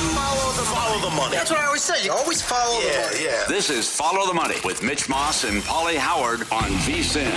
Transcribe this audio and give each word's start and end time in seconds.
Always 0.00 0.16
follow 0.16 0.52
the, 0.52 0.62
follow 0.62 1.10
the 1.10 1.14
money. 1.14 1.36
That's 1.36 1.50
what 1.50 1.60
I 1.60 1.66
always 1.66 1.82
say. 1.82 2.02
You 2.04 2.12
always 2.12 2.40
follow 2.40 2.80
yeah, 2.80 3.08
the 3.08 3.14
money. 3.14 3.24
Yeah. 3.24 3.44
This 3.48 3.68
is 3.68 3.94
Follow 3.94 4.26
the 4.26 4.32
Money 4.32 4.54
with 4.64 4.82
Mitch 4.82 5.10
Moss 5.10 5.44
and 5.44 5.60
Paulie 5.62 5.96
Howard 5.96 6.40
on 6.50 6.70
VSIN. 6.86 7.30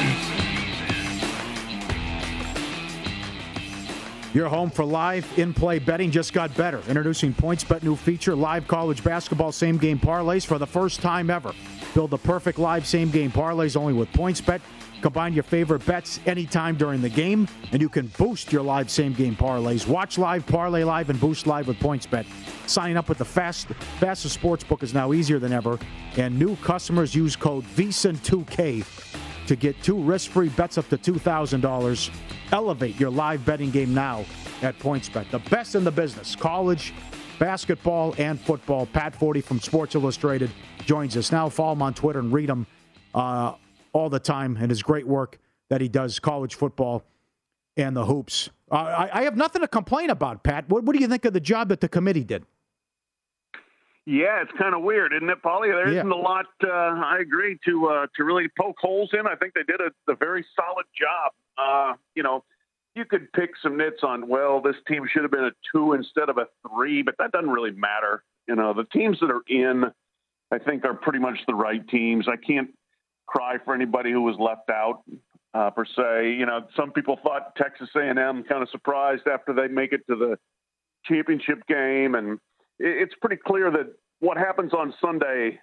Your 4.33 4.47
home 4.47 4.69
for 4.69 4.85
live 4.85 5.27
in-play 5.37 5.79
betting 5.79 6.09
just 6.09 6.31
got 6.31 6.55
better. 6.55 6.81
Introducing 6.87 7.33
PointsBet 7.33 7.83
new 7.83 7.97
feature, 7.97 8.35
live 8.35 8.65
college 8.67 9.03
basketball 9.03 9.51
same-game 9.51 9.99
parlays 9.99 10.45
for 10.45 10.57
the 10.57 10.65
first 10.65 11.01
time 11.01 11.29
ever. 11.29 11.53
Build 11.93 12.11
the 12.11 12.17
perfect 12.17 12.59
live 12.59 12.87
same-game 12.87 13.31
parlays 13.31 13.75
only 13.75 13.93
with 13.93 14.09
PointsBet. 14.13 14.61
Combine 15.03 15.33
your 15.33 15.43
favorite 15.43 15.85
bets 15.85 16.21
anytime 16.25 16.77
during 16.77 17.01
the 17.01 17.09
game, 17.09 17.45
and 17.73 17.81
you 17.81 17.89
can 17.89 18.07
boost 18.17 18.53
your 18.53 18.61
live 18.61 18.89
same-game 18.89 19.35
parlays. 19.35 19.85
Watch 19.85 20.17
live, 20.17 20.47
parlay 20.47 20.85
live, 20.85 21.09
and 21.09 21.19
boost 21.19 21.45
live 21.45 21.67
with 21.67 21.77
PointsBet. 21.79 22.25
Signing 22.67 22.95
up 22.95 23.09
with 23.09 23.17
the 23.17 23.25
fast, 23.25 23.67
fastest 23.99 24.33
sports 24.33 24.63
book 24.63 24.81
is 24.81 24.93
now 24.93 25.11
easier 25.11 25.39
than 25.39 25.51
ever, 25.51 25.77
and 26.15 26.39
new 26.39 26.55
customers 26.55 27.13
use 27.13 27.35
code 27.35 27.65
VSIN2K 27.75 29.45
to 29.45 29.55
get 29.57 29.83
two 29.83 30.01
risk-free 30.01 30.47
bets 30.47 30.77
up 30.77 30.87
to 30.87 30.97
$2,000. 30.97 32.09
Elevate 32.53 32.97
your 32.97 33.09
live 33.09 33.43
betting 33.43 33.71
game 33.71 33.93
now 33.93 34.23
at 34.61 34.79
PointsBet. 34.79 35.29
The 35.31 35.39
best 35.49 35.75
in 35.75 35.83
the 35.83 35.91
business, 35.91 36.33
college, 36.33 36.93
basketball, 37.39 38.15
and 38.17 38.39
football. 38.39 38.85
Pat 38.85 39.13
Forde 39.19 39.43
from 39.43 39.59
Sports 39.59 39.95
Illustrated 39.95 40.49
joins 40.85 41.17
us 41.17 41.29
now. 41.29 41.49
Follow 41.49 41.73
him 41.73 41.81
on 41.81 41.93
Twitter 41.93 42.19
and 42.19 42.31
read 42.31 42.49
him 42.49 42.65
uh, 43.13 43.55
all 43.93 44.09
the 44.09 44.19
time 44.19 44.57
and 44.59 44.69
his 44.69 44.83
great 44.83 45.07
work 45.07 45.39
that 45.69 45.81
he 45.81 45.87
does, 45.87 46.19
college 46.19 46.55
football 46.55 47.03
and 47.77 47.95
the 47.95 48.05
hoops. 48.05 48.49
Uh, 48.71 48.75
I, 48.75 49.19
I, 49.19 49.23
have 49.23 49.37
nothing 49.37 49.61
to 49.61 49.67
complain 49.67 50.09
about, 50.09 50.43
Pat. 50.43 50.69
What, 50.69 50.83
what 50.83 50.95
do 50.95 51.01
you 51.01 51.07
think 51.07 51.25
of 51.25 51.33
the 51.33 51.39
job 51.39 51.69
that 51.69 51.79
the 51.79 51.89
committee 51.89 52.23
did? 52.23 52.45
Yeah, 54.05 54.41
it's 54.41 54.51
kind 54.57 54.75
of 54.75 54.81
weird, 54.83 55.13
isn't 55.13 55.29
it, 55.29 55.41
Paulie? 55.41 55.71
There 55.71 55.87
Yeah. 55.87 55.99
isn't 55.99 56.11
a 56.11 56.15
lot. 56.15 56.47
Uh, 56.63 56.67
I 56.69 57.19
agree 57.21 57.57
to 57.65 57.87
uh, 57.87 58.07
to 58.17 58.23
really 58.23 58.47
poke 58.59 58.75
holes 58.79 59.11
in. 59.13 59.25
I 59.25 59.35
think 59.35 59.53
they 59.53 59.63
did 59.63 59.79
a, 59.79 60.11
a 60.11 60.15
very 60.15 60.45
solid 60.55 60.85
job. 60.93 61.31
Uh, 61.57 61.93
you 62.13 62.21
know, 62.21 62.43
you 62.95 63.05
could 63.05 63.31
pick 63.31 63.51
some 63.61 63.77
nits 63.77 64.03
on. 64.03 64.27
Well, 64.27 64.61
this 64.61 64.75
team 64.87 65.07
should 65.11 65.21
have 65.21 65.31
been 65.31 65.45
a 65.45 65.51
two 65.71 65.93
instead 65.93 66.29
of 66.29 66.37
a 66.37 66.47
three, 66.67 67.01
but 67.01 67.15
that 67.19 67.31
doesn't 67.31 67.49
really 67.49 67.71
matter. 67.71 68.23
You 68.47 68.55
know, 68.55 68.73
the 68.73 68.83
teams 68.83 69.19
that 69.21 69.31
are 69.31 69.41
in, 69.47 69.85
I 70.51 70.59
think, 70.59 70.83
are 70.83 70.93
pretty 70.93 71.19
much 71.19 71.39
the 71.47 71.55
right 71.55 71.87
teams. 71.87 72.27
I 72.27 72.35
can't 72.35 72.71
cry 73.27 73.57
for 73.63 73.73
anybody 73.73 74.11
who 74.11 74.21
was 74.21 74.35
left 74.39 74.69
out 74.69 75.03
uh, 75.53 75.69
per 75.71 75.85
se. 75.85 76.33
You 76.33 76.45
know, 76.45 76.65
some 76.75 76.91
people 76.91 77.17
thought 77.23 77.55
Texas 77.55 77.89
A&M 77.95 78.43
kind 78.43 78.61
of 78.63 78.69
surprised 78.69 79.27
after 79.27 79.53
they 79.53 79.67
make 79.67 79.93
it 79.93 80.01
to 80.09 80.15
the 80.15 80.37
championship 81.05 81.65
game, 81.67 82.15
and 82.15 82.39
it- 82.79 82.97
it's 83.03 83.13
pretty 83.15 83.37
clear 83.37 83.69
that 83.71 83.93
what 84.19 84.37
happens 84.37 84.73
on 84.73 84.93
Sunday 85.01 85.59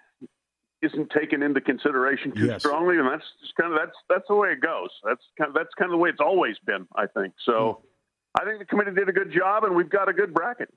isn't 0.82 1.10
taken 1.10 1.42
into 1.42 1.60
consideration 1.60 2.32
too 2.32 2.46
Yes. 2.46 2.62
strongly, 2.62 2.98
and 2.98 3.06
that's 3.06 3.24
just 3.40 3.54
kind 3.56 3.72
of 3.72 3.78
that's 3.78 3.96
that's 4.08 4.26
the 4.28 4.34
way 4.34 4.52
it 4.52 4.60
goes. 4.60 4.88
That's 5.04 5.22
kind 5.36 5.48
of 5.48 5.54
that's 5.54 5.72
kind 5.74 5.90
of 5.90 5.92
the 5.92 5.98
way 5.98 6.08
it's 6.08 6.20
always 6.20 6.58
been. 6.64 6.86
I 6.94 7.06
think 7.06 7.34
so. 7.44 7.82
I 8.40 8.44
think 8.44 8.60
the 8.60 8.64
committee 8.64 8.92
did 8.92 9.08
a 9.08 9.12
good 9.12 9.30
job, 9.32 9.64
and 9.64 9.74
we've 9.74 9.90
got 9.90 10.08
a 10.08 10.12
good 10.12 10.32
bracket. 10.32 10.72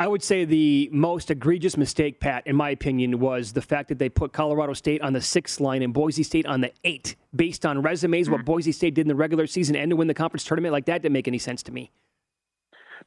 I 0.00 0.06
would 0.06 0.22
say 0.22 0.44
the 0.44 0.88
most 0.92 1.28
egregious 1.28 1.76
mistake, 1.76 2.20
Pat, 2.20 2.46
in 2.46 2.54
my 2.54 2.70
opinion, 2.70 3.18
was 3.18 3.52
the 3.52 3.62
fact 3.62 3.88
that 3.88 3.98
they 3.98 4.08
put 4.08 4.32
Colorado 4.32 4.72
State 4.72 5.02
on 5.02 5.12
the 5.12 5.20
sixth 5.20 5.60
line 5.60 5.82
and 5.82 5.92
Boise 5.92 6.22
State 6.22 6.46
on 6.46 6.60
the 6.60 6.70
eight, 6.84 7.16
based 7.34 7.66
on 7.66 7.82
resumes, 7.82 8.30
what 8.30 8.44
Boise 8.44 8.70
State 8.70 8.94
did 8.94 9.02
in 9.02 9.08
the 9.08 9.16
regular 9.16 9.48
season 9.48 9.74
and 9.74 9.90
to 9.90 9.96
win 9.96 10.06
the 10.06 10.14
conference 10.14 10.44
tournament. 10.44 10.72
Like 10.72 10.86
that 10.86 11.02
didn't 11.02 11.14
make 11.14 11.26
any 11.26 11.38
sense 11.38 11.64
to 11.64 11.72
me. 11.72 11.90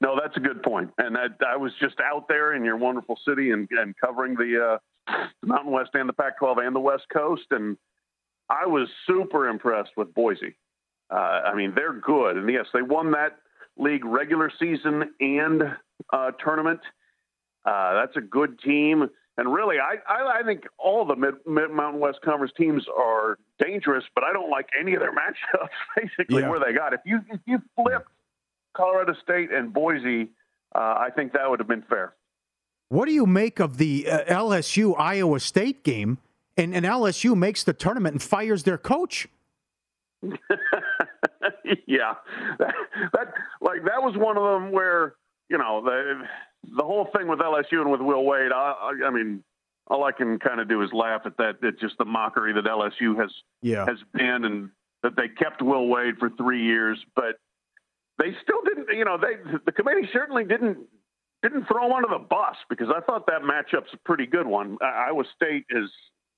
No, 0.01 0.19
that's 0.21 0.35
a 0.35 0.41
good 0.41 0.63
point. 0.63 0.91
And 0.97 1.17
I, 1.17 1.27
I 1.47 1.55
was 1.55 1.71
just 1.79 1.95
out 2.01 2.27
there 2.27 2.55
in 2.55 2.65
your 2.65 2.75
wonderful 2.75 3.17
city 3.25 3.51
and, 3.51 3.69
and 3.71 3.95
covering 3.97 4.35
the, 4.35 4.77
uh, 5.07 5.13
the 5.41 5.47
Mountain 5.47 5.71
West 5.71 5.91
and 5.93 6.09
the 6.09 6.13
Pac-12 6.13 6.65
and 6.65 6.75
the 6.75 6.79
West 6.81 7.05
Coast, 7.13 7.45
and 7.51 7.77
I 8.49 8.65
was 8.65 8.89
super 9.07 9.47
impressed 9.47 9.91
with 9.95 10.13
Boise. 10.13 10.57
Uh, 11.09 11.15
I 11.15 11.55
mean, 11.55 11.71
they're 11.73 11.93
good, 11.93 12.35
and 12.35 12.49
yes, 12.49 12.65
they 12.73 12.81
won 12.81 13.11
that 13.11 13.37
league 13.81 14.05
regular 14.05 14.49
season 14.59 15.11
and 15.19 15.63
uh, 16.13 16.31
tournament. 16.43 16.79
Uh, 17.65 17.93
that's 17.95 18.15
a 18.15 18.21
good 18.21 18.59
team, 18.61 19.09
and 19.37 19.53
really, 19.53 19.77
I, 19.79 19.95
I, 20.11 20.39
I 20.39 20.43
think 20.43 20.63
all 20.77 21.05
the 21.05 21.15
Mid, 21.15 21.35
Mid 21.45 21.69
Mountain 21.71 21.99
West 21.99 22.19
Conference 22.23 22.53
teams 22.57 22.85
are 22.97 23.37
dangerous, 23.59 24.03
but 24.15 24.23
I 24.23 24.31
don't 24.33 24.49
like 24.49 24.67
any 24.79 24.93
of 24.93 24.99
their 24.99 25.11
matchups. 25.21 25.67
Basically, 25.95 26.41
Yeah. 26.41 26.49
where 26.49 26.59
they 26.59 26.73
got 26.73 26.93
if 26.93 27.01
you 27.05 27.19
if 27.29 27.39
you 27.45 27.61
flip 27.75 28.05
Colorado 28.73 29.13
State 29.21 29.51
and 29.51 29.73
Boise, 29.73 30.29
uh, 30.73 30.79
I 30.79 31.09
think 31.15 31.33
that 31.33 31.49
would 31.49 31.59
have 31.59 31.67
been 31.67 31.83
fair. 31.89 32.13
What 32.89 33.05
do 33.05 33.13
you 33.13 33.25
make 33.25 33.59
of 33.59 33.77
the 33.77 34.07
uh, 34.09 34.23
LSU 34.25 34.95
Iowa 34.99 35.39
State 35.39 35.83
game? 35.83 36.17
And, 36.57 36.75
and 36.75 36.85
LSU 36.85 37.35
makes 37.35 37.63
the 37.63 37.71
tournament 37.73 38.13
and 38.15 38.21
fires 38.21 38.63
their 38.63 38.77
coach. 38.77 39.27
yeah, 41.87 42.13
that, 42.59 42.73
that 43.13 43.33
like 43.61 43.83
that 43.85 44.01
was 44.01 44.15
one 44.17 44.37
of 44.37 44.43
them 44.43 44.71
where 44.71 45.15
you 45.49 45.57
know 45.57 45.81
the 45.83 46.23
the 46.77 46.83
whole 46.83 47.07
thing 47.15 47.27
with 47.27 47.39
LSU 47.39 47.81
and 47.81 47.91
with 47.91 48.01
Will 48.01 48.23
Wade. 48.23 48.51
I, 48.51 48.91
I, 49.03 49.07
I 49.07 49.09
mean, 49.09 49.43
all 49.87 50.03
I 50.03 50.11
can 50.11 50.39
kind 50.39 50.59
of 50.59 50.69
do 50.69 50.81
is 50.83 50.89
laugh 50.93 51.21
at 51.25 51.37
that. 51.37 51.55
It's 51.63 51.79
just 51.81 51.97
the 51.97 52.05
mockery 52.05 52.53
that 52.53 52.65
LSU 52.65 53.19
has 53.19 53.31
Yeah. 53.61 53.85
has 53.85 53.97
been, 54.13 54.45
and 54.45 54.69
that 55.03 55.15
they 55.15 55.27
kept 55.27 55.61
Will 55.61 55.87
Wade 55.87 56.17
for 56.19 56.29
three 56.29 56.63
years, 56.63 57.03
but 57.15 57.39
they 58.19 58.35
still 58.43 58.61
didn't. 58.63 58.95
You 58.95 59.05
know, 59.05 59.17
they 59.17 59.35
the 59.65 59.71
committee 59.71 60.07
certainly 60.13 60.43
didn't 60.45 60.77
didn't 61.41 61.65
throw 61.65 61.83
them 61.87 61.93
under 61.93 62.07
the 62.09 62.23
bus 62.23 62.55
because 62.69 62.89
I 62.95 63.01
thought 63.01 63.25
that 63.27 63.41
matchup's 63.41 63.91
a 63.93 63.97
pretty 64.05 64.27
good 64.27 64.45
one. 64.45 64.77
Iowa 64.81 65.23
State 65.35 65.65
has 65.71 65.89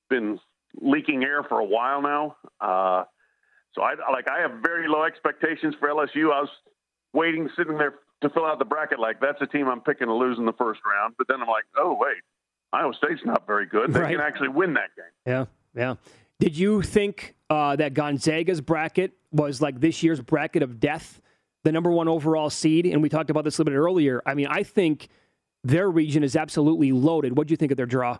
been 0.10 0.40
leaking 0.82 1.24
air 1.24 1.44
for 1.44 1.60
a 1.60 1.66
while 1.66 2.02
now. 2.02 2.36
Uh, 2.62 3.04
so 3.76 3.82
I 3.82 3.96
like 4.12 4.28
I 4.28 4.42
have 4.42 4.60
very 4.64 4.88
low 4.88 5.04
expectations 5.04 5.76
for 5.80 5.90
LSU. 5.90 6.32
I 6.32 6.42
was 6.42 6.50
waiting, 7.14 7.50
sitting 7.58 7.78
there 7.78 7.96
to 8.22 8.30
fill 8.30 8.46
out 8.46 8.60
the 8.60 8.66
bracket 8.66 9.00
like 9.00 9.20
that's 9.20 9.42
a 9.42 9.48
team 9.48 9.68
I'm 9.68 9.82
picking 9.82 10.08
to 10.08 10.14
lose 10.14 10.38
in 10.38 10.46
the 10.46 10.54
first 10.54 10.82
round. 10.86 11.16
But 11.18 11.28
then 11.28 11.42
I'm 11.42 11.48
like, 11.48 11.66
oh 11.78 11.98
wait, 12.00 12.18
Iowa 12.72 12.94
State's 12.94 13.22
not 13.26 13.46
very 13.48 13.66
good. 13.66 13.94
They 13.94 14.00
right. 14.00 14.12
can 14.12 14.22
actually 14.22 14.50
win 14.50 14.74
that 14.74 14.90
game. 14.96 15.06
Yeah, 15.26 15.46
yeah. 15.76 15.96
Did 16.40 16.58
you 16.58 16.82
think 16.82 17.36
uh, 17.50 17.76
that 17.78 17.94
Gonzaga's 17.94 18.62
bracket 18.62 19.14
was 19.32 19.62
like 19.62 19.80
this 19.80 20.04
year's 20.04 20.22
bracket 20.22 20.64
of 20.64 20.80
death, 20.80 21.22
the 21.64 21.72
number 21.72 21.92
one 21.92 22.08
overall 22.08 22.50
seed? 22.50 22.86
And 22.86 23.02
we 23.02 23.10
talked 23.10 23.30
about 23.30 23.44
this 23.44 23.58
a 23.58 23.62
little 23.62 23.72
bit 23.72 23.78
earlier. 23.78 24.22
I 24.26 24.34
mean, 24.34 24.48
I 24.48 24.64
think 24.64 25.10
their 25.64 25.90
region 25.90 26.24
is 26.24 26.36
absolutely 26.36 26.92
loaded. 26.92 27.38
What 27.38 27.48
do 27.48 27.54
you 27.54 27.58
think 27.58 27.72
of 27.72 27.78
their 27.78 27.86
draw? 27.86 28.18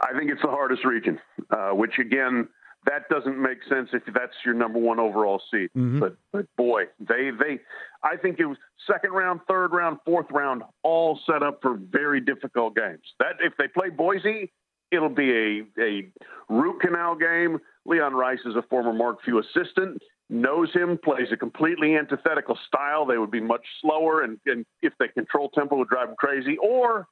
I 0.00 0.16
think 0.16 0.30
it's 0.30 0.42
the 0.42 0.48
hardest 0.48 0.84
region, 0.84 1.18
uh, 1.50 1.70
which 1.70 1.98
again, 1.98 2.48
that 2.88 3.08
doesn't 3.10 3.40
make 3.40 3.58
sense 3.68 3.90
if 3.92 4.02
that's 4.14 4.32
your 4.44 4.54
number 4.54 4.78
one 4.78 4.98
overall 4.98 5.40
seed. 5.50 5.70
Mm-hmm. 5.76 6.00
But 6.00 6.16
but 6.32 6.46
boy, 6.56 6.84
they 6.98 7.30
they 7.38 7.60
I 8.02 8.16
think 8.16 8.40
it 8.40 8.46
was 8.46 8.56
second 8.86 9.12
round, 9.12 9.40
third 9.48 9.72
round, 9.72 9.98
fourth 10.04 10.26
round, 10.30 10.62
all 10.82 11.18
set 11.26 11.42
up 11.42 11.60
for 11.60 11.76
very 11.76 12.20
difficult 12.20 12.74
games. 12.74 13.02
That 13.18 13.36
if 13.40 13.52
they 13.58 13.68
play 13.68 13.90
Boise, 13.90 14.50
it'll 14.90 15.08
be 15.08 15.30
a 15.30 15.82
a 15.82 16.08
root 16.48 16.80
canal 16.80 17.14
game. 17.14 17.58
Leon 17.84 18.14
Rice 18.14 18.40
is 18.44 18.56
a 18.56 18.62
former 18.62 18.92
Mark 18.92 19.22
Few 19.24 19.38
assistant, 19.38 20.02
knows 20.30 20.72
him, 20.72 20.98
plays 21.02 21.28
a 21.32 21.36
completely 21.36 21.96
antithetical 21.96 22.58
style. 22.66 23.06
They 23.06 23.18
would 23.18 23.30
be 23.30 23.40
much 23.40 23.64
slower, 23.80 24.22
and, 24.22 24.38
and 24.46 24.66
if 24.82 24.92
they 24.98 25.08
control 25.08 25.48
tempo, 25.50 25.76
would 25.76 25.88
drive 25.88 26.08
them 26.08 26.16
crazy. 26.18 26.56
Or 26.58 27.06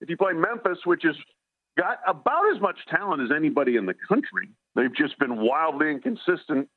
if 0.00 0.08
you 0.08 0.16
play 0.16 0.32
Memphis, 0.32 0.78
which 0.84 1.04
is 1.04 1.16
got 1.78 1.98
about 2.06 2.54
as 2.54 2.60
much 2.60 2.78
talent 2.88 3.22
as 3.22 3.30
anybody 3.34 3.76
in 3.76 3.86
the 3.86 3.94
country. 4.08 4.48
They've 4.74 4.94
just 4.94 5.18
been 5.18 5.40
wildly 5.40 5.90
inconsistent 5.90 6.68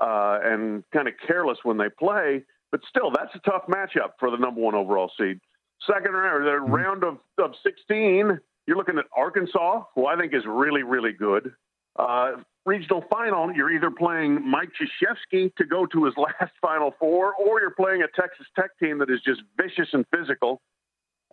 uh, 0.00 0.38
and 0.42 0.84
kind 0.92 1.08
of 1.08 1.14
careless 1.26 1.58
when 1.62 1.78
they 1.78 1.88
play. 1.98 2.42
But 2.70 2.80
still, 2.88 3.10
that's 3.10 3.34
a 3.34 3.50
tough 3.50 3.64
matchup 3.68 4.12
for 4.18 4.30
the 4.30 4.36
number 4.36 4.60
one 4.60 4.74
overall 4.74 5.10
seed. 5.18 5.38
Second 5.86 6.12
round, 6.12 6.44
the 6.44 6.50
mm-hmm. 6.50 6.72
round 6.72 7.04
of, 7.04 7.18
of 7.38 7.52
16, 7.62 8.38
you're 8.66 8.76
looking 8.76 8.98
at 8.98 9.04
Arkansas, 9.16 9.84
who 9.94 10.06
I 10.06 10.16
think 10.16 10.34
is 10.34 10.42
really, 10.46 10.82
really 10.82 11.12
good. 11.12 11.52
Uh, 11.96 12.32
regional 12.66 13.04
final, 13.10 13.52
you're 13.52 13.70
either 13.70 13.90
playing 13.90 14.48
Mike 14.48 14.70
Krzyzewski 14.70 15.54
to 15.56 15.64
go 15.64 15.86
to 15.86 16.04
his 16.04 16.14
last 16.16 16.52
Final 16.60 16.94
Four, 16.98 17.34
or 17.34 17.60
you're 17.60 17.70
playing 17.70 18.02
a 18.02 18.20
Texas 18.20 18.46
Tech 18.58 18.70
team 18.78 18.98
that 18.98 19.10
is 19.10 19.20
just 19.24 19.42
vicious 19.56 19.88
and 19.92 20.04
physical 20.14 20.60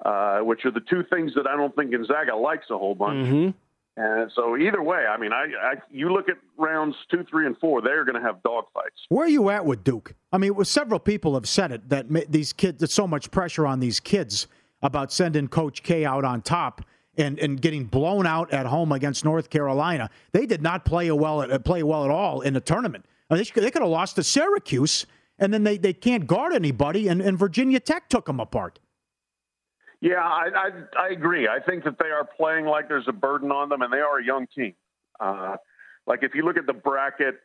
uh, 0.04 0.40
which 0.40 0.66
are 0.66 0.72
the 0.72 0.82
two 0.90 1.04
things 1.10 1.34
that 1.36 1.48
I 1.48 1.56
don't 1.56 1.76
think 1.76 1.92
Gonzaga 1.92 2.36
likes 2.36 2.66
a 2.70 2.78
whole 2.78 2.96
bunch. 2.96 3.28
Mm-hmm. 3.28 3.50
And 3.98 4.32
so 4.34 4.58
either 4.58 4.82
way, 4.82 5.06
I 5.06 5.18
mean, 5.18 5.34
I, 5.34 5.48
I, 5.62 5.74
you 5.92 6.14
look 6.14 6.30
at 6.30 6.38
rounds 6.58 6.96
two, 7.10 7.26
three, 7.30 7.46
and 7.46 7.58
four, 7.58 7.82
they're 7.82 8.06
going 8.06 8.16
to 8.16 8.22
have 8.22 8.38
dogfights. 8.42 9.06
Where 9.10 9.26
are 9.26 9.30
you 9.30 9.50
at 9.50 9.66
with 9.66 9.84
Duke? 9.84 10.14
I 10.32 10.38
mean, 10.38 10.56
was, 10.56 10.70
several 10.70 11.00
people 11.00 11.34
have 11.34 11.48
said 11.48 11.74
it 11.74 11.90
that 11.90 12.32
these 12.32 12.54
kids, 12.54 12.80
there's 12.80 12.94
so 12.94 13.06
much 13.06 13.30
pressure 13.32 13.68
on 13.68 13.82
these 13.82 14.00
kids 14.00 14.48
about 14.82 15.12
sending 15.12 15.50
Coach 15.50 15.84
K 15.84 16.06
out 16.06 16.24
on 16.24 16.42
top 16.42 16.82
and, 17.18 17.38
and 17.38 17.62
getting 17.62 17.84
blown 17.84 18.26
out 18.26 18.52
at 18.54 18.66
home 18.66 18.94
against 18.94 19.26
North 19.26 19.50
Carolina. 19.50 20.10
They 20.32 20.46
did 20.46 20.62
not 20.62 20.86
play 20.86 21.12
well 21.12 21.42
at, 21.42 21.64
play 21.66 21.84
well 21.84 22.06
at 22.06 22.12
all 22.12 22.42
in 22.42 22.54
the 22.54 22.62
tournament. 22.62 23.06
I 23.30 23.36
mean, 23.36 23.44
they, 23.44 23.62
they 23.62 23.72
could 23.72 23.82
have 23.82 23.92
lost 23.92 24.16
to 24.16 24.24
Syracuse, 24.24 25.06
and 25.38 25.54
then 25.54 25.66
they, 25.66 25.78
they 25.78 25.94
can't 25.94 26.26
guard 26.26 26.54
anybody, 26.54 27.10
and, 27.10 27.22
and 27.22 27.38
Virginia 27.38 27.82
Tech 27.82 28.08
took 28.08 28.26
them 28.26 28.40
apart. 28.40 28.80
Yeah, 30.02 30.16
I, 30.16 30.48
I, 30.56 30.70
I 31.00 31.10
agree. 31.10 31.48
I 31.48 31.60
think 31.64 31.84
that 31.84 31.98
they 32.00 32.10
are 32.10 32.26
playing 32.26 32.66
like 32.66 32.88
there's 32.88 33.08
a 33.08 33.14
burden 33.14 33.52
on 33.52 33.70
them, 33.70 33.84
and 33.84 33.94
they 33.94 34.00
are 34.00 34.20
a 34.20 34.26
young 34.26 34.48
team. 34.56 34.74
Uh, 35.20 35.58
like 36.08 36.24
if 36.24 36.34
you 36.34 36.44
look 36.44 36.58
at 36.58 36.66
the 36.66 36.74
bracket, 36.74 37.36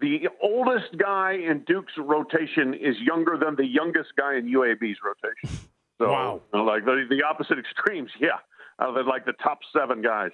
the 0.00 0.28
oldest 0.42 0.96
guy 0.98 1.32
in 1.32 1.60
Duke's 1.60 1.92
rotation 1.96 2.74
is 2.74 2.96
younger 2.98 3.38
than 3.38 3.54
the 3.54 3.66
youngest 3.66 4.10
guy 4.16 4.36
in 4.36 4.46
UAB's 4.46 4.98
rotation. 5.04 5.58
So, 5.98 6.10
wow. 6.10 6.40
You 6.52 6.58
know, 6.58 6.64
like 6.64 6.84
the, 6.84 7.06
the 7.08 7.22
opposite 7.22 7.56
extremes, 7.56 8.10
yeah. 8.20 8.38
Uh, 8.80 8.90
they're 8.90 9.04
like 9.04 9.26
the 9.26 9.32
top 9.34 9.60
seven 9.72 10.02
guys. 10.02 10.32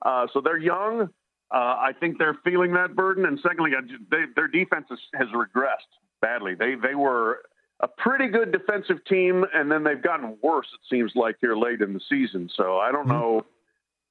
Uh, 0.00 0.26
so 0.32 0.40
they're 0.40 0.56
young. 0.56 1.02
Uh, 1.50 1.54
I 1.54 1.90
think 2.00 2.16
they're 2.18 2.38
feeling 2.42 2.72
that 2.72 2.96
burden. 2.96 3.26
And 3.26 3.38
secondly, 3.42 3.72
they, 4.10 4.22
their 4.34 4.48
defense 4.48 4.86
has, 4.88 4.98
has 5.12 5.28
regressed 5.28 5.92
badly. 6.22 6.54
They 6.54 6.76
they 6.76 6.94
were 6.94 7.42
a 7.82 7.88
pretty 7.88 8.28
good 8.28 8.52
defensive 8.52 9.04
team, 9.06 9.44
and 9.52 9.70
then 9.70 9.82
they've 9.82 10.02
gotten 10.02 10.36
worse. 10.42 10.66
It 10.72 10.80
seems 10.88 11.12
like 11.14 11.36
here 11.40 11.56
late 11.56 11.80
in 11.80 11.92
the 11.92 12.00
season. 12.08 12.48
So 12.56 12.78
I 12.78 12.92
don't 12.92 13.08
mm-hmm. 13.08 13.12
know 13.12 13.46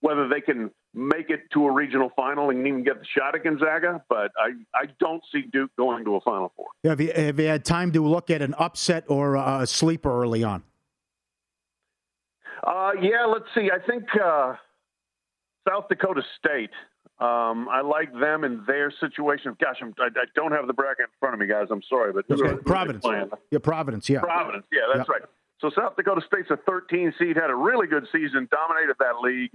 whether 0.01 0.27
they 0.27 0.41
can 0.41 0.71
make 0.93 1.29
it 1.29 1.49
to 1.53 1.65
a 1.65 1.71
regional 1.71 2.11
final 2.15 2.49
and 2.49 2.67
even 2.67 2.83
get 2.83 2.99
the 2.99 3.05
shot 3.05 3.33
at 3.33 3.43
Gonzaga, 3.43 4.03
but 4.09 4.31
I, 4.37 4.51
I 4.75 4.87
don't 4.99 5.23
see 5.31 5.43
Duke 5.43 5.71
going 5.77 6.03
to 6.05 6.15
a 6.15 6.21
Final 6.21 6.51
Four. 6.55 6.67
Have 6.83 6.99
you, 6.99 7.13
have 7.15 7.39
you 7.39 7.47
had 7.47 7.63
time 7.63 7.91
to 7.93 8.05
look 8.05 8.29
at 8.29 8.41
an 8.41 8.53
upset 8.57 9.05
or 9.07 9.35
a 9.35 9.65
sleeper 9.65 10.21
early 10.21 10.43
on? 10.43 10.63
Uh, 12.63 12.91
yeah, 13.01 13.25
let's 13.25 13.45
see. 13.55 13.69
I 13.71 13.79
think 13.87 14.03
uh, 14.21 14.55
South 15.67 15.87
Dakota 15.87 16.23
State 16.37 16.71
um, 17.21 17.69
I 17.69 17.81
like 17.81 18.11
them 18.19 18.43
in 18.43 18.63
their 18.65 18.91
situation. 18.99 19.55
Gosh, 19.61 19.77
I'm, 19.79 19.93
I, 19.99 20.07
I, 20.07 20.25
don't 20.33 20.51
have 20.51 20.65
the 20.65 20.73
bracket 20.73 21.05
in 21.05 21.11
front 21.19 21.35
of 21.35 21.39
me, 21.39 21.45
guys. 21.45 21.67
I'm 21.69 21.83
sorry, 21.87 22.11
but 22.11 22.25
okay. 22.31 22.55
Providence. 22.65 23.05
Yeah, 23.51 23.59
Providence. 23.59 24.09
Yeah, 24.09 24.21
Providence. 24.21 24.65
Yeah, 24.71 24.81
that's 24.91 25.07
right. 25.07 25.21
So 25.59 25.69
South 25.77 25.95
Dakota 25.95 26.21
State's 26.25 26.49
a 26.49 26.57
13 26.57 27.13
seed, 27.19 27.35
had 27.35 27.51
a 27.51 27.55
really 27.55 27.85
good 27.85 28.07
season, 28.11 28.47
dominated 28.49 28.95
that 28.97 29.21
league, 29.21 29.51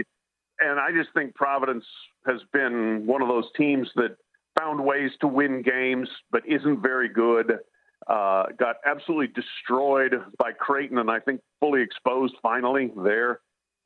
and 0.60 0.78
I 0.78 0.92
just 0.92 1.12
think 1.12 1.34
Providence 1.34 1.84
has 2.24 2.40
been 2.52 3.04
one 3.04 3.20
of 3.20 3.26
those 3.26 3.46
teams 3.56 3.90
that 3.96 4.16
found 4.56 4.84
ways 4.84 5.10
to 5.22 5.26
win 5.26 5.62
games, 5.62 6.08
but 6.30 6.42
isn't 6.46 6.82
very 6.82 7.08
good. 7.08 7.58
Uh, 8.06 8.44
got 8.56 8.76
absolutely 8.86 9.26
destroyed 9.34 10.14
by 10.38 10.52
Creighton, 10.52 10.98
and 10.98 11.10
I 11.10 11.18
think 11.18 11.40
fully 11.58 11.82
exposed 11.82 12.34
finally 12.40 12.92
there 13.02 13.40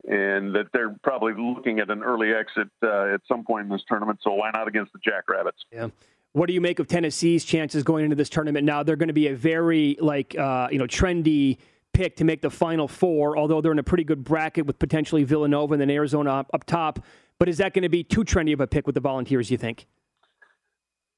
and 0.07 0.55
that 0.55 0.67
they're 0.73 0.95
probably 1.03 1.33
looking 1.37 1.79
at 1.79 1.89
an 1.89 2.03
early 2.03 2.33
exit 2.33 2.69
uh, 2.83 3.13
at 3.13 3.21
some 3.27 3.43
point 3.43 3.65
in 3.65 3.69
this 3.69 3.83
tournament. 3.87 4.19
So 4.23 4.33
why 4.33 4.51
not 4.51 4.67
against 4.67 4.93
the 4.93 4.99
Jackrabbits? 4.99 5.57
Yeah. 5.71 5.89
What 6.33 6.47
do 6.47 6.53
you 6.53 6.61
make 6.61 6.79
of 6.79 6.87
Tennessee's 6.87 7.43
chances 7.43 7.83
going 7.83 8.05
into 8.05 8.15
this 8.15 8.29
tournament? 8.29 8.65
Now 8.65 8.83
they're 8.83 8.95
going 8.95 9.09
to 9.09 9.13
be 9.13 9.27
a 9.27 9.35
very 9.35 9.97
like 9.99 10.37
uh, 10.37 10.69
you 10.71 10.79
know 10.79 10.87
trendy 10.87 11.57
pick 11.93 12.15
to 12.17 12.23
make 12.23 12.41
the 12.41 12.49
Final 12.49 12.87
Four, 12.87 13.37
although 13.37 13.59
they're 13.59 13.73
in 13.73 13.79
a 13.79 13.83
pretty 13.83 14.05
good 14.05 14.23
bracket 14.23 14.65
with 14.65 14.79
potentially 14.79 15.23
Villanova 15.23 15.73
and 15.73 15.81
then 15.81 15.89
Arizona 15.89 16.31
up, 16.31 16.49
up 16.53 16.63
top. 16.65 16.99
But 17.37 17.49
is 17.49 17.57
that 17.57 17.73
going 17.73 17.83
to 17.83 17.89
be 17.89 18.03
too 18.03 18.23
trendy 18.23 18.53
of 18.53 18.61
a 18.61 18.67
pick 18.67 18.85
with 18.85 18.95
the 18.95 19.01
Volunteers? 19.01 19.51
You 19.51 19.57
think? 19.57 19.87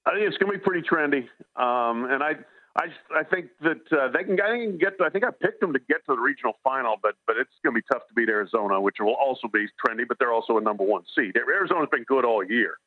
I 0.06 0.12
think 0.16 0.28
it's 0.28 0.38
going 0.38 0.52
to 0.52 0.58
be 0.58 0.63
pretty 0.63 0.88
trendy, 0.88 1.28
um, 1.56 2.06
and 2.06 2.24
I 2.24 2.34
I 2.75 2.86
I 3.15 3.24
think 3.24 3.48
that 3.62 3.82
uh, 3.92 4.10
they 4.10 4.24
can, 4.24 4.39
I 4.42 4.58
can 4.58 4.77
get. 4.77 4.98
To, 4.98 5.03
I 5.06 5.10
think 5.10 5.24
I 5.24 5.30
picked 5.30 5.62
them 5.62 5.74
to 5.74 5.80
get 5.80 6.06
to 6.08 6.15
the 6.15 6.22
regional 6.22 6.53
final, 6.63 6.96
but 7.01 7.15
but 7.27 7.38
it's 7.38 7.51
going 7.63 7.75
to 7.75 7.82
be 7.82 7.86
tough 7.92 8.08
to 8.08 8.13
beat 8.15 8.30
Arizona, 8.30 8.82
which 8.82 8.98
will 9.00 9.13
also 9.13 9.48
be 9.48 9.68
trendy. 9.86 10.08
But 10.08 10.18
they're 10.20 10.34
also 10.34 10.58
a 10.58 10.62
number 10.62 10.84
one 10.84 11.03
seed. 11.15 11.36
Arizona's 11.38 11.89
been 11.92 12.03
good 12.03 12.25
all 12.25 12.44
year. 12.44 12.77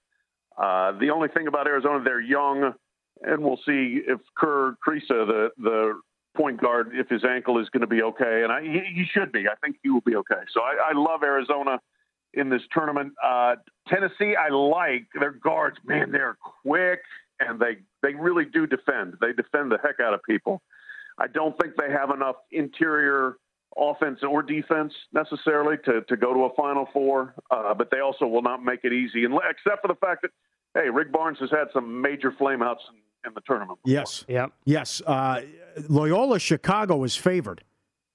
Uh, 0.59 0.93
the 0.99 1.11
only 1.11 1.29
thing 1.29 1.47
about 1.47 1.69
Arizona, 1.69 2.03
they're 2.03 2.21
young, 2.21 2.75
and 3.23 3.45
we'll 3.45 3.61
see 3.65 4.01
if 4.07 4.19
Kerr 4.37 4.77
Kriisa, 4.87 5.27
the 5.27 5.51
the 5.59 6.01
point 6.37 6.61
guard, 6.61 6.91
if 6.93 7.09
his 7.09 7.25
ankle 7.25 7.59
is 7.61 7.69
going 7.71 7.83
to 7.83 7.87
be 7.87 8.03
okay, 8.03 8.43
and 8.43 8.53
I, 8.53 8.63
he, 8.63 8.81
he 8.93 9.05
should 9.11 9.31
be. 9.31 9.45
I 9.49 9.55
think 9.65 9.77
he 9.83 9.91
will 9.91 10.03
be 10.03 10.17
okay. 10.17 10.43
So 10.53 10.63
I, 10.63 10.91
I 10.91 10.93
love 10.95 11.23
Arizona 11.23 11.79
in 12.35 12.51
this 12.51 12.63
tournament. 12.73 13.13
Uh, 13.25 13.55
Tennessee, 13.89 14.35
I 14.37 14.49
like 14.49 15.07
their 15.19 15.31
guards. 15.31 15.79
Man, 15.85 16.11
they're 16.11 16.37
quick 16.63 17.01
and 17.41 17.61
they 17.61 17.79
they 18.03 18.15
really 18.15 18.45
do 18.45 18.67
defend. 18.67 19.15
They 19.21 19.33
defend 19.33 19.73
the 19.73 19.79
heck 19.83 20.01
out 20.01 20.15
of 20.15 20.23
people. 20.23 20.63
I 21.19 21.27
don't 21.29 21.59
think 21.61 21.75
they 21.77 21.91
have 21.91 22.11
enough 22.11 22.37
interior 22.51 23.37
offense 23.77 24.21
or 24.23 24.43
defense 24.43 24.93
necessarily 25.13 25.77
to, 25.85 26.03
to 26.03 26.17
go 26.17 26.33
to 26.33 26.45
a 26.45 26.55
Final 26.55 26.89
Four, 26.93 27.35
uh, 27.51 27.75
but 27.75 27.91
they 27.91 28.01
also 28.01 28.27
will 28.27 28.43
not 28.43 28.63
make 28.63 28.81
it 28.85 28.93
easy, 28.93 29.25
and 29.25 29.35
except 29.51 29.83
for 29.83 29.89
the 29.89 29.99
fact 30.01 30.23
that 30.23 30.31
hey, 30.75 30.91
Rick 30.91 31.13
Barnes 31.13 31.39
has 31.41 31.51
had 31.51 31.69
some 31.73 32.01
major 32.01 32.31
flameouts 32.33 32.85
in, 32.91 33.29
in 33.29 33.35
the 33.35 33.41
tournament. 33.47 33.79
Before. 33.85 34.01
Yes, 34.01 34.25
yeah, 34.29 34.47
yes. 34.65 35.03
Uh, 35.07 35.43
Loyola 35.89 36.39
Chicago 36.39 37.05
is 37.05 37.17
favored 37.17 37.63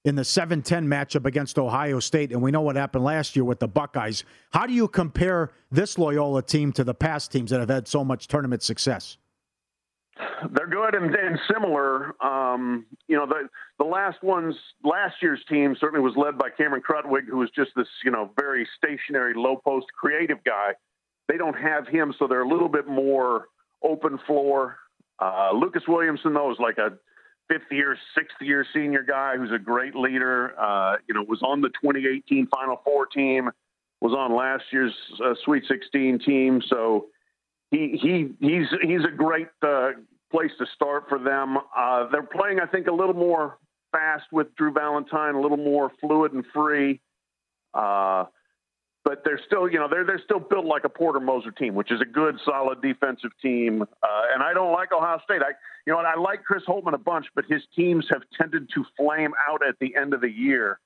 in 0.04 0.16
the 0.16 0.24
7 0.24 0.62
10 0.62 0.88
matchup 0.88 1.26
against 1.26 1.60
Ohio 1.60 2.00
State. 2.00 2.32
And 2.32 2.42
we 2.42 2.52
know 2.52 2.62
what 2.62 2.76
happened 2.76 3.04
last 3.04 3.36
year 3.36 3.46
with 3.46 3.60
the 3.60 3.68
Buckeyes. 3.68 4.24
How 4.52 4.66
do 4.66 4.74
you 4.74 4.88
compare 4.88 5.52
this 5.72 5.98
Loyola 5.98 6.42
team 6.42 6.72
to 6.74 6.84
the 6.84 6.94
past 6.94 7.32
teams 7.32 7.52
that 7.52 7.60
have 7.60 7.70
had 7.70 7.88
so 7.88 8.04
much 8.04 8.28
tournament 8.28 8.64
success? 8.64 9.18
They're 10.54 10.68
good 10.68 10.96
and, 10.96 11.14
and 11.16 11.40
similar. 11.52 12.14
Um, 12.24 12.86
you 13.08 13.16
know, 13.16 13.26
the 13.26 13.48
the 13.78 13.86
last 13.86 14.22
ones, 14.24 14.56
last 14.84 15.16
year's 15.22 15.40
team 15.50 15.76
certainly 15.80 16.04
was 16.04 16.14
led 16.16 16.38
by 16.38 16.50
Cameron 16.56 16.84
Krutwig, 16.88 17.28
who 17.28 17.38
was 17.38 17.50
just 17.56 17.72
this, 17.76 17.88
you 18.04 18.12
know, 18.12 18.32
very 18.40 18.68
stationary, 18.78 19.34
low 19.36 19.58
post, 19.64 19.88
creative 19.98 20.44
guy. 20.44 20.74
They 21.28 21.38
don't 21.38 21.58
have 21.58 21.88
him, 21.88 22.14
so 22.20 22.28
they're 22.28 22.44
a 22.44 22.48
little 22.48 22.70
bit 22.70 22.88
more 22.88 23.46
open 23.84 24.20
floor. 24.28 24.78
Uh, 25.20 25.52
Lucas 25.54 25.84
Williamson, 25.88 26.34
though, 26.34 26.52
is 26.52 26.58
like 26.60 26.78
a 26.78 26.98
fifth 27.52 27.72
year, 27.72 27.98
sixth 28.16 28.38
year 28.40 28.66
senior 28.74 29.04
guy 29.04 29.36
who's 29.38 29.52
a 29.52 29.60
great 29.60 29.96
leader. 29.96 30.60
Uh, 30.60 30.98
you 31.08 31.14
know, 31.14 31.24
was 31.24 31.42
on 31.42 31.62
the 31.62 31.70
2018 31.70 32.48
Final 32.48 32.82
Four 32.84 33.06
team, 33.08 33.50
was 34.00 34.14
on 34.14 34.36
last 34.36 34.64
year's 34.72 34.94
uh, 35.24 35.34
Sweet 35.44 35.64
16 35.68 36.20
team. 36.20 36.62
So 36.68 37.08
he 37.72 38.00
he 38.02 38.30
he's 38.40 38.68
he's 38.82 39.04
a 39.06 39.16
great 39.16 39.48
uh, 39.62 39.92
place 40.32 40.52
to 40.60 40.66
start 40.76 41.06
for 41.10 41.20
them. 41.20 41.58
Uh, 41.76 42.08
they're 42.12 42.24
playing, 42.24 42.60
I 42.60 42.66
think, 42.66 42.88
a 42.88 42.94
little 42.94 43.16
more 43.16 43.58
fast 43.92 44.26
with 44.32 44.54
Drew 44.56 44.72
Valentine, 44.72 45.36
a 45.36 45.42
little 45.42 45.58
more 45.58 45.92
fluid 46.00 46.34
and 46.34 46.46
free. 46.54 47.02
But 49.04 49.24
they're 49.26 49.40
still, 49.48 49.68
you 49.68 49.80
know, 49.80 49.88
they're 49.90 50.06
they're 50.06 50.22
still 50.24 50.40
built 50.40 50.66
like 50.66 50.84
a 50.84 50.90
Porter 50.90 51.20
Moser 51.20 51.52
team, 51.52 51.74
which 51.74 51.92
is 51.92 52.02
a 52.02 52.06
good, 52.06 52.40
solid 52.46 52.82
defensive 52.82 53.32
team. 53.42 53.82
Uh, 53.82 54.22
and 54.34 54.44
I 54.44 54.54
don't 54.54 54.72
like 54.72 54.92
Ohio 54.92 55.20
State. 55.24 55.42
I, 55.42 55.54
you 55.88 55.94
know, 55.94 56.00
and 56.00 56.08
I 56.08 56.16
like 56.16 56.44
Chris 56.44 56.64
Holtmann 56.68 56.94
a 56.94 57.00
bunch, 57.00 57.26
but 57.34 57.46
his 57.50 57.64
teams 57.76 58.06
have 58.12 58.22
tended 58.40 58.70
to 58.76 58.86
flame 58.98 59.32
out 59.50 59.62
at 59.68 59.80
the 59.80 59.96
end 59.96 60.14
of 60.14 60.22
the 60.22 60.30
year 60.30 60.80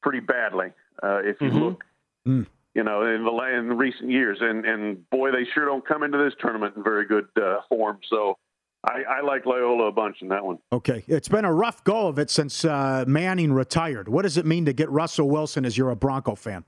pretty 0.00 0.20
badly. 0.20 0.68
Uh, 1.02 1.18
if 1.24 1.40
you 1.40 1.48
mm-hmm. 1.48 1.58
look, 1.58 1.84
mm. 2.26 2.46
you 2.74 2.84
know, 2.84 3.02
in 3.02 3.24
the 3.24 3.58
in 3.58 3.76
recent 3.76 4.10
years, 4.10 4.38
and 4.40 4.64
and 4.64 5.10
boy, 5.10 5.32
they 5.32 5.44
sure 5.52 5.64
don't 5.64 5.86
come 5.86 6.04
into 6.04 6.18
this 6.18 6.34
tournament 6.40 6.76
in 6.76 6.84
very 6.84 7.06
good 7.06 7.26
uh, 7.40 7.60
form. 7.68 7.98
So. 8.08 8.38
I, 8.84 9.02
I, 9.18 9.20
like 9.22 9.46
Loyola 9.46 9.86
a 9.86 9.92
bunch 9.92 10.18
in 10.22 10.28
that 10.28 10.44
one. 10.44 10.58
Okay. 10.70 11.02
It's 11.08 11.28
been 11.28 11.44
a 11.44 11.52
rough 11.52 11.82
go 11.82 12.06
of 12.06 12.20
it 12.20 12.30
since 12.30 12.64
uh, 12.64 13.04
Manning 13.08 13.52
retired. 13.52 14.08
What 14.08 14.22
does 14.22 14.36
it 14.36 14.46
mean 14.46 14.66
to 14.66 14.72
get 14.72 14.88
Russell 14.90 15.28
Wilson 15.28 15.64
as 15.64 15.76
you're 15.76 15.90
a 15.90 15.96
Bronco 15.96 16.36
fan? 16.36 16.64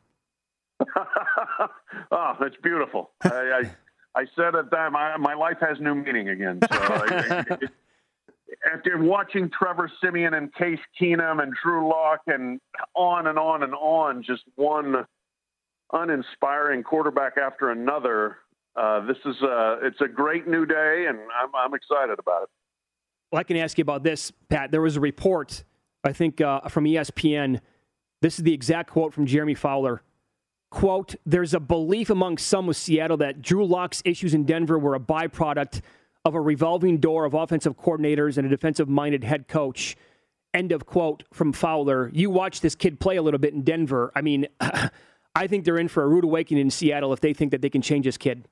oh, 2.11 2.37
it's 2.40 2.56
beautiful. 2.62 3.11
I, 3.23 3.28
I, 4.14 4.20
I 4.20 4.26
said 4.37 4.54
at 4.54 4.70
that 4.70 4.92
my 4.92 5.16
my 5.16 5.35
life 5.35 5.58
has 5.61 5.80
new 5.80 5.94
meaning 5.94 6.28
again. 6.28 6.61
So 6.62 6.68
I, 6.78 7.44
after 8.73 8.99
watching 8.99 9.50
Trevor 9.50 9.90
Siemian 10.00 10.35
and 10.35 10.54
Case 10.54 10.78
Keenum 11.00 11.42
and 11.42 11.52
Drew 11.62 11.88
Lock 11.88 12.20
and 12.26 12.61
on 12.94 13.26
and 13.26 13.38
on 13.38 13.62
and 13.62 13.75
on, 13.75 14.23
just 14.23 14.42
one 14.56 15.04
uninspiring 15.92 16.82
quarterback 16.82 17.38
after 17.38 17.70
another. 17.70 18.38
Uh, 18.76 19.04
this 19.06 19.16
is 19.25 19.40
a 19.42 19.78
it's 19.82 20.00
a 20.00 20.08
great 20.08 20.47
new 20.47 20.64
day, 20.64 21.06
and 21.08 21.18
I'm 21.18 21.54
I'm 21.54 21.75
excited 21.75 22.18
about 22.18 22.44
it. 22.44 22.49
Well, 23.32 23.40
I 23.40 23.42
can 23.42 23.56
ask 23.56 23.76
you 23.76 23.82
about 23.82 24.04
this, 24.04 24.32
Pat. 24.49 24.70
There 24.70 24.80
was 24.80 24.97
a 24.97 25.00
report, 25.00 25.64
I 26.04 26.12
think, 26.12 26.40
uh, 26.40 26.61
from 26.68 26.85
ESPN. 26.85 27.61
This 28.23 28.38
is 28.38 28.44
the 28.44 28.54
exact 28.54 28.90
quote 28.90 29.12
from 29.12 29.26
Jeremy 29.26 29.54
Fowler 29.54 30.02
quote, 30.70 31.14
there's 31.25 31.54
a 31.54 31.60
belief 31.60 32.10
among 32.10 32.38
some 32.38 32.66
with 32.66 32.76
Seattle 32.76 33.16
that 33.18 33.42
Drew 33.42 33.64
Lock's 33.64 34.02
issues 34.04 34.34
in 34.34 34.44
Denver 34.44 34.78
were 34.78 34.94
a 34.94 35.00
byproduct 35.00 35.80
of 36.25 36.34
a 36.34 36.40
revolving 36.40 36.98
door 36.98 37.25
of 37.25 37.34
offensive 37.34 37.76
coordinators 37.76 38.37
and 38.37 38.46
a 38.46 38.50
defensive 38.50 38.88
minded 38.88 39.25
head 39.25 39.48
coach. 39.48 39.96
End 40.54 40.72
of 40.72 40.87
quote 40.87 41.25
from 41.32 41.52
Fowler. 41.52 42.10
You 42.12 42.30
watch 42.30 42.60
this 42.60 42.75
kid 42.75 43.00
play 43.00 43.16
a 43.16 43.22
little 43.22 43.38
bit 43.38 43.54
in 43.54 43.62
Denver. 43.62 44.12
I 44.14 44.22
mean, 44.22 44.46
I 45.34 45.46
think 45.46 45.64
they're 45.64 45.78
in 45.78 45.88
for 45.88 46.02
a 46.02 46.08
rude 46.08 46.25
awakening 46.25 46.62
in 46.62 46.70
Seattle 46.70 47.12
if 47.12 47.20
they 47.20 47.32
think 47.32 47.52
that 47.52 47.62
they 47.62 47.70
can 47.70 47.82
change 47.82 48.04
this 48.04 48.16
kid. 48.16 48.46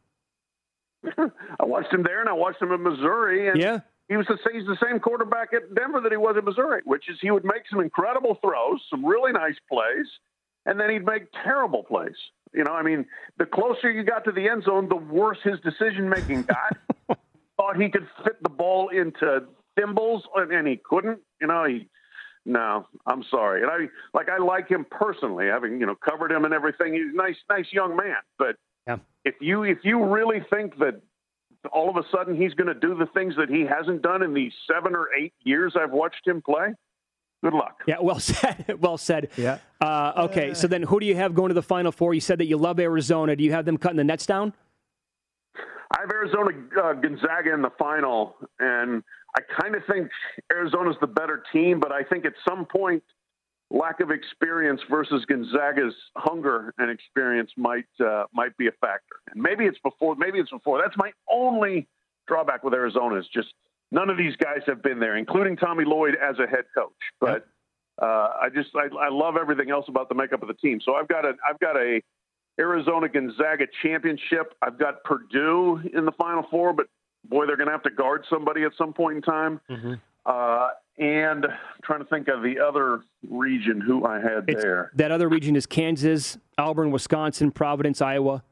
I 1.18 1.64
watched 1.64 1.92
him 1.92 2.02
there 2.02 2.20
and 2.20 2.28
I 2.28 2.32
watched 2.32 2.60
him 2.60 2.72
in 2.72 2.82
Missouri. 2.82 3.48
And 3.48 3.60
yeah. 3.60 3.80
He 4.08 4.16
was 4.16 4.26
the, 4.28 4.38
he's 4.52 4.66
the 4.66 4.76
same 4.80 5.00
quarterback 5.00 5.52
at 5.52 5.74
Denver 5.74 6.00
that 6.00 6.12
he 6.12 6.16
was 6.16 6.36
in 6.38 6.44
Missouri, 6.44 6.82
which 6.84 7.08
is 7.08 7.18
he 7.20 7.30
would 7.30 7.44
make 7.44 7.62
some 7.68 7.80
incredible 7.80 8.38
throws, 8.40 8.80
some 8.88 9.04
really 9.04 9.32
nice 9.32 9.56
plays, 9.68 10.06
and 10.66 10.78
then 10.78 10.90
he'd 10.90 11.06
make 11.06 11.28
terrible 11.44 11.84
plays. 11.84 12.16
You 12.52 12.64
know, 12.64 12.72
I 12.72 12.82
mean, 12.82 13.06
the 13.38 13.46
closer 13.46 13.90
you 13.90 14.02
got 14.02 14.24
to 14.24 14.32
the 14.32 14.48
end 14.48 14.64
zone, 14.64 14.88
the 14.88 14.96
worse 14.96 15.38
his 15.42 15.58
decision 15.60 16.08
making 16.08 16.42
got. 16.42 16.76
Thought 17.56 17.80
he 17.80 17.88
could 17.88 18.06
fit 18.22 18.42
the 18.42 18.50
ball 18.50 18.88
into 18.88 19.44
thimbles, 19.76 20.24
and 20.34 20.66
he 20.66 20.78
couldn't. 20.82 21.20
You 21.40 21.46
know, 21.46 21.64
he. 21.64 21.88
No, 22.44 22.86
I'm 23.06 23.24
sorry, 23.28 23.62
and 23.62 23.70
I 23.70 23.88
like 24.14 24.28
I 24.28 24.38
like 24.38 24.68
him 24.68 24.86
personally, 24.88 25.46
having 25.46 25.80
you 25.80 25.86
know 25.86 25.96
covered 25.96 26.30
him 26.30 26.44
and 26.44 26.54
everything. 26.54 26.94
He's 26.94 27.12
a 27.12 27.16
nice, 27.16 27.36
nice 27.50 27.66
young 27.72 27.96
man. 27.96 28.18
But 28.38 28.56
yeah. 28.86 28.98
if 29.24 29.34
you 29.40 29.64
if 29.64 29.78
you 29.82 30.04
really 30.04 30.40
think 30.48 30.78
that 30.78 31.00
all 31.72 31.90
of 31.90 31.96
a 31.96 32.04
sudden 32.14 32.40
he's 32.40 32.54
going 32.54 32.72
to 32.72 32.78
do 32.78 32.94
the 32.94 33.06
things 33.06 33.34
that 33.36 33.48
he 33.48 33.62
hasn't 33.62 34.02
done 34.02 34.22
in 34.22 34.32
the 34.32 34.52
seven 34.70 34.94
or 34.94 35.08
eight 35.18 35.34
years 35.42 35.74
I've 35.76 35.90
watched 35.90 36.24
him 36.24 36.40
play, 36.40 36.68
good 37.42 37.54
luck. 37.54 37.82
Yeah, 37.86 37.96
well 38.00 38.20
said. 38.20 38.76
well 38.80 38.98
said. 38.98 39.30
Yeah. 39.36 39.58
Uh, 39.80 40.12
okay, 40.30 40.54
so 40.54 40.66
then 40.66 40.82
who 40.82 41.00
do 41.00 41.06
you 41.06 41.16
have 41.16 41.34
going 41.34 41.48
to 41.48 41.54
the 41.54 41.62
Final 41.62 41.92
Four? 41.92 42.14
You 42.14 42.20
said 42.20 42.38
that 42.38 42.46
you 42.46 42.56
love 42.56 42.80
Arizona. 42.80 43.36
Do 43.36 43.44
you 43.44 43.52
have 43.52 43.64
them 43.64 43.78
cutting 43.78 43.98
the 43.98 44.04
nets 44.04 44.26
down? 44.26 44.52
I 45.92 46.00
have 46.00 46.10
Arizona 46.10 46.50
uh, 46.82 46.92
Gonzaga 46.94 47.54
in 47.54 47.62
the 47.62 47.70
final, 47.78 48.36
and 48.58 49.04
I 49.36 49.40
kind 49.60 49.74
of 49.74 49.82
think 49.90 50.08
Arizona's 50.52 50.96
the 51.00 51.06
better 51.06 51.42
team, 51.52 51.78
but 51.78 51.92
I 51.92 52.02
think 52.02 52.24
at 52.24 52.32
some 52.48 52.66
point, 52.66 53.02
lack 53.70 54.00
of 54.00 54.10
experience 54.10 54.80
versus 54.90 55.24
Gonzaga's 55.26 55.94
hunger 56.16 56.74
and 56.78 56.90
experience 56.90 57.50
might 57.56 57.86
uh, 58.04 58.24
might 58.32 58.56
be 58.56 58.66
a 58.66 58.72
factor. 58.80 59.16
And 59.30 59.42
maybe 59.42 59.64
it's 59.64 59.78
before. 59.78 60.16
Maybe 60.16 60.38
it's 60.38 60.50
before. 60.50 60.80
That's 60.82 60.96
my 60.96 61.12
only 61.30 61.86
drawback 62.26 62.64
with 62.64 62.74
Arizona 62.74 63.16
is 63.16 63.26
just 63.32 63.48
none 63.90 64.10
of 64.10 64.16
these 64.16 64.36
guys 64.36 64.62
have 64.66 64.82
been 64.82 65.00
there, 65.00 65.16
including 65.16 65.56
Tommy 65.56 65.84
Lloyd 65.84 66.16
as 66.16 66.38
a 66.38 66.46
head 66.46 66.64
coach. 66.74 66.92
But 67.20 67.46
uh, 68.00 68.30
I 68.40 68.48
just 68.54 68.70
I, 68.74 68.94
I, 68.96 69.08
love 69.08 69.36
everything 69.40 69.70
else 69.70 69.86
about 69.88 70.08
the 70.08 70.14
makeup 70.14 70.42
of 70.42 70.48
the 70.48 70.54
team. 70.54 70.80
So 70.84 70.94
I've 70.94 71.08
got 71.08 71.24
a 71.24 71.32
I've 71.48 71.58
got 71.60 71.76
a 71.76 72.00
Arizona 72.58 73.08
Gonzaga 73.08 73.66
championship. 73.82 74.54
I've 74.62 74.78
got 74.78 75.02
Purdue 75.04 75.80
in 75.94 76.04
the 76.04 76.12
Final 76.12 76.44
Four, 76.50 76.72
but 76.72 76.86
boy, 77.28 77.46
they're 77.46 77.56
going 77.56 77.68
to 77.68 77.72
have 77.72 77.82
to 77.84 77.90
guard 77.90 78.24
somebody 78.28 78.64
at 78.64 78.72
some 78.76 78.92
point 78.92 79.16
in 79.16 79.22
time. 79.22 79.60
Mm-hmm. 79.70 79.94
Uh, 80.24 80.68
and 80.98 81.44
I'm 81.44 81.82
trying 81.84 82.00
to 82.00 82.06
think 82.06 82.28
of 82.28 82.42
the 82.42 82.58
other 82.58 83.02
region 83.28 83.80
who 83.80 84.04
I 84.06 84.16
had 84.16 84.44
it's, 84.48 84.62
there. 84.62 84.90
That 84.94 85.10
other 85.12 85.28
region 85.28 85.54
is 85.54 85.66
Kansas, 85.66 86.38
Auburn, 86.58 86.90
Wisconsin, 86.90 87.50
Providence, 87.50 88.00
Iowa. 88.00 88.42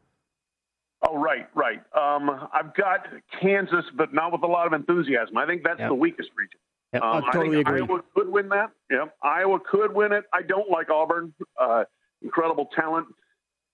Oh, 1.14 1.18
right, 1.18 1.48
right. 1.54 1.80
Um, 1.94 2.48
I've 2.52 2.74
got 2.74 3.06
Kansas, 3.40 3.84
but 3.94 4.12
not 4.12 4.32
with 4.32 4.42
a 4.42 4.46
lot 4.46 4.66
of 4.66 4.72
enthusiasm. 4.72 5.36
I 5.36 5.46
think 5.46 5.62
that's 5.62 5.78
yep. 5.78 5.88
the 5.88 5.94
weakest 5.94 6.30
region. 6.36 6.58
Yep, 6.92 7.02
um, 7.02 7.24
I 7.24 7.32
totally 7.32 7.56
I 7.58 7.60
agree. 7.60 7.80
Iowa 7.80 8.00
could 8.14 8.28
win 8.28 8.48
that. 8.50 8.70
Yeah, 8.90 9.06
Iowa 9.22 9.58
could 9.60 9.94
win 9.94 10.12
it. 10.12 10.24
I 10.32 10.42
don't 10.42 10.70
like 10.70 10.90
Auburn. 10.90 11.32
Uh, 11.60 11.84
incredible 12.22 12.68
talent, 12.74 13.06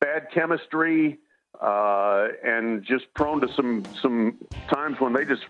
bad 0.01 0.29
chemistry, 0.33 1.19
uh, 1.61 2.29
and 2.45 2.85
just 2.85 3.13
prone 3.15 3.41
to 3.41 3.49
some 3.55 3.85
some 4.01 4.39
times 4.73 5.01
when 5.01 5.13
they 5.13 5.25
just 5.25 5.45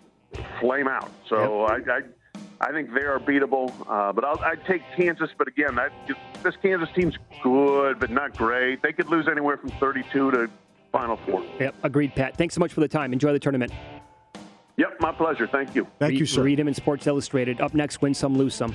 flame 0.60 0.88
out. 0.88 1.10
So 1.28 1.68
yep. 1.68 1.86
I, 1.88 1.92
I 1.92 2.00
I 2.68 2.72
think 2.72 2.92
they 2.92 3.02
are 3.02 3.18
beatable, 3.18 3.72
uh, 3.88 4.12
but 4.12 4.24
I'll, 4.24 4.38
I'd 4.40 4.64
take 4.66 4.82
Kansas. 4.96 5.30
But 5.38 5.48
again, 5.48 5.76
that, 5.76 5.92
this 6.42 6.54
Kansas 6.62 6.88
team's 6.94 7.16
good, 7.42 7.98
but 7.98 8.10
not 8.10 8.36
great. 8.36 8.82
They 8.82 8.92
could 8.92 9.08
lose 9.08 9.28
anywhere 9.28 9.56
from 9.56 9.70
32 9.70 10.30
to 10.32 10.50
Final 10.92 11.16
Four. 11.18 11.44
Yep, 11.58 11.74
agreed, 11.82 12.14
Pat. 12.14 12.36
Thanks 12.36 12.54
so 12.54 12.60
much 12.60 12.72
for 12.72 12.80
the 12.80 12.88
time. 12.88 13.12
Enjoy 13.12 13.32
the 13.32 13.38
tournament. 13.38 13.72
Yep, 14.76 14.96
my 15.00 15.12
pleasure. 15.12 15.46
Thank 15.46 15.74
you. 15.74 15.86
Thank 15.98 16.14
you, 16.14 16.26
sir. 16.26 16.42
Read 16.42 16.58
him 16.58 16.68
in 16.68 16.74
Sports 16.74 17.06
Illustrated. 17.06 17.60
Up 17.60 17.74
next, 17.74 18.00
win 18.00 18.14
some, 18.14 18.36
lose 18.36 18.54
some. 18.54 18.74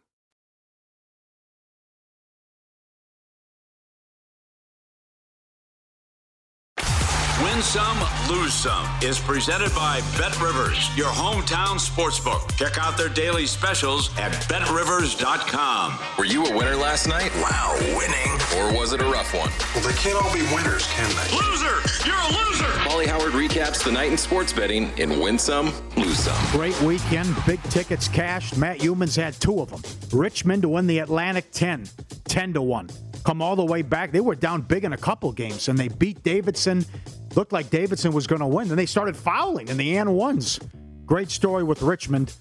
Win 7.43 7.61
Some, 7.63 7.97
Lose 8.29 8.53
Some 8.53 8.87
is 9.01 9.17
presented 9.17 9.73
by 9.73 9.99
Bet 10.15 10.39
Rivers, 10.39 10.95
your 10.95 11.07
hometown 11.07 11.79
sportsbook. 11.79 12.55
Check 12.55 12.77
out 12.77 12.97
their 12.97 13.09
daily 13.09 13.47
specials 13.47 14.15
at 14.19 14.31
betrivers.com. 14.47 15.97
Were 16.19 16.25
you 16.25 16.45
a 16.45 16.55
winner 16.55 16.75
last 16.75 17.07
night? 17.07 17.31
Wow, 17.37 17.75
winning. 17.97 18.31
Or 18.57 18.77
was 18.79 18.93
it 18.93 19.01
a 19.01 19.05
rough 19.05 19.33
one? 19.33 19.49
Well, 19.73 19.83
they 19.83 19.97
can't 19.97 20.23
all 20.23 20.31
be 20.31 20.43
winners, 20.53 20.85
can 20.93 21.09
they? 21.09 21.35
Loser! 21.35 22.07
You're 22.07 22.15
a 22.15 22.45
loser! 22.45 22.83
Molly 22.85 23.07
Howard 23.07 23.33
recaps 23.33 23.83
the 23.83 23.91
night 23.91 24.11
in 24.11 24.17
sports 24.19 24.53
betting 24.53 24.95
in 24.99 25.19
Win 25.19 25.39
Some, 25.39 25.73
Lose 25.97 26.19
Some. 26.19 26.51
Great 26.51 26.79
weekend. 26.81 27.35
Big 27.47 27.61
tickets 27.63 28.07
cashed. 28.07 28.55
Matt 28.55 28.79
Youmans 28.79 29.15
had 29.15 29.33
two 29.35 29.61
of 29.61 29.71
them. 29.71 29.81
Richmond 30.11 30.61
to 30.61 30.69
win 30.69 30.85
the 30.85 30.99
Atlantic 30.99 31.51
10, 31.51 31.87
10 32.25 32.53
to 32.53 32.61
1. 32.61 32.89
Come 33.23 33.41
all 33.41 33.55
the 33.55 33.65
way 33.65 33.81
back. 33.81 34.11
They 34.11 34.19
were 34.19 34.35
down 34.35 34.61
big 34.61 34.83
in 34.83 34.93
a 34.93 34.97
couple 34.97 35.31
games, 35.31 35.69
and 35.69 35.77
they 35.77 35.87
beat 35.87 36.23
Davidson 36.23 36.85
looked 37.35 37.51
like 37.51 37.69
Davidson 37.69 38.11
was 38.11 38.27
going 38.27 38.41
to 38.41 38.47
win. 38.47 38.67
Then 38.67 38.77
they 38.77 38.85
started 38.85 39.15
fouling 39.15 39.67
in 39.67 39.77
the 39.77 39.97
and 39.97 40.13
ones. 40.15 40.59
Great 41.05 41.29
story 41.29 41.63
with 41.63 41.81
Richmond 41.81 42.33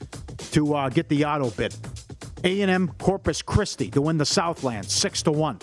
to 0.53 0.74
uh, 0.74 0.88
get 0.88 1.09
the 1.09 1.24
auto 1.24 1.50
bid. 1.50 1.74
A&M 2.44 2.88
Corpus 2.98 3.42
Christi 3.42 3.90
to 3.90 4.00
win 4.00 4.16
the 4.16 4.24
Southland 4.24 4.88
six 4.88 5.22
to 5.22 5.33
one. 5.33 5.59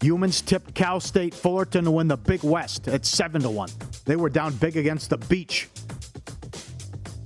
Youmans 0.00 0.44
tipped 0.44 0.74
Cal 0.74 0.98
State 0.98 1.32
Fullerton 1.32 1.84
to 1.84 1.90
win 1.90 2.08
the 2.08 2.16
Big 2.16 2.42
West 2.42 2.88
at 2.88 3.06
seven 3.06 3.40
to 3.42 3.50
one. 3.50 3.68
They 4.04 4.16
were 4.16 4.28
down 4.28 4.54
big 4.56 4.76
against 4.76 5.10
the 5.10 5.18
Beach 5.18 5.68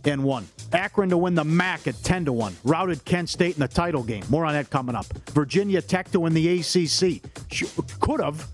and 0.04 0.22
won. 0.22 0.46
Akron 0.72 1.08
to 1.10 1.16
win 1.16 1.34
the 1.34 1.44
MAC 1.44 1.86
at 1.86 2.02
10 2.02 2.26
to 2.26 2.32
1. 2.32 2.56
Routed 2.64 3.04
Kent 3.04 3.28
State 3.28 3.54
in 3.54 3.60
the 3.60 3.68
title 3.68 4.02
game. 4.02 4.24
More 4.28 4.44
on 4.44 4.52
that 4.52 4.70
coming 4.70 4.94
up. 4.94 5.06
Virginia 5.30 5.80
Tech 5.80 6.10
to 6.10 6.20
win 6.20 6.34
the 6.34 6.60
ACC. 6.60 7.22
Could 8.00 8.20
have, 8.20 8.46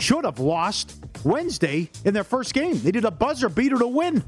should 0.00 0.24
have 0.24 0.38
lost 0.38 0.96
Wednesday 1.24 1.90
in 2.04 2.14
their 2.14 2.24
first 2.24 2.54
game. 2.54 2.78
They 2.78 2.90
did 2.90 3.04
a 3.04 3.10
buzzer 3.10 3.48
beater 3.48 3.78
to 3.78 3.88
win 3.88 4.24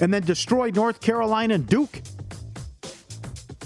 and 0.00 0.12
then 0.12 0.22
destroyed 0.22 0.74
North 0.74 1.00
Carolina 1.00 1.54
and 1.54 1.66
Duke 1.66 2.00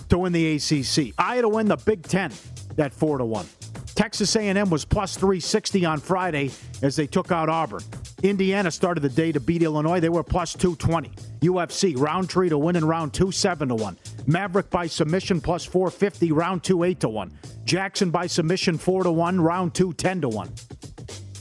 to 0.08 0.18
win 0.18 0.32
the 0.32 0.56
ACC. 0.56 1.14
Iowa 1.18 1.42
to 1.42 1.48
win 1.48 1.66
the 1.66 1.76
Big 1.76 2.02
Ten 2.02 2.32
at 2.78 2.92
4 2.92 3.18
to 3.18 3.24
1. 3.24 3.46
Texas 3.94 4.34
A&M 4.36 4.70
was 4.70 4.84
plus 4.84 5.16
360 5.16 5.84
on 5.84 6.00
Friday 6.00 6.50
as 6.82 6.96
they 6.96 7.06
took 7.06 7.30
out 7.30 7.48
Auburn. 7.48 7.82
Indiana 8.22 8.70
started 8.70 9.00
the 9.00 9.08
day 9.08 9.32
to 9.32 9.40
beat 9.40 9.62
Illinois. 9.62 10.00
They 10.00 10.08
were 10.08 10.22
plus 10.22 10.54
220. 10.54 11.10
UFC, 11.40 11.98
Rountree 11.98 12.48
to 12.48 12.58
win 12.58 12.76
in 12.76 12.84
round 12.84 13.12
2, 13.12 13.32
7 13.32 13.68
to 13.68 13.74
1. 13.74 13.98
Maverick 14.26 14.70
by 14.70 14.86
submission 14.86 15.40
plus 15.40 15.64
450, 15.64 16.32
round 16.32 16.62
2, 16.62 16.84
8 16.84 17.00
to 17.00 17.08
1. 17.08 17.38
Jackson 17.64 18.10
by 18.10 18.26
submission 18.26 18.78
4 18.78 19.04
to 19.04 19.12
1, 19.12 19.40
round 19.40 19.74
2, 19.74 19.92
10 19.92 20.20
to 20.22 20.28
1. 20.28 20.48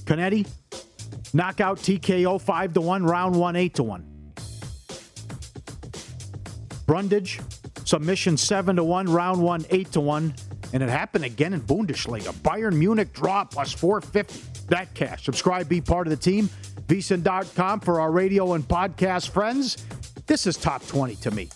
Canetti, 0.06 0.48
knockout 1.34 1.78
TKO 1.78 2.42
5 2.42 2.74
to 2.74 2.82
1, 2.82 3.06
round 3.06 3.36
1, 3.36 3.56
8 3.56 3.76
to 3.76 3.84
1. 3.84 4.34
Brundage, 6.88 7.40
submission 7.86 8.38
7 8.38 8.76
to 8.76 8.84
1, 8.84 9.10
round 9.10 9.42
1, 9.42 9.66
8 9.70 9.92
to 9.92 10.02
1. 10.02 10.34
And 10.74 10.82
it 10.82 10.90
happened 10.90 11.26
again 11.26 11.54
in 11.54 11.62
Bundesliga. 11.62 12.34
Bayern 12.34 12.76
Munich 12.76 13.14
draw 13.14 13.44
plus 13.44 13.72
450. 13.74 14.68
That 14.68 14.94
cash. 14.94 15.26
Subscribe, 15.26 15.68
be 15.68 15.82
part 15.82 16.08
of 16.08 16.12
the 16.12 16.18
team. 16.18 16.50
VSIN.com 16.88 17.82
for 17.82 18.00
our 18.00 18.12
radio 18.12 18.54
and 18.54 18.68
podcast 18.68 19.30
friends. 19.30 19.86
This 20.28 20.48
is 20.48 20.58
top 20.58 20.86
20 20.88 21.16
to 21.18 21.32
me. 21.32 21.50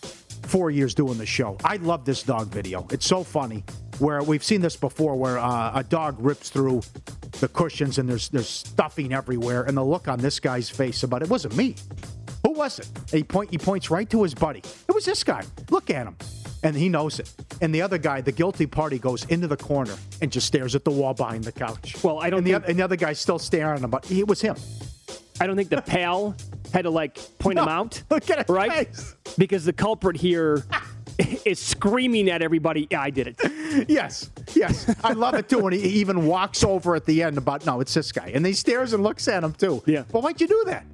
Four 0.44 0.70
years 0.70 0.94
doing 0.94 1.18
the 1.18 1.26
show. 1.26 1.58
I 1.64 1.78
love 1.78 2.06
this 2.06 2.24
dog 2.24 2.48
video. 2.48 2.88
It's 2.92 3.06
so 3.06 3.24
funny. 3.24 3.64
Where 4.00 4.22
we've 4.22 4.44
seen 4.44 4.60
this 4.60 4.76
before, 4.76 5.16
where 5.16 5.38
uh, 5.38 5.72
a 5.74 5.84
dog 5.84 6.18
rips 6.20 6.50
through 6.50 6.82
the 7.40 7.48
cushions 7.48 7.98
and 7.98 8.10
there's 8.10 8.28
there's 8.30 8.50
stuffing 8.50 9.14
everywhere, 9.14 9.64
and 9.64 9.78
the 9.78 9.84
look 9.84 10.10
on 10.10 10.20
this 10.20 10.40
guy's 10.40 10.70
face 10.70 11.04
about 11.04 11.22
it 11.22 11.30
wasn't 11.30 11.56
me. 11.56 11.76
Who 12.46 12.52
was 12.52 12.80
it? 12.80 12.90
He 13.10 13.24
point 13.24 13.52
he 13.52 13.58
points 13.58 13.90
right 13.90 14.10
to 14.10 14.24
his 14.24 14.34
buddy. 14.34 14.60
It 14.60 14.94
was 14.94 15.06
this 15.06 15.24
guy. 15.24 15.44
Look 15.70 15.90
at 15.90 16.08
him. 16.08 16.18
And 16.66 16.76
he 16.76 16.90
knows 16.90 17.20
it. 17.20 17.32
And 17.62 17.74
the 17.74 17.82
other 17.82 17.98
guy, 17.98 18.20
the 18.22 18.32
guilty 18.32 18.66
party, 18.66 19.00
goes 19.00 19.24
into 19.26 19.48
the 19.48 19.56
corner 19.58 19.96
and 20.22 20.32
just 20.32 20.48
stares 20.48 20.76
at 20.76 20.84
the 20.84 20.92
wall 20.92 21.14
behind 21.14 21.44
the 21.46 21.52
couch. 21.52 21.96
Well, 22.04 22.20
I 22.20 22.30
don't 22.30 22.40
And 22.40 22.48
the, 22.48 22.52
think- 22.54 22.64
oth- 22.64 22.70
and 22.70 22.80
the 22.80 22.84
other 22.84 22.96
guy's 22.98 23.20
still 23.20 23.40
staring 23.40 23.78
at 23.78 23.84
him, 23.84 23.90
but 23.90 24.10
it 24.12 24.28
was 24.28 24.42
him. 24.42 24.56
I 25.40 25.48
don't 25.48 25.56
think 25.56 25.70
the 25.70 25.82
pal 25.82 26.36
had 26.74 26.84
to 26.84 26.90
like 26.90 27.18
point 27.40 27.60
him 27.60 27.68
out. 27.68 28.02
Look 28.10 28.30
at 28.30 28.40
his 28.40 28.50
right? 28.50 28.90
Because 29.38 29.64
the 29.66 29.74
culprit 29.74 30.16
here 30.18 30.64
is 31.46 31.60
screaming 31.60 32.30
at 32.30 32.42
everybody. 32.42 32.88
Yeah, 32.90 33.02
I 33.02 33.10
did 33.10 33.28
it. 33.28 33.88
Yes, 33.90 34.30
yes. 34.56 34.94
I 35.04 35.12
love 35.14 35.36
it 35.36 35.50
too 35.50 35.60
when 35.60 35.74
he 35.74 35.80
even 35.80 36.26
walks 36.26 36.64
over 36.64 36.96
at 36.96 37.06
the 37.06 37.22
end 37.22 37.38
about, 37.38 37.66
no, 37.66 37.82
it's 37.82 37.94
this 37.94 38.12
guy. 38.12 38.32
And 38.34 38.46
he 38.46 38.54
stares 38.54 38.94
and 38.94 39.04
looks 39.04 39.28
at 39.28 39.44
him 39.44 39.52
too. 39.54 39.84
Yeah. 39.86 40.04
Well, 40.12 40.22
why'd 40.24 40.40
you 40.42 40.48
do 40.48 40.64
that? 40.68 40.86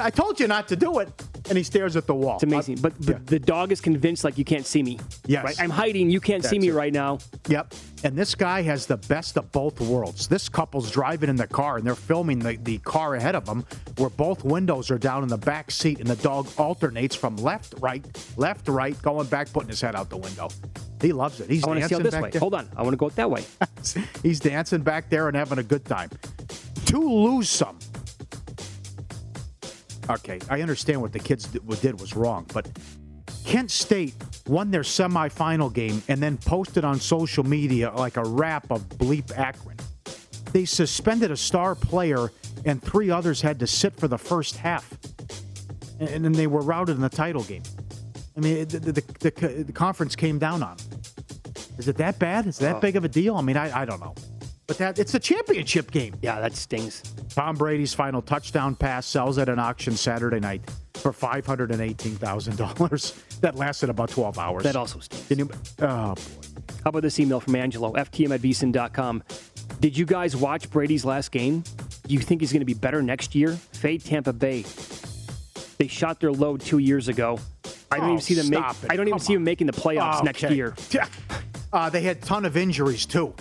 I 0.00 0.10
told 0.10 0.38
you 0.38 0.46
not 0.46 0.68
to 0.68 0.76
do 0.76 0.98
it. 1.00 1.08
And 1.48 1.56
he 1.56 1.64
stares 1.64 1.96
at 1.96 2.06
the 2.06 2.14
wall. 2.14 2.34
It's 2.34 2.42
amazing. 2.42 2.78
Uh, 2.78 2.82
but, 2.82 3.06
but 3.06 3.26
the 3.26 3.38
dog 3.38 3.72
is 3.72 3.80
convinced 3.80 4.24
like 4.24 4.38
you 4.38 4.44
can't 4.44 4.66
see 4.66 4.82
me. 4.82 4.98
Yes. 5.26 5.44
Right? 5.44 5.60
I'm 5.60 5.70
hiding. 5.70 6.10
You 6.10 6.20
can't 6.20 6.44
see 6.44 6.58
me 6.58 6.68
it. 6.68 6.74
right 6.74 6.92
now. 6.92 7.18
Yep. 7.48 7.74
And 8.04 8.16
this 8.16 8.34
guy 8.34 8.62
has 8.62 8.86
the 8.86 8.96
best 8.96 9.36
of 9.36 9.50
both 9.50 9.80
worlds. 9.80 10.28
This 10.28 10.48
couple's 10.48 10.90
driving 10.90 11.28
in 11.28 11.36
the 11.36 11.46
car 11.46 11.78
and 11.78 11.86
they're 11.86 11.94
filming 11.94 12.38
the, 12.38 12.56
the 12.56 12.78
car 12.78 13.14
ahead 13.14 13.34
of 13.34 13.44
them 13.46 13.64
where 13.96 14.10
both 14.10 14.44
windows 14.44 14.90
are 14.90 14.98
down 14.98 15.22
in 15.22 15.28
the 15.28 15.38
back 15.38 15.70
seat 15.70 15.98
and 15.98 16.08
the 16.08 16.16
dog 16.16 16.48
alternates 16.58 17.16
from 17.16 17.36
left, 17.36 17.74
right, 17.80 18.04
left, 18.36 18.68
right, 18.68 19.00
going 19.02 19.26
back, 19.26 19.52
putting 19.52 19.68
his 19.70 19.80
head 19.80 19.96
out 19.96 20.10
the 20.10 20.16
window. 20.16 20.48
He 21.00 21.12
loves 21.12 21.40
it. 21.40 21.48
He's 21.48 21.64
I 21.64 21.68
want 21.68 21.80
to 21.80 21.84
see 21.84 21.94
dancing 21.94 22.04
this 22.04 22.14
back 22.14 22.22
way. 22.22 22.30
there. 22.30 22.40
Hold 22.40 22.54
on. 22.54 22.68
I 22.76 22.82
want 22.82 22.92
to 22.92 22.96
go 22.96 23.06
it 23.06 23.16
that 23.16 23.30
way. 23.30 23.44
He's 24.22 24.40
dancing 24.40 24.82
back 24.82 25.10
there 25.10 25.28
and 25.28 25.36
having 25.36 25.58
a 25.58 25.62
good 25.62 25.84
time. 25.84 26.10
To 26.86 26.98
lose 27.00 27.48
some. 27.48 27.78
Okay, 30.10 30.38
I 30.48 30.62
understand 30.62 31.00
what 31.00 31.12
the 31.12 31.18
kids 31.18 31.46
did, 31.46 32.00
was 32.00 32.16
wrong, 32.16 32.46
but 32.52 32.66
Kent 33.44 33.70
State 33.70 34.14
won 34.46 34.70
their 34.70 34.82
semifinal 34.82 35.72
game 35.72 36.02
and 36.08 36.22
then 36.22 36.36
posted 36.38 36.84
on 36.84 36.98
social 36.98 37.44
media 37.44 37.92
like 37.92 38.16
a 38.16 38.24
rap 38.24 38.70
of 38.70 38.88
bleep 38.90 39.36
Akron. 39.36 39.76
They 40.52 40.64
suspended 40.64 41.30
a 41.30 41.36
star 41.36 41.74
player 41.74 42.32
and 42.64 42.82
three 42.82 43.10
others 43.10 43.40
had 43.42 43.58
to 43.60 43.66
sit 43.66 43.94
for 43.98 44.08
the 44.08 44.16
first 44.18 44.56
half. 44.56 44.96
And 46.00 46.24
then 46.24 46.32
they 46.32 46.46
were 46.46 46.62
routed 46.62 46.96
in 46.96 47.02
the 47.02 47.08
title 47.08 47.42
game. 47.42 47.62
I 48.36 48.40
mean, 48.40 48.66
the, 48.68 48.78
the, 48.78 48.92
the, 48.92 49.64
the 49.66 49.72
conference 49.72 50.14
came 50.16 50.38
down 50.38 50.62
on 50.62 50.76
them. 50.76 50.86
Is 51.76 51.88
it 51.88 51.96
that 51.98 52.18
bad? 52.18 52.46
Is 52.46 52.58
it 52.60 52.62
that 52.64 52.76
Oh. 52.76 52.80
big 52.80 52.96
of 52.96 53.04
a 53.04 53.08
deal? 53.08 53.36
I 53.36 53.42
mean, 53.42 53.56
I, 53.56 53.82
I 53.82 53.84
don't 53.84 54.00
know. 54.00 54.14
But 54.68 54.76
that 54.78 54.98
it's 54.98 55.14
a 55.14 55.18
championship 55.18 55.90
game. 55.90 56.14
Yeah, 56.20 56.40
that 56.40 56.54
stings. 56.54 57.02
Tom 57.30 57.56
Brady's 57.56 57.94
final 57.94 58.20
touchdown 58.20 58.76
pass 58.76 59.06
sells 59.06 59.38
at 59.38 59.48
an 59.48 59.58
auction 59.58 59.96
Saturday 59.96 60.40
night 60.40 60.60
for 60.94 61.10
five 61.12 61.46
hundred 61.46 61.70
and 61.72 61.80
eighteen 61.80 62.14
thousand 62.16 62.56
dollars. 62.56 63.14
That 63.40 63.54
lasted 63.54 63.88
about 63.88 64.10
twelve 64.10 64.36
hours. 64.36 64.64
That 64.64 64.74
also 64.74 64.98
stinks. 64.98 65.28
Can 65.28 65.38
you, 65.38 65.48
oh 65.80 66.14
boy. 66.16 66.20
How 66.82 66.88
about 66.90 67.02
this 67.02 67.20
email 67.20 67.38
from 67.38 67.54
Angelo, 67.54 67.92
ftm 67.92 68.34
at 68.34 68.40
vsin.com. 68.40 69.22
Did 69.80 69.96
you 69.96 70.04
guys 70.04 70.34
watch 70.36 70.68
Brady's 70.70 71.04
last 71.04 71.30
game? 71.30 71.62
Do 72.08 72.14
you 72.14 72.18
think 72.18 72.40
he's 72.40 72.50
going 72.52 72.62
to 72.62 72.66
be 72.66 72.74
better 72.74 73.00
next 73.00 73.36
year? 73.36 73.52
Fade 73.52 74.04
Tampa 74.04 74.32
Bay. 74.32 74.64
They 75.78 75.86
shot 75.86 76.18
their 76.18 76.32
load 76.32 76.60
two 76.60 76.78
years 76.78 77.06
ago. 77.06 77.38
I 77.92 77.98
don't 77.98 78.06
Oh, 78.06 78.12
even 78.14 78.20
see 78.22 78.34
them 78.34 78.50
make. 78.50 78.58
it. 78.68 78.76
I 78.90 78.96
don't 78.96 79.06
even 79.06 79.20
Come 79.20 79.26
see 79.26 79.34
them 79.34 79.44
making 79.44 79.68
the 79.68 79.72
playoffs 79.72 80.24
next 80.24 80.42
Okay. 80.44 80.54
year. 80.56 80.74
Uh, 81.70 81.90
they 81.90 82.00
had 82.00 82.16
a 82.16 82.20
ton 82.20 82.46
of 82.46 82.56
injuries 82.56 83.04
too. 83.04 83.34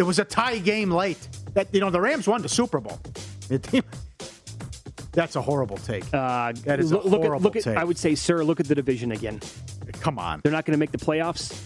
It 0.00 0.04
was 0.04 0.18
a 0.18 0.24
tie 0.24 0.56
game 0.56 0.90
late. 0.90 1.28
That 1.52 1.68
you 1.74 1.80
know 1.80 1.90
the 1.90 2.00
Rams 2.00 2.26
won 2.26 2.40
the 2.40 2.48
Super 2.48 2.80
Bowl. 2.80 2.98
It- 3.50 3.84
That's 5.12 5.36
a 5.36 5.42
horrible 5.42 5.76
take. 5.76 6.04
Uh, 6.14 6.52
that 6.64 6.80
is 6.80 6.92
a 6.92 6.94
look, 7.00 7.22
horrible 7.22 7.34
at, 7.36 7.42
look 7.42 7.56
at, 7.56 7.64
take. 7.64 7.76
I 7.76 7.84
would 7.84 7.98
say, 7.98 8.14
sir, 8.14 8.42
look 8.42 8.60
at 8.60 8.66
the 8.66 8.74
division 8.74 9.12
again. 9.12 9.40
Come 10.00 10.18
on. 10.18 10.40
They're 10.42 10.52
not 10.52 10.64
going 10.64 10.72
to 10.72 10.78
make 10.78 10.90
the 10.92 10.98
playoffs. 10.98 11.60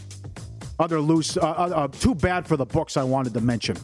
Other 0.80 1.00
loose, 1.00 1.36
uh, 1.36 1.42
uh, 1.42 1.72
uh, 1.74 1.88
too 1.88 2.16
bad 2.16 2.44
for 2.48 2.56
the 2.56 2.64
books 2.66 2.96
I 2.96 3.04
wanted 3.04 3.34
to 3.34 3.40
mention. 3.40 3.76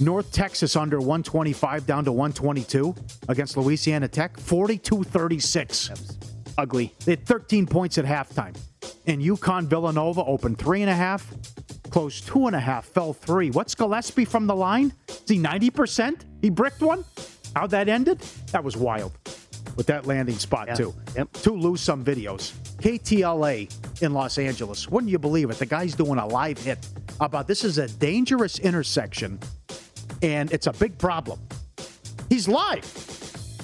North 0.00 0.32
Texas 0.32 0.74
under 0.74 0.98
125 0.98 1.86
down 1.86 2.04
to 2.06 2.10
122 2.10 2.94
against 3.28 3.56
Louisiana 3.56 4.08
Tech, 4.08 4.36
42 4.40 5.04
36. 5.04 5.90
Ugly. 6.56 6.92
They 7.04 7.12
had 7.12 7.26
13 7.26 7.66
points 7.66 7.96
at 7.98 8.04
halftime. 8.06 8.56
And 9.08 9.22
UConn 9.22 9.64
Villanova 9.64 10.22
opened 10.22 10.58
three 10.58 10.82
and 10.82 10.90
a 10.90 10.94
half, 10.94 11.32
closed 11.88 12.26
two 12.26 12.46
and 12.46 12.54
a 12.54 12.60
half, 12.60 12.84
fell 12.84 13.14
three. 13.14 13.50
What's 13.50 13.74
Gillespie 13.74 14.26
from 14.26 14.46
the 14.46 14.54
line? 14.54 14.92
Is 15.08 15.22
he 15.26 15.38
90%? 15.38 16.20
He 16.42 16.50
bricked 16.50 16.82
one? 16.82 17.06
How 17.56 17.66
that 17.68 17.88
ended? 17.88 18.20
That 18.52 18.62
was 18.62 18.76
wild. 18.76 19.12
With 19.76 19.86
that 19.86 20.06
landing 20.06 20.36
spot, 20.36 20.76
too. 20.76 20.94
Yep. 21.16 21.32
Two 21.32 21.56
lose 21.56 21.80
some 21.80 22.04
videos. 22.04 22.52
KTLA 22.82 24.02
in 24.02 24.12
Los 24.12 24.36
Angeles. 24.36 24.90
Wouldn't 24.90 25.10
you 25.10 25.18
believe 25.18 25.48
it? 25.48 25.58
The 25.58 25.66
guy's 25.66 25.94
doing 25.94 26.18
a 26.18 26.26
live 26.26 26.58
hit 26.58 26.86
about 27.20 27.48
this 27.48 27.64
is 27.64 27.78
a 27.78 27.88
dangerous 27.88 28.58
intersection 28.58 29.38
and 30.22 30.52
it's 30.52 30.66
a 30.66 30.72
big 30.72 30.98
problem. 30.98 31.40
He's 32.28 32.46
live. 32.46 32.84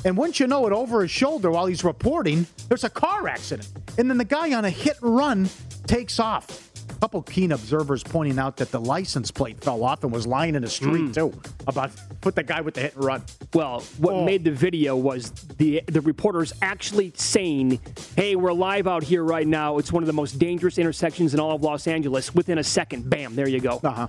And 0.04 0.16
wouldn't 0.16 0.38
you 0.38 0.46
know 0.46 0.66
it, 0.66 0.72
over 0.72 1.02
his 1.02 1.10
shoulder 1.10 1.50
while 1.50 1.66
he's 1.66 1.82
reporting, 1.84 2.46
there's 2.68 2.84
a 2.84 2.90
car 2.90 3.26
accident. 3.28 3.68
And 3.98 4.08
then 4.10 4.18
the 4.18 4.24
guy 4.24 4.52
on 4.52 4.64
a 4.64 4.70
hit 4.70 5.00
and 5.02 5.16
run 5.16 5.48
takes 5.86 6.20
off. 6.20 6.70
A 6.90 6.94
couple 7.00 7.22
keen 7.22 7.52
observers 7.52 8.02
pointing 8.02 8.38
out 8.38 8.56
that 8.58 8.70
the 8.70 8.80
license 8.80 9.30
plate 9.30 9.58
fell 9.62 9.82
off 9.84 10.04
and 10.04 10.12
was 10.12 10.26
lying 10.26 10.54
in 10.54 10.62
the 10.62 10.68
street, 10.68 11.14
too. 11.14 11.32
About 11.66 11.90
put 12.20 12.34
the 12.34 12.42
guy 12.42 12.60
with 12.60 12.74
the 12.74 12.82
hit 12.82 12.94
and 12.96 13.04
run. 13.04 13.22
Well, 13.54 13.82
what 13.98 14.14
Oh. 14.14 14.24
made 14.24 14.44
the 14.44 14.50
video 14.50 14.96
was 14.96 15.30
the 15.58 15.82
the 15.86 16.00
reporters 16.02 16.52
actually 16.62 17.12
saying, 17.16 17.80
"Hey, 18.16 18.36
we're 18.36 18.52
live 18.52 18.86
out 18.86 19.02
here 19.02 19.22
right 19.24 19.46
now. 19.46 19.78
It's 19.78 19.92
one 19.92 20.02
of 20.02 20.06
the 20.06 20.12
most 20.12 20.38
dangerous 20.38 20.78
intersections 20.78 21.34
in 21.34 21.40
all 21.40 21.54
of 21.56 21.62
Los 21.62 21.86
Angeles." 21.86 22.34
Within 22.34 22.58
a 22.58 22.64
second, 22.64 23.08
bam, 23.10 23.34
there 23.34 23.48
you 23.48 23.60
go. 23.60 23.80
Uh 23.82 23.90
huh. 23.90 24.08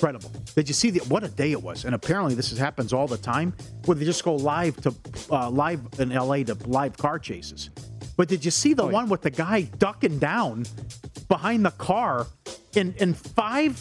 Incredible. 0.00 0.32
Did 0.54 0.66
you 0.66 0.72
see 0.72 0.88
the, 0.88 1.00
what 1.10 1.24
a 1.24 1.28
day 1.28 1.52
it 1.52 1.62
was? 1.62 1.84
And 1.84 1.94
apparently 1.94 2.34
this 2.34 2.52
is, 2.52 2.58
happens 2.58 2.94
all 2.94 3.06
the 3.06 3.18
time, 3.18 3.52
where 3.84 3.94
they 3.94 4.06
just 4.06 4.24
go 4.24 4.34
live 4.34 4.74
to 4.80 4.94
uh, 5.30 5.50
live 5.50 5.82
in 5.98 6.10
L.A. 6.10 6.42
to 6.44 6.54
live 6.66 6.96
car 6.96 7.18
chases. 7.18 7.68
But 8.16 8.26
did 8.26 8.42
you 8.42 8.50
see 8.50 8.72
the 8.72 8.86
one 8.86 9.10
with 9.10 9.20
the 9.20 9.30
guy 9.30 9.62
ducking 9.62 10.18
down 10.18 10.64
behind 11.28 11.66
the 11.66 11.70
car, 11.72 12.26
and 12.74 12.94
and 12.98 13.14
five, 13.14 13.78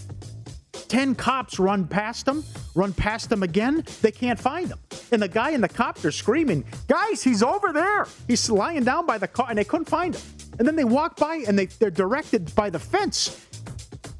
ten 0.89 1.15
cops 1.15 1.57
run 1.57 1.87
past 1.87 2.27
him, 2.27 2.43
run 2.75 2.91
past 2.91 3.31
him 3.31 3.41
again. 3.41 3.85
They 4.01 4.11
can't 4.11 4.39
find 4.39 4.67
him, 4.67 4.79
and 5.13 5.21
the 5.21 5.29
guy 5.29 5.51
in 5.51 5.61
the 5.61 5.69
copter 5.69 6.11
screaming, 6.11 6.65
"Guys, 6.89 7.23
he's 7.23 7.41
over 7.41 7.71
there! 7.71 8.07
He's 8.27 8.49
lying 8.49 8.83
down 8.83 9.05
by 9.05 9.19
the 9.19 9.27
car," 9.29 9.45
and 9.47 9.57
they 9.57 9.63
couldn't 9.63 9.87
find 9.87 10.15
him. 10.15 10.21
And 10.59 10.67
then 10.67 10.75
they 10.75 10.83
walk 10.83 11.15
by, 11.15 11.45
and 11.47 11.57
they 11.57 11.67
they're 11.67 11.89
directed 11.89 12.53
by 12.55 12.69
the 12.69 12.79
fence. 12.79 13.45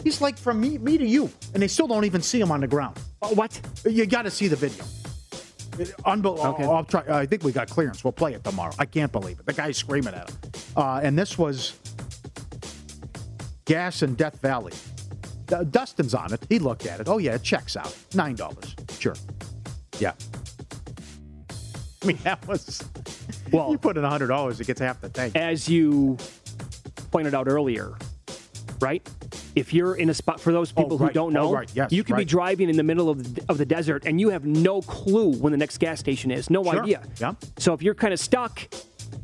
He's 0.04 0.22
like 0.22 0.38
from 0.38 0.62
me, 0.62 0.78
me 0.78 0.98
to 0.98 1.06
you, 1.06 1.30
and 1.54 1.62
they 1.62 1.68
still 1.68 1.88
don't 1.88 2.06
even 2.06 2.22
see 2.22 2.40
him 2.40 2.52
on 2.52 2.62
the 2.62 2.68
ground. 2.68 2.98
what? 3.34 3.60
You 3.86 4.06
got 4.06 4.24
to 4.24 4.32
see 4.32 4.48
the 4.48 4.56
video. 4.56 4.84
Unbelievable. 6.06 6.54
Okay. 6.56 6.64
I'll 6.66 6.84
try. 6.84 7.04
I 7.08 7.26
think 7.26 7.44
we 7.44 7.52
got 7.52 7.70
clearance. 7.70 8.04
We'll 8.04 8.12
play 8.12 8.34
it 8.34 8.44
tomorrow. 8.44 8.74
I 8.80 8.86
can't 8.86 9.12
believe 9.12 9.40
it. 9.40 9.46
The 9.46 9.54
guy's 9.54 9.78
screaming 9.78 10.14
at 10.14 10.30
him. 10.30 10.38
Uh, 10.76 11.00
and 11.04 11.18
this 11.18 11.38
was 11.38 11.74
gas 13.66 14.02
in 14.02 14.16
Death 14.16 14.42
Valley. 14.42 14.74
Uh, 15.52 15.64
Dustin's 15.64 16.14
on 16.14 16.34
it. 16.34 16.42
He 16.50 16.60
looked 16.60 16.86
at 16.86 17.00
it. 17.00 17.08
Oh 17.08 17.18
yeah, 17.18 17.36
it 17.36 17.44
checks 17.44 17.78
out. 17.78 17.96
Nine 18.14 18.36
dollars. 18.36 18.76
Sure. 19.00 19.16
Yeah. 20.00 20.14
I 22.02 22.06
mean 22.06 22.18
that 22.24 22.46
was. 22.48 22.84
Well, 23.52 23.72
you 23.72 23.78
put 23.78 23.98
in 23.98 24.04
hundred 24.04 24.28
dollars, 24.28 24.60
it 24.60 24.68
gets 24.68 24.80
half 24.80 25.02
the 25.02 25.10
tank. 25.10 25.36
As 25.36 25.68
you 25.68 26.18
pointed 27.12 27.34
out 27.34 27.48
earlier, 27.48 27.94
right? 28.80 29.08
If 29.56 29.74
you're 29.74 29.96
in 29.96 30.10
a 30.10 30.14
spot 30.14 30.40
for 30.40 30.52
those 30.54 30.72
people 30.72 30.94
Oh, 30.94 30.98
who 30.98 31.10
don't 31.10 31.36
Oh, 31.36 31.42
know, 31.50 31.54
right. 31.54 31.70
Yes, 31.74 31.92
you 31.92 32.04
could 32.04 32.16
be 32.18 32.26
driving 32.26 32.70
in 32.70 32.78
the 32.78 32.84
middle 32.84 33.10
of 33.10 33.36
the, 33.36 33.44
of 33.50 33.58
the 33.58 33.66
desert 33.66 34.04
and 34.06 34.20
you 34.22 34.30
have 34.30 34.46
no 34.46 34.82
clue 34.82 35.34
when 35.34 35.52
the 35.52 35.58
next 35.58 35.78
gas 35.80 36.00
station 36.00 36.32
is. 36.32 36.50
No 36.50 36.64
Sure. 36.64 36.82
idea. 36.84 37.02
Yeah. 37.20 37.34
So 37.58 37.74
if 37.74 37.82
you're 37.82 37.96
kind 37.96 38.14
of 38.14 38.20
stuck 38.20 38.62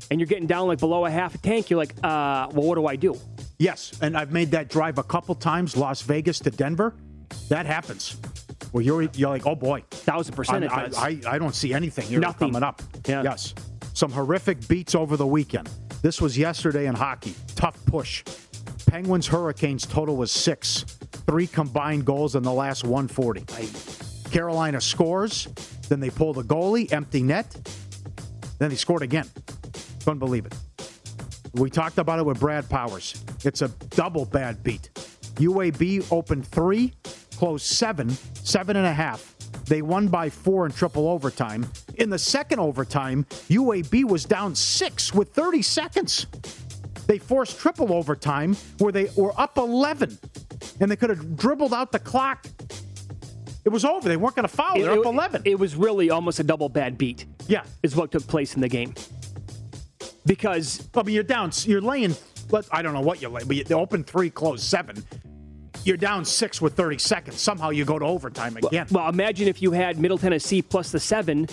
and 0.09 0.19
you're 0.19 0.27
getting 0.27 0.47
down 0.47 0.67
like 0.67 0.79
below 0.79 1.05
a 1.05 1.09
half 1.11 1.35
a 1.35 1.37
tank, 1.37 1.69
you're 1.69 1.77
like, 1.79 1.93
uh, 2.03 2.49
well, 2.51 2.67
what 2.67 2.75
do 2.75 2.85
I 2.87 2.95
do? 2.95 3.15
Yes, 3.59 3.93
and 4.01 4.17
I've 4.17 4.31
made 4.31 4.51
that 4.51 4.67
drive 4.69 4.97
a 4.97 5.03
couple 5.03 5.33
times, 5.35 5.77
Las 5.77 6.01
Vegas 6.01 6.39
to 6.39 6.51
Denver. 6.51 6.93
That 7.49 7.65
happens. 7.65 8.17
Well, 8.73 8.81
you're 8.83 9.03
you're 9.03 9.29
like, 9.29 9.45
oh 9.45 9.55
boy, 9.55 9.83
thousand 9.91 10.35
percent 10.35 10.65
I. 10.65 10.89
I, 10.97 11.19
I 11.27 11.37
don't 11.37 11.55
see 11.55 11.73
anything 11.73 12.05
here 12.07 12.19
Nothing. 12.19 12.49
coming 12.49 12.63
up. 12.63 12.81
Yeah. 13.07 13.23
Yes, 13.23 13.53
some 13.93 14.11
horrific 14.11 14.67
beats 14.67 14.95
over 14.95 15.15
the 15.15 15.25
weekend. 15.27 15.69
This 16.01 16.19
was 16.19 16.37
yesterday 16.37 16.87
in 16.87 16.95
hockey. 16.95 17.33
Tough 17.55 17.77
push. 17.85 18.23
Penguins 18.87 19.27
Hurricanes 19.27 19.85
total 19.85 20.15
was 20.15 20.31
six. 20.31 20.83
Three 21.27 21.47
combined 21.47 22.05
goals 22.05 22.35
in 22.35 22.43
the 22.43 22.53
last 22.53 22.83
140. 22.83 23.45
Carolina 24.31 24.79
scores, 24.81 25.47
then 25.89 25.99
they 25.99 26.09
pull 26.09 26.33
the 26.33 26.43
goalie, 26.43 26.91
empty 26.91 27.23
net, 27.23 27.55
then 28.59 28.69
they 28.69 28.75
scored 28.75 29.01
again. 29.01 29.29
Couldn't 30.03 30.19
believe 30.19 30.45
it. 30.45 30.53
We 31.53 31.69
talked 31.69 31.97
about 31.97 32.19
it 32.19 32.25
with 32.25 32.39
Brad 32.39 32.69
Powers. 32.69 33.23
It's 33.43 33.61
a 33.61 33.69
double 33.91 34.25
bad 34.25 34.63
beat. 34.63 34.89
UAB 35.35 36.11
opened 36.11 36.47
three, 36.47 36.93
closed 37.37 37.65
seven, 37.65 38.09
seven 38.09 38.75
and 38.75 38.85
a 38.85 38.93
half. 38.93 39.35
They 39.65 39.81
won 39.81 40.07
by 40.09 40.29
four 40.29 40.65
in 40.65 40.71
triple 40.71 41.07
overtime. 41.07 41.65
In 41.95 42.09
the 42.09 42.19
second 42.19 42.59
overtime, 42.59 43.25
UAB 43.49 44.03
was 44.05 44.25
down 44.25 44.53
six 44.53 45.13
with 45.13 45.29
30 45.29 45.61
seconds. 45.61 46.27
They 47.07 47.19
forced 47.19 47.59
triple 47.59 47.93
overtime 47.93 48.55
where 48.79 48.91
they 48.91 49.09
were 49.15 49.33
up 49.39 49.57
11 49.57 50.17
and 50.79 50.91
they 50.91 50.95
could 50.95 51.09
have 51.09 51.37
dribbled 51.37 51.73
out 51.73 51.91
the 51.91 51.99
clock. 51.99 52.45
It 53.63 53.69
was 53.69 53.85
over. 53.85 54.07
They 54.07 54.17
weren't 54.17 54.35
going 54.35 54.47
to 54.47 54.53
foul. 54.53 54.75
They're 54.75 54.93
it, 54.93 54.99
up 54.99 55.05
11. 55.05 55.43
It 55.45 55.59
was 55.59 55.75
really 55.75 56.09
almost 56.09 56.39
a 56.39 56.43
double 56.43 56.69
bad 56.69 56.97
beat. 56.97 57.25
Yeah. 57.47 57.63
Is 57.83 57.95
what 57.95 58.11
took 58.11 58.27
place 58.27 58.55
in 58.55 58.61
the 58.61 58.69
game. 58.69 58.93
Because. 60.25 60.87
I 60.95 61.03
mean, 61.03 61.15
you're 61.15 61.23
down, 61.23 61.51
you're 61.63 61.81
laying, 61.81 62.15
I 62.71 62.81
don't 62.81 62.93
know 62.93 63.01
what 63.01 63.21
you're 63.21 63.31
laying, 63.31 63.47
but 63.47 63.55
you 63.55 63.75
open 63.75 64.03
three, 64.03 64.29
close 64.29 64.63
seven 64.63 65.03
you're 65.85 65.97
down 65.97 66.25
six 66.25 66.59
with 66.59 66.73
30 66.73 66.97
seconds. 66.97 67.39
Somehow 67.39 67.69
you 67.69 67.85
go 67.85 67.99
to 67.99 68.05
overtime 68.05 68.57
again. 68.57 68.87
Well, 68.91 69.07
imagine 69.07 69.47
if 69.47 69.61
you 69.61 69.71
had 69.71 69.99
Middle 69.99 70.17
Tennessee 70.17 70.61
plus 70.61 70.91
the 70.91 70.99
seven. 70.99 71.47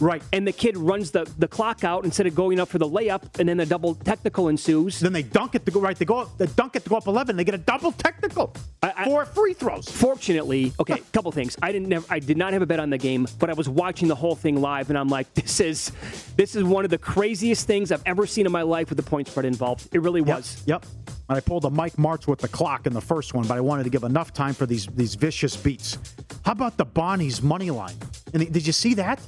Right. 0.00 0.22
And 0.32 0.46
the 0.46 0.52
kid 0.52 0.76
runs 0.76 1.10
the, 1.10 1.30
the 1.38 1.46
clock 1.46 1.84
out 1.84 2.04
instead 2.04 2.26
of 2.26 2.34
going 2.34 2.58
up 2.58 2.68
for 2.68 2.78
the 2.78 2.88
layup, 2.88 3.38
and 3.38 3.48
then 3.48 3.60
a 3.60 3.66
double 3.66 3.94
technical 3.94 4.48
ensues. 4.48 4.98
Then 4.98 5.12
they 5.12 5.22
dunk 5.22 5.54
it 5.54 5.64
to 5.66 5.70
go 5.70 5.80
right. 5.80 5.96
They 5.96 6.04
go 6.04 6.28
they 6.38 6.46
dunk 6.46 6.76
it 6.76 6.84
to 6.84 6.90
go 6.90 6.96
up 6.96 7.06
11. 7.06 7.36
They 7.36 7.44
get 7.44 7.54
a 7.54 7.58
double 7.58 7.92
technical. 7.92 8.54
I, 8.82 9.04
Four 9.04 9.26
free 9.26 9.52
throws. 9.52 9.88
Fortunately, 9.88 10.72
okay, 10.80 10.94
a 10.94 10.98
couple 11.12 11.30
things. 11.32 11.56
I 11.62 11.70
didn't 11.72 11.88
never, 11.88 12.06
I 12.08 12.18
did 12.18 12.36
not 12.36 12.52
have 12.52 12.62
a 12.62 12.66
bet 12.66 12.80
on 12.80 12.90
the 12.90 12.98
game, 12.98 13.26
but 13.38 13.50
I 13.50 13.52
was 13.52 13.68
watching 13.68 14.08
the 14.08 14.14
whole 14.14 14.34
thing 14.34 14.60
live, 14.60 14.88
and 14.88 14.98
I'm 14.98 15.08
like, 15.08 15.32
this 15.34 15.60
is 15.60 15.92
this 16.36 16.56
is 16.56 16.64
one 16.64 16.84
of 16.84 16.90
the 16.90 16.98
craziest 16.98 17.66
things 17.66 17.92
I've 17.92 18.02
ever 18.06 18.26
seen 18.26 18.46
in 18.46 18.52
my 18.52 18.62
life 18.62 18.88
with 18.88 18.96
the 18.96 19.02
point 19.02 19.28
spread 19.28 19.44
involved. 19.44 19.88
It 19.92 20.00
really 20.00 20.22
was. 20.22 20.62
Yep. 20.66 20.84
yep. 20.84 21.14
And 21.28 21.36
I 21.36 21.40
pulled 21.40 21.64
a 21.64 21.70
Mike 21.70 21.96
March 21.96 22.26
with 22.26 22.40
the 22.40 22.48
clock 22.48 22.86
in 22.86 22.92
the 22.92 23.00
first 23.00 23.34
one, 23.34 23.46
but 23.46 23.56
I 23.56 23.60
wanted 23.60 23.84
to 23.84 23.90
give 23.90 24.02
enough 24.02 24.32
time 24.32 24.54
for 24.54 24.66
these 24.66 24.86
these 24.86 25.14
vicious 25.14 25.56
beats. 25.56 25.98
How 26.44 26.52
about 26.52 26.76
the 26.76 26.84
Bonnie's 26.84 27.42
money 27.42 27.70
line? 27.70 27.94
And 28.32 28.52
did 28.52 28.66
you 28.66 28.72
see 28.72 28.94
that? 28.94 29.20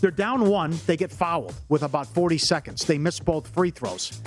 They're 0.00 0.10
down 0.10 0.48
one, 0.48 0.78
they 0.86 0.96
get 0.96 1.10
fouled 1.10 1.54
with 1.68 1.82
about 1.82 2.06
40 2.06 2.38
seconds. 2.38 2.84
They 2.84 2.98
miss 2.98 3.18
both 3.18 3.48
free 3.48 3.70
throws. 3.70 4.20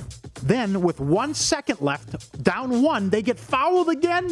Then, 0.43 0.81
with 0.81 0.99
one 0.99 1.33
second 1.33 1.81
left, 1.81 2.43
down 2.43 2.81
one, 2.81 3.09
they 3.09 3.21
get 3.21 3.39
fouled 3.39 3.89
again. 3.89 4.25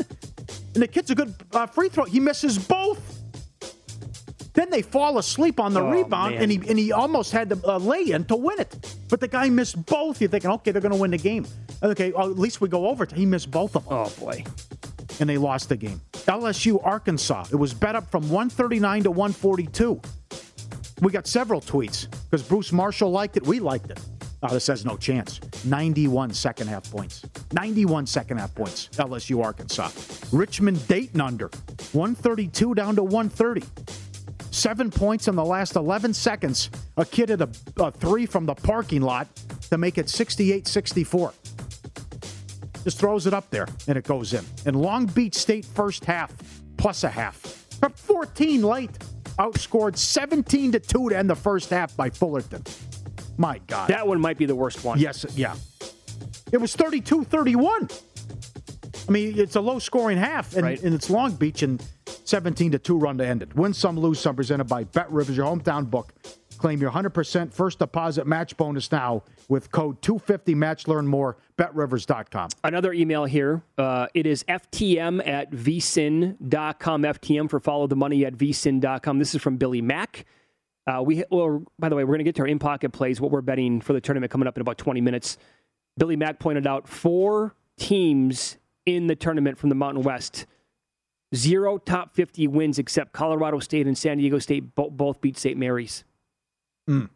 And 0.73 0.83
the 0.83 0.87
kid's 0.87 1.11
a 1.11 1.15
good 1.15 1.33
uh, 1.53 1.67
free 1.67 1.89
throw. 1.89 2.05
He 2.05 2.19
misses 2.19 2.57
both. 2.57 3.19
Then 4.53 4.69
they 4.71 4.81
fall 4.81 5.19
asleep 5.19 5.59
on 5.59 5.73
the 5.73 5.81
oh, 5.81 5.91
rebound, 5.91 6.33
man. 6.33 6.43
and 6.43 6.51
he 6.51 6.57
and 6.67 6.77
he 6.77 6.91
almost 6.91 7.31
had 7.31 7.49
the 7.49 7.61
uh, 7.65 7.77
lay 7.77 8.11
in 8.11 8.25
to 8.25 8.35
win 8.35 8.59
it. 8.59 8.95
But 9.07 9.19
the 9.19 9.27
guy 9.27 9.49
missed 9.49 9.85
both. 9.85 10.19
You're 10.19 10.29
thinking, 10.29 10.49
okay, 10.51 10.71
they're 10.71 10.81
going 10.81 10.93
to 10.93 10.99
win 10.99 11.11
the 11.11 11.17
game. 11.17 11.45
Okay, 11.81 12.11
well, 12.11 12.29
at 12.29 12.37
least 12.37 12.59
we 12.59 12.67
go 12.67 12.87
over. 12.87 13.05
He 13.05 13.25
missed 13.25 13.51
both 13.51 13.75
of 13.75 13.85
them. 13.85 13.93
Oh 13.93 14.11
boy, 14.19 14.43
and 15.19 15.29
they 15.29 15.37
lost 15.37 15.69
the 15.69 15.77
game. 15.77 16.01
LSU 16.13 16.83
Arkansas. 16.83 17.45
It 17.51 17.55
was 17.55 17.73
bet 17.73 17.95
up 17.95 18.09
from 18.09 18.23
139 18.23 19.03
to 19.03 19.11
142. 19.11 20.01
We 21.01 21.11
got 21.11 21.27
several 21.27 21.61
tweets 21.61 22.07
because 22.29 22.45
Bruce 22.45 22.71
Marshall 22.71 23.11
liked 23.11 23.37
it. 23.37 23.45
We 23.45 23.59
liked 23.59 23.89
it. 23.89 23.99
Oh, 24.41 24.53
this 24.53 24.67
has 24.67 24.85
no 24.85 24.95
chance. 24.95 25.39
91 25.65 26.33
second 26.33 26.67
half 26.67 26.89
points. 26.89 27.25
91 27.51 28.05
second 28.05 28.37
half 28.37 28.55
points. 28.55 28.89
LSU 28.93 29.43
Arkansas. 29.43 29.89
Richmond 30.31 30.87
Dayton 30.87 31.19
under 31.19 31.49
132 31.91 32.73
down 32.73 32.95
to 32.95 33.03
130. 33.03 33.63
Seven 34.51 34.89
points 34.89 35.27
in 35.27 35.35
the 35.35 35.43
last 35.43 35.75
11 35.75 36.13
seconds. 36.13 36.69
A 36.97 37.05
kid 37.05 37.31
at 37.31 37.41
a, 37.41 37.49
a 37.77 37.91
three 37.91 38.25
from 38.25 38.45
the 38.45 38.55
parking 38.55 39.01
lot 39.01 39.27
to 39.69 39.77
make 39.77 39.97
it 39.97 40.09
68 40.09 40.67
64. 40.67 41.33
Just 42.83 42.97
throws 42.97 43.27
it 43.27 43.33
up 43.33 43.49
there 43.49 43.67
and 43.87 43.97
it 43.97 44.05
goes 44.05 44.33
in. 44.33 44.43
And 44.65 44.75
Long 44.81 45.05
Beach 45.05 45.35
State 45.35 45.65
first 45.65 46.05
half 46.05 46.33
plus 46.77 47.03
a 47.03 47.09
half. 47.09 47.65
Up 47.83 47.97
14 47.97 48.63
late. 48.63 48.91
Outscored 49.39 49.97
17 49.97 50.73
to 50.73 50.79
2 50.79 51.09
to 51.09 51.17
end 51.17 51.29
the 51.29 51.35
first 51.35 51.69
half 51.69 51.95
by 51.95 52.09
Fullerton. 52.09 52.61
My 53.37 53.59
God. 53.67 53.89
That 53.89 54.05
one 54.05 54.19
might 54.19 54.37
be 54.37 54.45
the 54.45 54.55
worst 54.55 54.83
one. 54.83 54.99
Yes, 54.99 55.25
yeah. 55.35 55.55
It 56.51 56.57
was 56.57 56.75
32 56.75 57.23
31. 57.23 57.89
I 59.07 59.11
mean, 59.11 59.39
it's 59.39 59.55
a 59.55 59.61
low 59.61 59.79
scoring 59.79 60.17
half, 60.17 60.55
and, 60.55 60.63
right. 60.63 60.83
and 60.83 60.93
it's 60.93 61.09
Long 61.09 61.31
Beach, 61.31 61.63
and 61.63 61.83
17 62.25 62.73
to 62.73 62.79
2 62.79 62.97
run 62.97 63.17
to 63.17 63.25
end 63.25 63.41
it. 63.41 63.55
Win 63.55 63.73
some, 63.73 63.97
lose 63.97 64.19
some, 64.19 64.35
presented 64.35 64.65
by 64.65 64.83
Bet 64.83 65.09
Rivers, 65.11 65.37
your 65.37 65.47
hometown 65.47 65.89
book. 65.89 66.13
Claim 66.59 66.81
your 66.81 66.91
100% 66.91 67.53
first 67.53 67.79
deposit 67.79 68.27
match 68.27 68.55
bonus 68.57 68.91
now 68.91 69.23
with 69.47 69.71
code 69.71 70.01
250 70.01 70.53
match. 70.55 70.87
Learn 70.87 71.07
more, 71.07 71.37
betrivers.com. 71.57 72.49
Another 72.63 72.93
email 72.93 73.25
here. 73.25 73.63
Uh, 73.77 74.07
it 74.13 74.27
is 74.27 74.43
ftm 74.43 75.25
at 75.25 75.51
vsin.com. 75.51 77.03
FTM 77.03 77.49
for 77.49 77.59
follow 77.59 77.87
the 77.87 77.95
money 77.95 78.25
at 78.25 78.33
vsin.com. 78.33 79.19
This 79.19 79.33
is 79.33 79.41
from 79.41 79.57
Billy 79.57 79.81
Mack. 79.81 80.25
Uh, 80.85 81.01
we, 81.01 81.23
well, 81.31 81.63
by 81.77 81.87
the 81.89 81.95
way, 81.95 82.03
we're 82.03 82.13
going 82.13 82.19
to 82.19 82.23
get 82.25 82.35
to 82.35 82.41
our 82.41 82.47
in 82.47 82.59
pocket 82.59 82.91
plays, 82.91 83.21
what 83.21 83.31
we're 83.31 83.41
betting 83.41 83.79
for 83.79 83.93
the 83.93 84.01
tournament 84.01 84.31
coming 84.31 84.47
up 84.47 84.57
in 84.57 84.61
about 84.61 84.77
20 84.77 85.01
minutes. 85.01 85.37
Billy 85.97 86.15
Mack 86.15 86.39
pointed 86.39 86.67
out 86.67 86.87
four 86.87 87.55
teams 87.77 88.57
in 88.85 89.07
the 89.07 89.15
tournament 89.15 89.57
from 89.57 89.69
the 89.69 89.75
Mountain 89.75 90.03
West 90.03 90.45
Zero 91.35 91.77
top 91.77 92.15
50 92.15 92.47
wins 92.47 92.79
except 92.79 93.13
Colorado 93.13 93.59
State 93.59 93.85
and 93.85 93.95
San 93.97 94.17
Diego 94.17 94.39
State 94.39 94.73
both 94.75 95.21
beat 95.21 95.37
St. 95.37 95.57
Mary's. 95.57 96.03
Mm. 96.89 97.09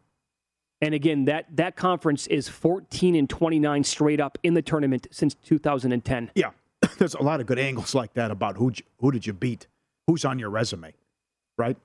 And 0.80 0.94
again, 0.94 1.24
that, 1.24 1.46
that 1.56 1.76
conference 1.76 2.26
is 2.26 2.48
14 2.48 3.14
and 3.14 3.28
29 3.28 3.84
straight 3.84 4.20
up 4.20 4.38
in 4.42 4.54
the 4.54 4.62
tournament 4.62 5.06
since 5.10 5.34
2010. 5.34 6.30
Yeah, 6.34 6.50
there's 6.98 7.14
a 7.14 7.22
lot 7.22 7.40
of 7.40 7.46
good 7.46 7.58
angles 7.58 7.94
like 7.94 8.14
that 8.14 8.30
about 8.30 8.56
who 8.56 8.72
who 8.98 9.10
did 9.10 9.26
you 9.26 9.32
beat, 9.32 9.66
who's 10.06 10.24
on 10.24 10.38
your 10.38 10.50
resume, 10.50 10.92
right? 11.56 11.76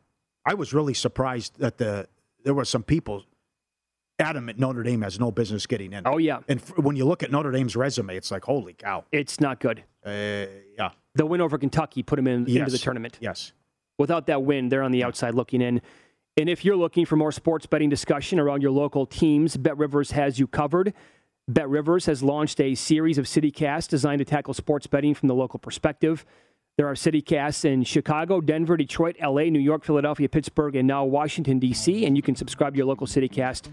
I 0.46 0.54
was 0.54 0.74
really 0.74 0.94
surprised 0.94 1.60
that 1.60 1.78
the 1.78 2.08
there 2.44 2.54
were 2.54 2.66
some 2.66 2.84
people 2.84 3.24
adamant 4.20 4.60
Notre 4.60 4.84
Dame 4.84 5.02
has 5.02 5.20
no 5.20 5.32
business 5.32 5.66
getting 5.66 5.94
in. 5.94 6.04
Oh 6.06 6.18
yeah, 6.18 6.40
and 6.48 6.60
f- 6.60 6.78
when 6.78 6.96
you 6.96 7.06
look 7.06 7.24
at 7.24 7.32
Notre 7.32 7.52
Dame's 7.52 7.76
resume, 7.76 8.16
it's 8.16 8.32
like 8.32 8.44
holy 8.44 8.74
cow, 8.74 9.06
it's 9.12 9.40
not 9.40 9.60
good. 9.60 9.84
Uh, 10.06 10.46
yeah, 10.78 10.92
the 11.16 11.26
win 11.26 11.42
over 11.42 11.58
Kentucky 11.58 12.04
put 12.04 12.18
them 12.18 12.28
in, 12.28 12.46
yes. 12.48 12.60
into 12.60 12.72
the 12.72 12.78
tournament. 12.78 13.18
Yes. 13.22 13.54
Without 13.98 14.28
that 14.28 14.44
win, 14.44 14.70
they're 14.70 14.84
on 14.84 14.94
the 14.94 15.04
outside 15.04 15.36
looking 15.36 15.62
in. 15.62 15.82
And 16.40 16.48
if 16.48 16.64
you're 16.64 16.78
looking 16.78 17.06
for 17.06 17.18
more 17.18 17.34
sports 17.34 17.66
betting 17.66 17.90
discussion 17.90 18.40
around 18.40 18.62
your 18.62 18.72
local 18.72 19.06
teams, 19.06 19.58
Bet 19.58 19.78
Rivers 19.78 20.12
has 20.12 20.40
you 20.40 20.48
covered. 20.48 20.94
Bet 21.50 21.68
Rivers 21.68 22.06
has 22.06 22.24
launched 22.24 22.62
a 22.62 22.76
series 22.76 23.18
of 23.18 23.26
CityCasts 23.26 23.90
designed 23.90 24.20
to 24.20 24.26
tackle 24.26 24.54
sports 24.54 24.88
betting 24.88 25.14
from 25.14 25.28
the 25.28 25.36
local 25.36 25.60
perspective. 25.60 26.26
There 26.78 26.88
are 26.88 26.94
CityCasts 26.94 27.66
in 27.66 27.84
Chicago, 27.84 28.40
Denver, 28.40 28.78
Detroit, 28.78 29.18
LA, 29.22 29.50
New 29.50 29.60
York, 29.60 29.84
Philadelphia, 29.84 30.30
Pittsburgh, 30.30 30.78
and 30.78 30.88
now 30.88 31.04
Washington, 31.04 31.60
D.C. 31.60 32.06
And 32.06 32.16
you 32.16 32.22
can 32.22 32.38
subscribe 32.38 32.72
to 32.72 32.78
your 32.78 32.88
local 32.88 33.06
CityCast 33.06 33.70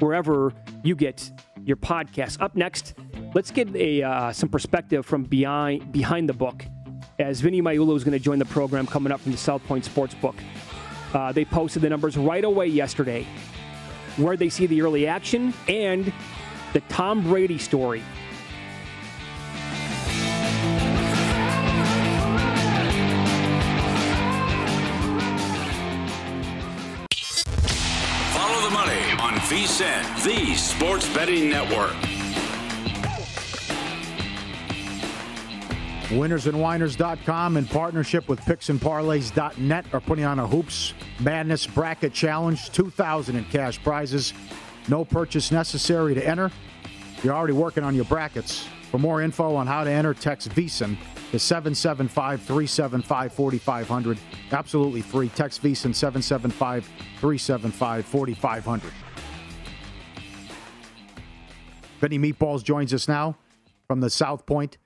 wherever 0.00 0.52
you 0.82 0.96
get 0.96 1.30
your 1.64 1.76
podcast. 1.76 2.42
Up 2.42 2.56
next, 2.56 2.94
let's 3.36 3.52
get 3.52 3.72
a 3.76 4.02
uh, 4.02 4.32
some 4.32 4.48
perspective 4.48 5.06
from 5.06 5.22
behind 5.22 5.92
behind 5.92 6.28
the 6.28 6.32
book 6.32 6.64
as 7.20 7.40
Vinny 7.40 7.62
Magliulo 7.62 7.96
is 7.96 8.02
going 8.02 8.18
to 8.18 8.18
join 8.18 8.40
the 8.40 8.44
program 8.44 8.88
coming 8.88 9.12
up 9.12 9.20
from 9.20 9.30
the 9.30 9.38
South 9.38 9.64
Point 9.68 9.84
Sportsbook. 9.84 10.34
Uh, 11.12 11.32
they 11.32 11.44
posted 11.44 11.82
the 11.82 11.88
numbers 11.88 12.16
right 12.16 12.44
away 12.44 12.66
yesterday, 12.66 13.26
where 14.16 14.36
they 14.36 14.48
see 14.48 14.66
the 14.66 14.82
early 14.82 15.06
action 15.06 15.54
and 15.68 16.12
the 16.72 16.80
Tom 16.82 17.22
Brady 17.22 17.58
story. 17.58 18.02
Follow 28.32 28.62
the 28.62 28.70
money 28.70 29.02
on 29.20 29.34
VSIN, 29.48 30.24
the 30.24 30.54
sports 30.54 31.08
betting 31.14 31.48
network. 31.48 32.07
Winnersandwhiners.com 36.08 37.58
in 37.58 37.66
partnership 37.66 38.28
with 38.28 38.40
picksandparlays.net 38.40 39.86
are 39.92 40.00
putting 40.00 40.24
on 40.24 40.38
a 40.38 40.46
Hoops 40.46 40.94
Madness 41.20 41.66
Bracket 41.66 42.14
Challenge. 42.14 42.70
2000 42.70 43.36
in 43.36 43.44
cash 43.44 43.82
prizes. 43.82 44.32
No 44.88 45.04
purchase 45.04 45.52
necessary 45.52 46.14
to 46.14 46.26
enter. 46.26 46.50
You're 47.22 47.34
already 47.34 47.52
working 47.52 47.84
on 47.84 47.94
your 47.94 48.06
brackets. 48.06 48.66
For 48.90 48.98
more 48.98 49.20
info 49.20 49.54
on 49.54 49.66
how 49.66 49.84
to 49.84 49.90
enter, 49.90 50.14
text 50.14 50.48
VSIN 50.48 50.96
to 51.30 51.38
775 51.38 52.40
375 52.40 53.32
4500. 53.34 54.18
Absolutely 54.50 55.02
free. 55.02 55.28
Text 55.28 55.62
VSIN 55.62 55.94
775 55.94 56.86
375 57.20 58.06
4500. 58.06 58.92
Benny 62.00 62.18
Meatballs 62.18 62.64
joins 62.64 62.94
us 62.94 63.08
now 63.08 63.36
from 63.86 64.00
the 64.00 64.08
South 64.08 64.46
Point 64.46 64.78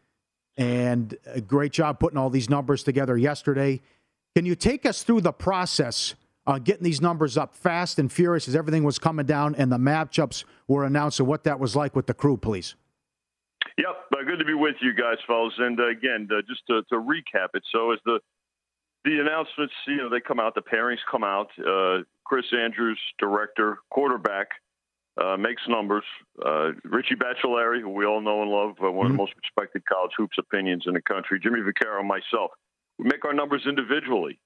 and 0.57 1.17
a 1.27 1.41
great 1.41 1.73
job 1.73 1.99
putting 1.99 2.19
all 2.19 2.31
these 2.31 2.51
numbers 2.51 2.83
together 2.83 3.17
yesterday. 3.17 3.81
Can 4.37 4.47
you 4.47 4.55
take 4.55 4.87
us 4.87 5.03
through 5.03 5.23
the 5.23 5.33
process 5.33 6.15
uh, 6.47 6.59
getting 6.59 6.83
these 6.83 7.01
numbers 7.01 7.37
up 7.37 7.55
fast 7.55 7.99
and 7.99 8.11
furious 8.11 8.49
as 8.49 8.57
everything 8.57 8.85
was 8.85 8.99
coming 8.99 9.27
down 9.27 9.55
and 9.55 9.71
the 9.71 9.79
matchups 9.79 10.45
were 10.67 10.85
announced 10.85 11.21
and 11.21 11.29
what 11.29 11.45
that 11.45 11.61
was 11.61 11.77
like 11.77 11.95
with 11.95 12.07
the 12.07 12.15
crew, 12.15 12.37
please? 12.37 12.75
Yep, 13.79 13.87
uh, 14.13 14.25
good 14.25 14.39
to 14.39 14.45
be 14.45 14.55
with 14.55 14.75
you 14.81 14.93
guys, 14.93 15.19
fellas. 15.27 15.55
And 15.59 15.79
uh, 15.79 15.89
again, 15.89 16.29
uh, 16.31 16.43
just 16.49 16.67
to, 16.67 16.83
to, 16.91 16.97
recap 16.97 17.49
it, 17.55 17.63
so 17.71 17.93
as 17.93 17.99
the 18.05 18.19
the 19.05 19.19
announcements, 19.19 19.75
you 19.89 19.97
know, 19.97 20.09
they 20.09 20.21
come 20.21 20.39
out, 20.39 20.55
the 20.55 20.63
pairings 20.63 20.99
come 21.11 21.25
out. 21.25 21.49
Uh, 21.59 22.05
Chris 22.25 22.45
Andrews, 22.53 23.01
director, 23.19 23.79
quarterback, 23.91 24.49
uh, 25.21 25.37
makes 25.37 25.63
numbers. 25.69 26.05
Uh, 26.45 26.73
Richie 26.85 27.17
Baccellieri, 27.17 27.81
who 27.81 27.91
we 27.91 28.07
all 28.07 28.21
know 28.21 28.43
and 28.43 28.51
love, 28.51 28.77
uh, 28.83 28.91
one 28.91 28.93
mm-hmm. 28.93 29.07
of 29.07 29.11
the 29.13 29.17
most 29.17 29.33
respected 29.37 29.85
college 29.87 30.13
hoops 30.17 30.37
opinions 30.39 30.85
in 30.87 30.95
the 30.95 31.03
country. 31.03 31.41
Jimmy 31.41 31.61
Vaccaro 31.61 32.01
and 32.01 32.09
myself. 32.09 32.51
We 32.99 33.05
make 33.05 33.25
our 33.25 33.35
numbers 33.35 33.63
individually, 33.67 34.39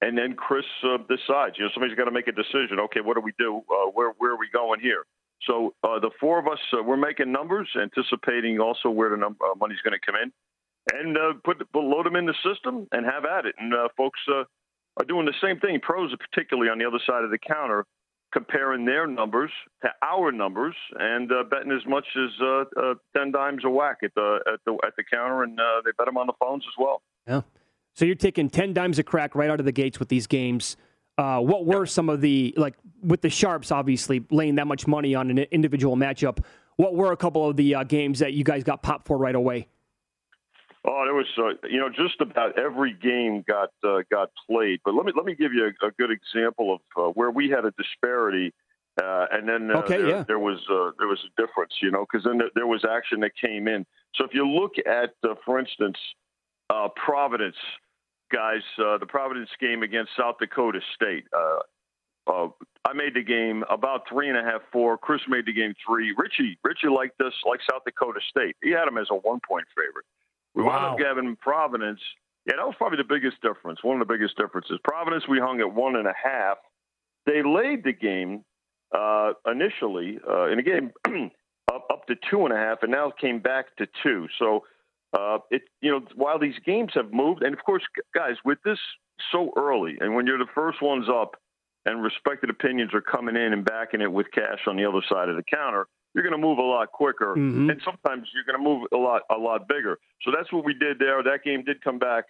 and 0.00 0.16
then 0.16 0.34
Chris 0.34 0.64
uh, 0.84 0.98
decides. 1.08 1.58
You 1.58 1.64
know, 1.64 1.70
somebody's 1.74 1.96
got 1.96 2.04
to 2.04 2.10
make 2.10 2.28
a 2.28 2.32
decision. 2.32 2.78
Okay, 2.84 3.00
what 3.00 3.14
do 3.16 3.20
we 3.20 3.32
do? 3.38 3.62
Uh, 3.70 3.90
where 3.92 4.12
where 4.18 4.32
are 4.32 4.38
we 4.38 4.48
going 4.52 4.80
here? 4.80 5.04
So 5.46 5.74
uh, 5.82 5.98
the 6.00 6.10
four 6.20 6.38
of 6.38 6.46
us, 6.46 6.60
uh, 6.72 6.82
we're 6.82 6.96
making 6.96 7.32
numbers, 7.32 7.68
anticipating 7.80 8.60
also 8.60 8.88
where 8.88 9.10
the 9.10 9.16
number, 9.16 9.44
uh, 9.44 9.54
money's 9.58 9.80
going 9.84 9.98
to 9.98 10.04
come 10.04 10.16
in, 10.16 10.32
and 10.92 11.18
uh, 11.18 11.32
put 11.44 11.60
load 11.74 12.06
them 12.06 12.16
in 12.16 12.26
the 12.26 12.34
system 12.44 12.86
and 12.92 13.04
have 13.04 13.24
at 13.24 13.46
it. 13.46 13.54
And 13.58 13.74
uh, 13.74 13.88
folks 13.96 14.20
uh, 14.30 14.44
are 14.98 15.04
doing 15.06 15.26
the 15.26 15.34
same 15.42 15.60
thing. 15.60 15.80
Pros, 15.80 16.14
particularly 16.30 16.70
on 16.70 16.78
the 16.78 16.86
other 16.86 17.00
side 17.06 17.24
of 17.24 17.30
the 17.30 17.38
counter, 17.38 17.84
comparing 18.34 18.84
their 18.84 19.06
numbers 19.06 19.50
to 19.82 19.88
our 20.02 20.32
numbers 20.32 20.74
and 20.98 21.30
betting 21.50 21.72
as 21.72 21.86
much 21.86 22.04
as 22.16 22.30
ten 23.16 23.30
dimes 23.32 23.62
a 23.64 23.70
whack 23.70 23.98
at 24.02 24.14
the 24.14 24.40
at 24.52 24.60
the 24.66 24.76
at 24.86 24.94
the 24.96 25.04
counter, 25.10 25.44
and 25.44 25.56
they 25.84 25.92
bet 25.96 26.06
them 26.06 26.18
on 26.18 26.26
the 26.26 26.34
phones 26.38 26.64
as 26.66 26.74
well. 26.78 27.00
Yeah. 27.26 27.42
So 27.94 28.04
you're 28.04 28.16
taking 28.16 28.50
ten 28.50 28.74
dimes 28.74 28.98
a 28.98 29.04
crack 29.04 29.34
right 29.34 29.48
out 29.48 29.60
of 29.60 29.66
the 29.66 29.72
gates 29.72 29.98
with 29.98 30.08
these 30.08 30.26
games. 30.26 30.76
Uh, 31.16 31.38
what 31.38 31.64
were 31.64 31.86
some 31.86 32.08
of 32.08 32.20
the 32.20 32.52
like 32.56 32.74
with 33.02 33.20
the 33.20 33.30
sharps 33.30 33.70
obviously 33.70 34.24
laying 34.30 34.56
that 34.56 34.66
much 34.66 34.86
money 34.86 35.14
on 35.14 35.30
an 35.30 35.38
individual 35.38 35.96
matchup? 35.96 36.44
What 36.76 36.96
were 36.96 37.12
a 37.12 37.16
couple 37.16 37.48
of 37.48 37.56
the 37.56 37.76
uh, 37.76 37.84
games 37.84 38.18
that 38.18 38.32
you 38.32 38.42
guys 38.42 38.64
got 38.64 38.82
popped 38.82 39.06
for 39.06 39.16
right 39.16 39.34
away? 39.34 39.68
Oh, 40.86 41.02
there 41.04 41.14
was 41.14 41.26
uh, 41.38 41.66
you 41.68 41.78
know 41.78 41.88
just 41.88 42.20
about 42.20 42.58
every 42.58 42.92
game 42.92 43.42
got 43.48 43.70
uh, 43.82 44.02
got 44.10 44.30
played. 44.48 44.80
But 44.84 44.94
let 44.94 45.06
me 45.06 45.12
let 45.16 45.24
me 45.24 45.34
give 45.34 45.52
you 45.52 45.64
a, 45.64 45.86
a 45.86 45.90
good 45.92 46.10
example 46.10 46.74
of 46.74 46.80
uh, 46.96 47.10
where 47.12 47.30
we 47.30 47.48
had 47.48 47.64
a 47.64 47.72
disparity, 47.72 48.52
uh, 49.02 49.26
and 49.32 49.48
then 49.48 49.70
okay, 49.70 49.96
there, 49.96 50.08
yeah. 50.08 50.24
there 50.26 50.38
was 50.38 50.60
there 50.98 51.08
was 51.08 51.20
a 51.24 51.40
difference, 51.40 51.72
you 51.80 51.90
know, 51.90 52.04
because 52.10 52.24
then 52.24 52.40
there, 52.54 52.66
was 52.66 52.84
action 52.84 53.20
that 53.20 53.32
came 53.40 53.66
in. 53.66 53.86
So 54.14 54.24
if 54.24 54.34
you 54.34 54.46
look 54.46 54.72
at, 54.86 55.14
for 55.44 55.58
instance, 55.58 55.96
Providence 56.96 57.56
guys, 58.34 58.62
uh, 58.78 58.98
the 58.98 59.06
Providence 59.06 59.50
game 59.60 59.82
against 59.82 60.10
South 60.18 60.36
Dakota 60.40 60.80
State. 60.94 61.24
Uh, 61.32 61.58
uh, 62.26 62.48
I 62.84 62.92
made 62.94 63.14
the 63.14 63.22
game 63.22 63.64
about 63.70 64.08
three 64.08 64.28
and 64.28 64.36
a 64.36 64.42
half, 64.42 64.62
four. 64.72 64.96
Chris 64.98 65.20
made 65.28 65.46
the 65.46 65.52
game 65.52 65.74
three. 65.86 66.14
Richie, 66.16 66.58
Richie 66.64 66.88
liked 66.88 67.18
this, 67.18 67.34
like 67.46 67.60
South 67.70 67.82
Dakota 67.84 68.20
State. 68.28 68.56
He 68.62 68.70
had 68.70 68.88
him 68.88 68.98
as 68.98 69.08
a 69.10 69.14
one 69.14 69.40
point 69.46 69.66
favorite. 69.76 70.06
We 70.54 70.62
wow. 70.62 70.70
wound 70.70 71.00
up 71.00 71.06
having 71.06 71.36
Providence. 71.36 72.00
Yeah, 72.46 72.56
that 72.56 72.66
was 72.66 72.74
probably 72.76 72.98
the 72.98 73.04
biggest 73.04 73.40
difference. 73.40 73.82
One 73.82 74.00
of 74.00 74.06
the 74.06 74.12
biggest 74.12 74.36
differences. 74.36 74.78
Providence, 74.84 75.24
we 75.28 75.38
hung 75.38 75.60
at 75.60 75.72
one 75.72 75.96
and 75.96 76.06
a 76.06 76.12
half. 76.12 76.58
They 77.26 77.42
laid 77.42 77.84
the 77.84 77.92
game 77.92 78.44
uh, 78.94 79.32
initially 79.46 80.18
uh, 80.28 80.50
in 80.50 80.58
a 80.58 80.62
game 80.62 80.92
up, 81.72 81.86
up 81.90 82.06
to 82.06 82.14
two 82.30 82.44
and 82.44 82.52
a 82.52 82.56
half, 82.56 82.82
and 82.82 82.92
now 82.92 83.08
it 83.08 83.18
came 83.18 83.40
back 83.40 83.74
to 83.76 83.86
two. 84.02 84.28
So 84.38 84.64
uh, 85.18 85.38
it 85.50 85.62
you 85.80 85.90
know 85.90 86.00
while 86.14 86.38
these 86.38 86.54
games 86.66 86.92
have 86.94 87.12
moved, 87.12 87.42
and 87.42 87.54
of 87.54 87.64
course, 87.64 87.82
guys, 88.14 88.36
with 88.44 88.58
this 88.64 88.78
so 89.32 89.52
early, 89.56 89.96
and 90.00 90.14
when 90.14 90.26
you're 90.26 90.38
the 90.38 90.46
first 90.54 90.82
ones 90.82 91.06
up, 91.08 91.36
and 91.86 92.02
respected 92.02 92.50
opinions 92.50 92.92
are 92.94 93.00
coming 93.00 93.36
in 93.36 93.52
and 93.52 93.64
backing 93.64 94.00
it 94.00 94.12
with 94.12 94.26
cash 94.32 94.60
on 94.66 94.76
the 94.76 94.84
other 94.84 95.02
side 95.08 95.28
of 95.28 95.36
the 95.36 95.42
counter, 95.42 95.86
you're 96.14 96.22
going 96.22 96.40
to 96.40 96.46
move 96.46 96.58
a 96.58 96.62
lot 96.62 96.92
quicker, 96.92 97.34
mm-hmm. 97.36 97.70
and 97.70 97.80
sometimes 97.84 98.28
you're 98.34 98.44
going 98.44 98.58
to 98.58 98.62
move 98.62 98.88
a 98.92 98.96
lot 98.96 99.22
a 99.30 99.38
lot 99.38 99.68
bigger. 99.68 99.98
So 100.22 100.30
that's 100.36 100.52
what 100.52 100.64
we 100.64 100.74
did 100.74 100.98
there. 100.98 101.22
That 101.22 101.40
game 101.44 101.64
did 101.64 101.82
come 101.82 101.98
back 101.98 102.24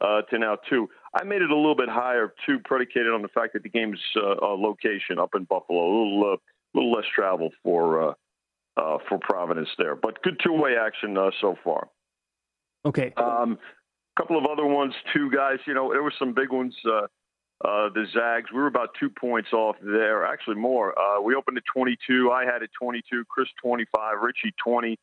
uh, 0.00 0.22
to 0.22 0.38
now 0.38 0.56
two. 0.68 0.88
I 1.14 1.24
made 1.24 1.42
it 1.42 1.50
a 1.50 1.56
little 1.56 1.76
bit 1.76 1.88
higher 1.88 2.32
too, 2.46 2.58
predicated 2.64 3.12
on 3.12 3.22
the 3.22 3.28
fact 3.28 3.52
that 3.52 3.62
the 3.62 3.68
game's 3.68 4.00
uh, 4.16 4.54
location 4.54 5.18
up 5.18 5.30
in 5.34 5.44
Buffalo, 5.44 5.80
a 5.80 5.92
little 5.92 6.32
uh, 6.32 6.36
little 6.74 6.92
less 6.92 7.04
travel 7.14 7.50
for 7.62 8.10
uh, 8.10 8.14
uh, 8.76 8.98
for 9.08 9.18
Providence 9.18 9.68
there, 9.78 9.94
but 9.94 10.22
good 10.22 10.40
two 10.42 10.52
way 10.52 10.76
action 10.76 11.16
uh, 11.16 11.30
so 11.40 11.56
far. 11.62 11.88
Okay. 12.84 13.12
Um, 13.16 13.58
a 14.16 14.20
couple 14.20 14.38
of 14.38 14.46
other 14.46 14.66
ones 14.66 14.94
too, 15.12 15.30
guys. 15.30 15.58
You 15.66 15.74
know, 15.74 15.92
there 15.92 16.02
were 16.02 16.12
some 16.18 16.32
big 16.32 16.52
ones. 16.52 16.74
Uh, 17.64 17.76
uh, 17.86 17.88
the 17.94 18.06
Zags, 18.12 18.50
we 18.52 18.58
were 18.58 18.66
about 18.66 18.90
two 18.98 19.10
points 19.10 19.52
off 19.52 19.76
there. 19.82 20.24
Actually, 20.24 20.56
more. 20.56 20.98
Uh, 20.98 21.20
we 21.20 21.34
opened 21.34 21.58
at 21.58 21.64
22. 21.72 22.30
I 22.30 22.44
had 22.44 22.62
it 22.62 22.70
22. 22.80 23.24
Chris 23.28 23.48
25. 23.62 24.14
Richie 24.20 24.54
20. 24.62 24.98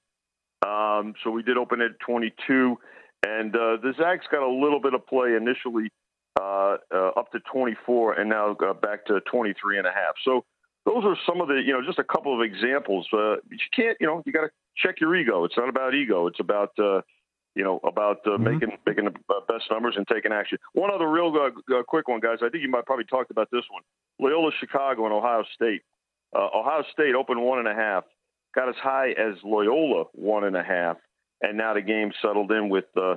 Um, 0.66 1.14
so 1.24 1.30
we 1.30 1.44
did 1.44 1.58
open 1.58 1.82
at 1.82 2.00
22. 2.00 2.78
And 3.26 3.56
uh, 3.56 3.78
the 3.82 3.94
Zags 3.98 4.26
got 4.32 4.44
a 4.44 4.52
little 4.52 4.82
bit 4.82 4.94
of 4.94 5.06
play 5.08 5.36
initially 5.36 5.90
uh, 6.40 6.78
uh, 6.94 7.12
up 7.16 7.32
to 7.32 7.40
24 7.52 8.14
and 8.14 8.30
now 8.30 8.56
back 8.82 9.06
to 9.06 9.20
23 9.32 9.78
and 9.78 9.88
a 9.88 9.92
half. 9.92 10.16
So 10.26 10.44
those 10.86 11.04
are 11.06 11.16
some 11.26 11.40
of 11.40 11.48
the, 11.48 11.62
you 11.66 11.72
know, 11.72 11.82
just 11.86 12.00
a 12.00 12.04
couple 12.04 12.36
of 12.36 12.42
examples. 12.46 13.08
Uh, 13.14 13.36
you 13.50 13.58
can't, 13.74 13.98
you 14.02 14.08
know, 14.08 14.22
you 14.26 14.34
got 14.34 14.42
to 14.42 14.50
check 14.76 15.00
your 15.00 15.16
ego. 15.16 15.46
It's 15.46 15.56
not 15.56 15.70
about 15.70 15.94
ego. 15.96 16.28
It's 16.28 16.40
about, 16.40 16.72
uh, 16.78 17.02
you 17.56 17.64
know, 17.64 17.80
about 17.84 18.20
uh, 18.26 18.32
mm-hmm. 18.32 18.44
making 18.44 18.78
making 18.86 19.06
the 19.06 19.14
uh, 19.30 19.40
best 19.48 19.66
numbers 19.72 19.96
and 19.98 20.08
taking 20.08 20.32
action. 20.32 20.58
One 20.74 20.92
other 20.94 21.10
real 21.10 21.34
uh, 21.36 21.76
uh, 21.76 21.84
quick 21.84 22.08
one, 22.08 22.20
guys. 22.20 22.40
I 22.42 22.50
think 22.50 22.64
you 22.64 22.70
might 22.70 22.86
probably 22.86 23.06
talked 23.06 23.32
about 23.32 23.50
this 23.52 23.64
one. 23.70 23.84
Loyola 24.20 24.52
Chicago 24.60 25.06
and 25.06 25.14
Ohio 25.14 25.44
State. 25.54 25.82
Uh, 26.36 26.48
Ohio 26.56 26.84
State 26.92 27.16
opened 27.16 27.42
one 27.42 27.60
and 27.60 27.68
a 27.68 27.76
half, 27.76 28.06
got 28.56 28.70
as 28.70 28.76
high 28.82 29.12
as 29.12 29.36
Loyola 29.44 30.06
one 30.14 30.44
and 30.46 30.56
a 30.56 30.64
half, 30.64 30.98
and 31.42 31.58
now 31.58 31.74
the 31.74 31.82
game 31.82 32.12
settled 32.22 32.52
in 32.52 32.70
with 32.70 32.86
uh, 32.98 33.16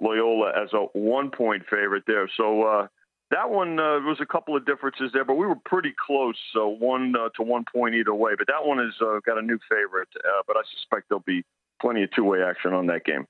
Loyola 0.00 0.52
as 0.62 0.72
a 0.72 0.86
one 0.98 1.30
point 1.30 1.64
favorite 1.68 2.04
there. 2.06 2.30
So 2.36 2.88
that 3.32 3.50
one 3.50 3.80
uh, 3.80 3.98
was 4.06 4.18
a 4.20 4.26
couple 4.26 4.56
of 4.56 4.64
differences 4.64 5.10
there, 5.12 5.24
but 5.24 5.34
we 5.34 5.46
were 5.46 5.58
pretty 5.64 5.92
close, 6.06 6.36
so 6.52 6.68
one 6.68 7.14
uh, 7.16 7.30
to 7.34 7.42
one 7.42 7.64
point 7.72 7.96
either 7.96 8.14
way. 8.14 8.32
But 8.38 8.46
that 8.46 8.64
one 8.64 8.78
has 8.78 8.94
uh, 9.00 9.18
got 9.26 9.38
a 9.38 9.42
new 9.42 9.58
favorite, 9.68 10.08
but 10.46 10.56
I 10.56 10.62
suspect 10.72 11.08
there'll 11.08 11.24
be 11.26 11.44
plenty 11.80 12.04
of 12.04 12.10
two 12.12 12.22
way 12.22 12.42
action 12.42 12.72
on 12.72 12.86
that 12.86 13.04
game. 13.04 13.26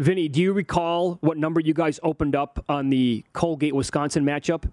Vinny, 0.00 0.28
do 0.28 0.40
you 0.40 0.54
recall 0.54 1.18
what 1.20 1.36
number 1.36 1.60
you 1.60 1.74
guys 1.74 2.00
opened 2.02 2.34
up 2.34 2.64
on 2.70 2.88
the 2.88 3.22
Colgate 3.34 3.74
Wisconsin 3.74 4.24
matchup? 4.24 4.64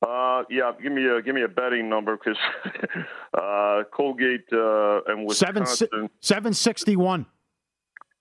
Uh, 0.00 0.44
yeah, 0.48 0.72
give 0.82 0.90
me 0.90 1.04
a 1.06 1.20
give 1.20 1.34
me 1.34 1.42
a 1.42 1.48
betting 1.48 1.86
number 1.86 2.16
because 2.16 2.38
uh, 3.38 3.82
Colgate 3.94 4.46
uh, 4.54 5.00
and 5.08 5.26
Wisconsin 5.28 5.66
seven 5.76 6.10
seven 6.20 6.54
sixty 6.54 6.96
one. 6.96 7.26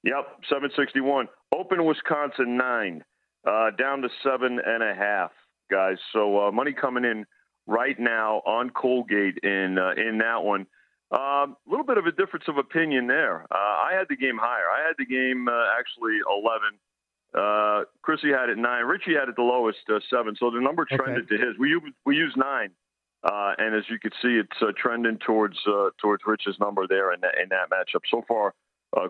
Yep, 0.04 0.28
seven 0.50 0.70
sixty 0.76 1.00
one. 1.00 1.30
Open 1.56 1.86
Wisconsin 1.86 2.58
nine, 2.58 3.06
uh, 3.48 3.70
down 3.80 4.02
to 4.02 4.10
seven 4.24 4.60
and 4.66 4.84
a 4.84 4.94
half, 4.94 5.32
guys. 5.72 5.98
So 6.12 6.48
uh, 6.48 6.52
money 6.52 6.74
coming 6.74 7.06
in 7.06 7.26
right 7.68 7.98
now 7.98 8.42
on 8.46 8.70
Colgate 8.72 9.38
in 9.44 9.78
uh, 9.80 9.92
in 9.92 10.18
that 10.18 10.44
one. 10.44 10.68
A 11.10 11.20
um, 11.20 11.58
little 11.66 11.86
bit 11.86 11.98
of 11.98 12.06
a 12.06 12.12
difference 12.12 12.46
of 12.50 12.58
opinion 12.58 13.08
there. 13.08 13.46
Uh, 13.50 13.56
I 13.56 13.94
had 13.98 14.08
the 14.10 14.18
game 14.18 14.38
higher. 14.38 14.68
I 14.68 14.86
had 14.86 14.96
the 14.98 15.06
game 15.06 15.48
uh, 15.48 15.80
actually 15.80 16.20
11. 16.28 16.68
Uh, 17.34 17.86
Chrissy 18.02 18.30
had 18.30 18.50
it 18.50 18.58
nine. 18.58 18.84
Richie 18.84 19.14
had 19.14 19.30
it 19.30 19.36
the 19.36 19.44
lowest, 19.44 19.80
uh, 19.90 20.00
seven. 20.10 20.36
So 20.38 20.52
the 20.52 20.60
number 20.60 20.86
trended 20.86 21.26
okay. 21.26 21.38
to 21.38 21.48
his. 21.48 21.58
We 21.58 21.80
we 22.06 22.16
use 22.16 22.34
nine, 22.36 22.72
uh, 23.24 23.54
and 23.58 23.76
as 23.76 23.84
you 23.90 24.00
can 24.00 24.12
see, 24.22 24.40
it's 24.40 24.62
uh, 24.62 24.72
trending 24.78 25.18
towards 25.20 25.58
towards 26.02 26.24
Rich's 26.26 26.56
number 26.60 26.88
there 26.88 27.14
in 27.14 27.22
that, 27.22 27.36
in 27.42 27.50
that 27.50 27.70
matchup. 27.70 28.02
So 28.10 28.24
far, 28.28 28.54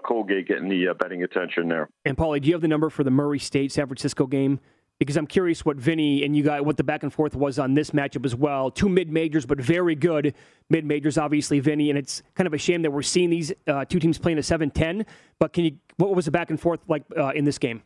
Colgate 0.06 0.48
getting 0.48 0.68
the 0.68 0.94
betting 1.00 1.24
attention 1.24 1.70
there. 1.70 1.90
And 2.06 2.18
Paulie, 2.18 2.42
do 2.42 2.48
you 2.48 2.54
have 2.54 2.62
the 2.62 2.68
number 2.68 2.90
for 2.90 3.04
the 3.04 3.12
Murray 3.12 3.40
State 3.40 3.72
San 3.72 3.88
Francisco 3.88 4.26
game? 4.28 4.60
Because 5.00 5.18
I'm 5.18 5.28
curious 5.28 5.64
what 5.64 5.78
Vinny 5.78 6.24
and 6.24 6.36
you 6.36 6.44
got 6.44 6.66
what 6.66 6.78
the 6.78 6.84
back 6.84 7.04
and 7.04 7.14
forth 7.14 7.36
was 7.36 7.60
on 7.60 7.74
this 7.74 7.92
matchup 7.92 8.26
as 8.26 8.36
well. 8.36 8.72
Two 8.72 8.90
mid 8.90 9.12
majors, 9.12 9.46
but 9.46 9.60
very 9.60 9.96
good 9.96 10.34
mid 10.70 10.86
majors, 10.86 11.18
obviously, 11.18 11.60
Vinny. 11.60 11.90
And 11.90 12.00
it's 12.00 12.24
kind 12.36 12.48
of 12.48 12.54
a 12.54 12.58
shame 12.58 12.82
that 12.82 12.92
we're 12.92 13.02
seeing 13.02 13.30
these 13.30 13.54
uh, 13.68 13.86
two 13.86 14.00
teams 14.00 14.18
playing 14.18 14.38
a 14.38 14.44
7 14.44 14.72
10. 14.72 15.06
But 15.40 15.54
can 15.54 15.66
you, 15.66 15.78
what 15.98 16.16
was 16.16 16.26
the 16.26 16.32
back 16.32 16.50
and 16.50 16.60
forth 16.60 16.80
like 16.88 17.04
uh, 17.16 17.30
in 17.30 17.46
this 17.46 17.58
game? 17.58 17.84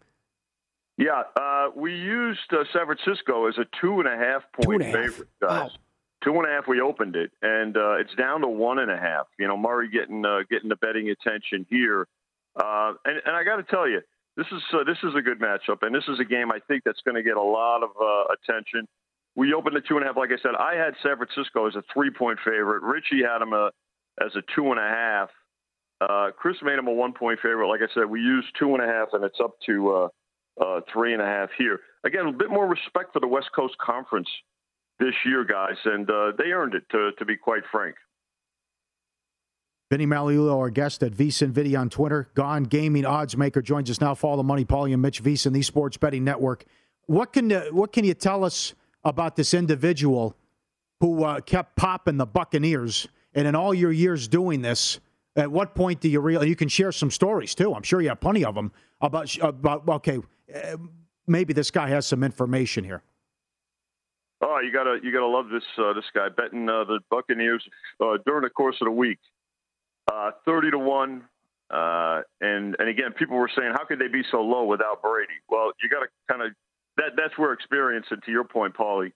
Yeah, 0.97 1.24
uh, 1.36 1.69
we 1.76 1.95
used 1.95 2.39
uh, 2.52 2.63
San 2.74 2.86
Francisco 2.86 3.47
as 3.47 3.56
a 3.58 3.65
two 3.82 4.00
and 4.00 4.08
a 4.08 4.15
half 4.15 4.43
point 4.54 4.84
and 4.84 4.93
favorite, 4.93 5.30
guys. 5.41 5.50
Wow. 5.50 5.71
Two 6.24 6.36
and 6.36 6.45
a 6.45 6.50
half, 6.50 6.67
we 6.67 6.80
opened 6.80 7.15
it, 7.15 7.32
and 7.41 7.76
uh, 7.76 7.93
it's 7.93 8.13
down 8.13 8.41
to 8.41 8.47
one 8.47 8.78
and 8.78 8.91
a 8.91 8.97
half. 8.97 9.26
You 9.39 9.47
know, 9.47 9.58
Murray 9.58 9.89
getting 9.89 10.24
uh, 10.24 10.41
getting 10.47 10.69
the 10.69 10.76
betting 10.76 11.10
attention 11.10 11.65
here, 11.67 12.08
and, 12.56 12.97
and 13.26 13.36
I 13.36 13.43
got 13.43 13.56
to 13.56 13.63
tell 13.63 13.89
you, 13.89 14.02
this 14.38 14.48
is 14.52 14.62
uh, 14.74 14.84
this 14.84 14.98
is 15.04 15.13
a 15.15 15.22
good 15.22 15.39
matchup, 15.39 15.80
and 15.82 15.94
this 15.94 16.06
is 16.08 16.20
a 16.20 16.26
game 16.26 16.52
I 16.52 16.60
think 16.67 16.84
that's 16.86 17.02
going 17.04 17.15
to 17.15 17.24
get 17.24 17.38
a 17.38 17.41
lot 17.41 17.84
of 17.84 17.89
uh, 18.00 18.34
attention. 18.34 18.88
We 19.36 19.54
opened 19.54 19.76
at 19.78 19.86
two 19.88 19.96
and 19.96 20.04
a 20.04 20.08
half. 20.08 20.17
Like 20.17 20.32
I 20.32 20.41
said, 20.41 20.52
I 20.60 20.76
had 20.76 20.94
San 21.04 21.17
Francisco 21.17 21.67
as 21.67 21.76
a 21.76 21.84
three 21.94 22.10
point 22.12 22.39
favorite. 22.44 22.84
Richie 22.84 23.24
had 23.24 23.41
him 23.41 23.54
a, 23.54 23.72
as 24.24 24.36
a 24.36 24.41
two 24.56 24.72
and 24.72 24.80
a 24.80 24.88
half. 24.88 25.30
Uh, 26.02 26.32
Chris 26.36 26.58
made 26.63 26.79
him 26.79 26.88
a 26.88 26.94
one 26.94 27.13
point 27.13 27.40
favorite. 27.42 27.67
Like 27.67 27.82
I 27.82 27.94
said, 27.94 28.10
we 28.10 28.19
used 28.19 28.48
two 28.58 28.73
and 28.73 28.84
a 28.84 28.88
half, 28.88 29.10
and 29.13 29.23
it's 29.23 29.40
up 29.40 29.56
to 29.67 29.92
uh, 29.92 30.08
uh, 30.63 30.82
three 30.92 31.13
and 31.13 31.21
a 31.21 31.25
half 31.25 31.50
here. 31.58 31.79
Again, 32.04 32.25
a 32.27 32.32
bit 32.32 32.50
more 32.50 32.67
respect 32.67 33.13
for 33.13 33.19
the 33.19 33.27
West 33.27 33.50
Coast 33.56 33.77
Conference 33.77 34.27
this 35.00 35.13
year, 35.25 35.44
guys, 35.44 35.77
and 35.86 36.10
uh, 36.10 36.32
they 36.38 36.52
earned 36.52 36.73
it. 36.73 36.84
To, 36.92 37.12
to 37.17 37.25
be 37.25 37.38
quite 37.38 37.63
frank. 37.71 37.96
Vinny 39.92 40.06
Magliulo, 40.06 40.58
our 40.58 40.69
guest 40.69 41.04
at 41.04 41.12
VSiN 41.12 41.50
Video 41.50 41.81
on 41.81 41.89
Twitter. 41.89 42.29
Gaughan 42.33 42.69
Gaming 42.69 43.06
Odds 43.06 43.35
Maker 43.35 43.62
joins 43.62 43.92
us 43.92 44.00
now. 44.00 44.15
Follow 44.15 44.37
the 44.37 44.44
money, 44.44 44.63
Paulie 44.63 44.94
and 44.94 45.02
Mitch 45.02 45.21
VSiN, 45.21 45.52
the 45.52 45.62
Sports 45.62 45.98
Betting 45.98 46.23
Network. 46.23 46.63
What 47.08 47.33
can 47.33 47.52
uh, 47.52 47.65
what 47.71 47.92
can 47.92 48.06
you 48.06 48.13
tell 48.13 48.46
us 48.46 48.73
about 49.04 49.35
this 49.35 49.54
individual 49.54 50.33
who 51.02 51.25
uh, 51.25 51.42
kept 51.42 51.75
popping 51.75 52.15
the 52.15 52.25
Buccaneers 52.25 53.10
And 53.35 53.46
in 53.50 53.54
all 53.54 53.73
your 53.73 53.92
years 53.92 54.29
doing 54.29 54.62
this, 54.62 55.02
at 55.35 55.52
what 55.52 55.75
point 55.75 56.00
do 56.00 56.08
you 56.08 56.21
realize 56.21 56.48
you 56.48 56.56
can 56.56 56.69
share 56.69 56.94
some 56.94 57.12
stories 57.12 57.54
too? 57.54 57.73
I'm 57.73 57.83
sure 57.83 58.00
you 58.00 58.08
have 58.10 58.21
plenty 58.21 58.46
of 58.46 58.56
them 58.56 58.71
about 59.02 59.35
about 59.44 59.89
okay, 59.89 60.19
uh, 60.56 60.77
maybe 61.27 61.52
this 61.52 61.69
guy 61.69 61.89
has 61.89 62.08
some 62.08 62.23
information 62.23 62.85
here. 62.85 63.04
Oh, 64.42 64.60
you 64.63 64.71
gotta 64.71 65.00
you 65.04 65.12
gotta 65.12 65.27
love 65.27 65.50
this 65.50 65.65
uh, 65.77 65.92
this 65.92 66.06
guy 66.15 66.29
betting 66.29 66.69
uh, 66.69 66.85
the 66.85 67.00
Buccaneers 67.10 67.67
uh, 68.00 68.19
during 68.25 68.44
the 68.44 68.50
course 68.50 68.77
of 68.79 68.85
the 68.85 68.92
week, 68.92 69.19
uh, 70.12 70.31
thirty 70.45 70.71
to 70.71 70.79
one. 70.79 71.23
Uh, 71.69 72.21
and 72.41 72.75
and 72.79 72.89
again, 72.89 73.13
people 73.17 73.37
were 73.37 73.49
saying, 73.56 73.71
how 73.73 73.85
could 73.85 73.99
they 73.99 74.10
be 74.10 74.23
so 74.29 74.41
low 74.41 74.65
without 74.65 75.02
Brady? 75.02 75.39
Well, 75.49 75.71
you 75.81 75.89
got 75.89 76.02
to 76.02 76.08
kind 76.29 76.41
of 76.41 76.54
that 76.97 77.12
that's 77.15 77.37
where 77.37 77.54
experience, 77.54 78.06
and 78.12 78.21
to 78.23 78.31
your 78.31 78.43
point, 78.43 78.75
Paulie, 78.75 79.13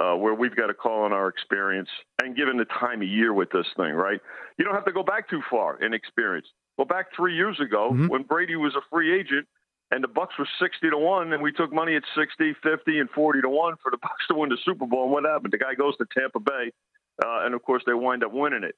uh, 0.00 0.14
where 0.16 0.34
we've 0.34 0.54
got 0.54 0.66
to 0.66 0.74
call 0.74 1.02
on 1.02 1.12
our 1.12 1.28
experience 1.28 1.88
and 2.22 2.36
given 2.36 2.56
the 2.56 2.66
time 2.66 3.02
of 3.02 3.08
year 3.08 3.32
with 3.32 3.50
this 3.50 3.66
thing, 3.76 3.92
right? 3.92 4.20
You 4.58 4.64
don't 4.64 4.74
have 4.74 4.84
to 4.84 4.92
go 4.92 5.02
back 5.02 5.28
too 5.28 5.40
far 5.50 5.82
in 5.82 5.94
experience. 5.94 6.46
Go 6.78 6.84
back 6.84 7.06
three 7.16 7.34
years 7.34 7.58
ago 7.60 7.90
mm-hmm. 7.92 8.08
when 8.08 8.22
Brady 8.22 8.56
was 8.56 8.74
a 8.74 8.82
free 8.90 9.18
agent 9.18 9.46
and 9.90 10.04
the 10.04 10.08
Bucks 10.08 10.34
were 10.38 10.48
60 10.60 10.90
to 10.90 10.98
1 10.98 11.32
and 11.32 11.42
we 11.42 11.52
took 11.52 11.72
money 11.72 11.96
at 11.96 12.02
60, 12.14 12.54
50 12.62 12.98
and 12.98 13.08
40 13.10 13.40
to 13.42 13.48
1 13.48 13.74
for 13.82 13.90
the 13.90 13.96
Bucks 14.02 14.26
to 14.28 14.34
win 14.34 14.50
the 14.50 14.58
Super 14.64 14.86
Bowl 14.86 15.04
and 15.04 15.12
what 15.12 15.24
happened? 15.24 15.52
The 15.52 15.58
guy 15.58 15.74
goes 15.74 15.96
to 15.96 16.06
Tampa 16.16 16.40
Bay 16.40 16.70
uh, 17.24 17.46
and 17.46 17.54
of 17.54 17.62
course 17.62 17.82
they 17.86 17.94
wind 17.94 18.22
up 18.22 18.32
winning 18.32 18.64
it. 18.64 18.74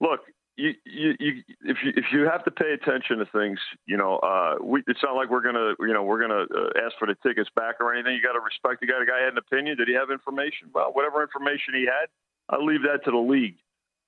Look, 0.00 0.20
you, 0.56 0.72
you, 0.84 1.14
you, 1.18 1.42
if 1.62 1.76
you 1.84 1.92
if 1.96 2.04
you 2.12 2.28
have 2.30 2.44
to 2.44 2.50
pay 2.50 2.72
attention 2.72 3.18
to 3.18 3.26
things, 3.26 3.58
you 3.86 3.96
know, 3.96 4.18
uh, 4.18 4.54
we, 4.62 4.82
it's 4.86 5.02
not 5.02 5.16
like 5.16 5.30
we're 5.30 5.42
gonna, 5.42 5.74
you 5.80 5.92
know, 5.92 6.04
we're 6.04 6.20
gonna 6.20 6.44
uh, 6.44 6.84
ask 6.84 6.96
for 6.98 7.06
the 7.06 7.16
tickets 7.26 7.50
back 7.56 7.76
or 7.80 7.92
anything. 7.92 8.14
You 8.14 8.22
got 8.22 8.34
to 8.34 8.40
respect 8.40 8.80
the 8.80 8.86
guy. 8.86 9.00
The 9.00 9.06
guy 9.06 9.20
had 9.20 9.32
an 9.32 9.38
opinion. 9.38 9.76
Did 9.76 9.88
he 9.88 9.94
have 9.94 10.10
information? 10.10 10.70
Well, 10.72 10.90
whatever 10.92 11.22
information 11.22 11.74
he 11.74 11.86
had, 11.86 12.06
I 12.48 12.62
leave 12.62 12.82
that 12.82 13.04
to 13.04 13.10
the 13.10 13.18
league. 13.18 13.56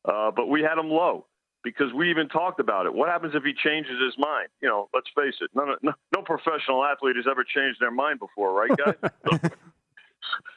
Uh, 0.04 0.30
but 0.30 0.46
we 0.46 0.62
had 0.62 0.78
him 0.78 0.88
low 0.88 1.26
because 1.64 1.92
we 1.92 2.10
even 2.10 2.28
talked 2.28 2.60
about 2.60 2.86
it. 2.86 2.94
What 2.94 3.08
happens 3.08 3.34
if 3.34 3.42
he 3.42 3.52
changes 3.52 4.00
his 4.00 4.14
mind? 4.16 4.48
You 4.62 4.68
know, 4.68 4.88
let's 4.94 5.08
face 5.16 5.34
it. 5.40 5.50
No, 5.52 5.64
no, 5.82 5.92
no 6.14 6.22
professional 6.22 6.84
athlete 6.84 7.16
has 7.16 7.26
ever 7.28 7.42
changed 7.42 7.80
their 7.80 7.90
mind 7.90 8.20
before, 8.20 8.52
right, 8.52 8.70
guys? 8.70 9.50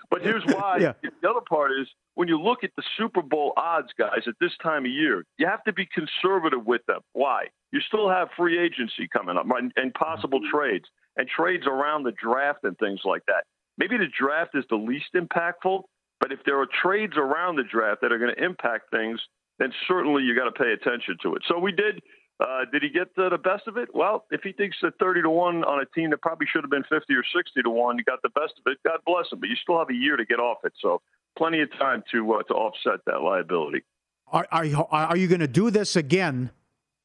But 0.09 0.21
here's 0.21 0.43
why. 0.47 0.77
yeah. 0.79 0.93
The 1.21 1.29
other 1.29 1.41
part 1.47 1.71
is 1.71 1.87
when 2.15 2.27
you 2.27 2.41
look 2.41 2.63
at 2.63 2.71
the 2.75 2.83
Super 2.97 3.21
Bowl 3.21 3.53
odds, 3.57 3.89
guys, 3.97 4.23
at 4.27 4.33
this 4.41 4.51
time 4.61 4.85
of 4.85 4.91
year, 4.91 5.23
you 5.37 5.47
have 5.47 5.63
to 5.63 5.73
be 5.73 5.87
conservative 5.87 6.65
with 6.65 6.85
them. 6.87 7.01
Why? 7.13 7.45
You 7.71 7.79
still 7.81 8.09
have 8.09 8.29
free 8.35 8.59
agency 8.59 9.07
coming 9.11 9.37
up 9.37 9.45
and, 9.49 9.71
and 9.75 9.93
possible 9.93 10.39
mm-hmm. 10.39 10.57
trades 10.57 10.85
and 11.17 11.27
trades 11.27 11.65
around 11.67 12.03
the 12.03 12.11
draft 12.11 12.59
and 12.63 12.77
things 12.77 13.01
like 13.05 13.23
that. 13.27 13.43
Maybe 13.77 13.97
the 13.97 14.07
draft 14.07 14.51
is 14.55 14.65
the 14.69 14.75
least 14.75 15.13
impactful, 15.15 15.83
but 16.19 16.31
if 16.31 16.39
there 16.45 16.59
are 16.59 16.67
trades 16.81 17.13
around 17.15 17.55
the 17.55 17.63
draft 17.63 18.01
that 18.01 18.11
are 18.11 18.17
going 18.17 18.33
to 18.35 18.43
impact 18.43 18.91
things, 18.91 19.19
then 19.57 19.71
certainly 19.87 20.23
you 20.23 20.35
got 20.35 20.45
to 20.45 20.51
pay 20.51 20.71
attention 20.71 21.17
to 21.21 21.35
it. 21.35 21.43
So 21.47 21.59
we 21.59 21.71
did 21.71 22.01
uh, 22.39 22.65
did 22.71 22.83
he 22.83 22.89
get 22.89 23.13
the, 23.15 23.29
the, 23.29 23.37
best 23.37 23.67
of 23.67 23.77
it? 23.77 23.89
Well, 23.93 24.25
if 24.31 24.41
he 24.41 24.53
thinks 24.53 24.77
that 24.81 24.97
30 24.97 25.23
to 25.23 25.29
1 25.29 25.63
on 25.63 25.81
a 25.81 25.85
team 25.85 26.11
that 26.11 26.21
probably 26.21 26.47
should 26.51 26.63
have 26.63 26.71
been 26.71 26.83
50 26.83 27.13
or 27.13 27.23
60 27.35 27.61
to 27.61 27.69
1, 27.69 27.97
he 27.97 28.03
got 28.03 28.21
the 28.21 28.29
best 28.29 28.53
of 28.57 28.71
it, 28.71 28.77
God 28.85 28.99
bless 29.05 29.31
him. 29.31 29.39
But 29.39 29.49
you 29.49 29.55
still 29.61 29.77
have 29.77 29.89
a 29.89 29.93
year 29.93 30.15
to 30.15 30.25
get 30.25 30.39
off 30.39 30.59
it. 30.63 30.73
So 30.81 31.01
plenty 31.37 31.61
of 31.61 31.69
time 31.77 32.03
to, 32.11 32.33
uh, 32.33 32.43
to 32.43 32.53
offset 32.53 33.03
that 33.05 33.21
liability. 33.21 33.83
Are, 34.31 34.47
are, 34.51 34.87
are 34.91 35.17
you 35.17 35.27
going 35.27 35.41
to 35.41 35.47
do 35.47 35.69
this 35.69 35.95
again? 35.95 36.51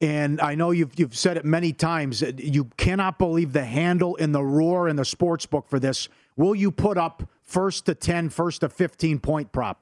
And 0.01 0.39
I 0.39 0.55
know 0.55 0.71
you've, 0.71 0.97
you've 0.99 1.15
said 1.15 1.37
it 1.37 1.45
many 1.45 1.73
times. 1.73 2.21
You 2.21 2.65
cannot 2.77 3.17
believe 3.17 3.53
the 3.53 3.65
handle 3.65 4.17
and 4.19 4.35
the 4.35 4.43
roar 4.43 4.87
in 4.87 4.95
the 4.95 5.05
sports 5.05 5.45
book 5.45 5.67
for 5.69 5.79
this. 5.79 6.09
Will 6.35 6.53
you 6.53 6.71
put 6.71 6.97
up 6.97 7.23
first 7.41 7.85
to 7.85 7.95
10, 7.95 8.29
first 8.29 8.61
to 8.61 8.69
15 8.69 9.19
point 9.19 9.51
prop? 9.51 9.81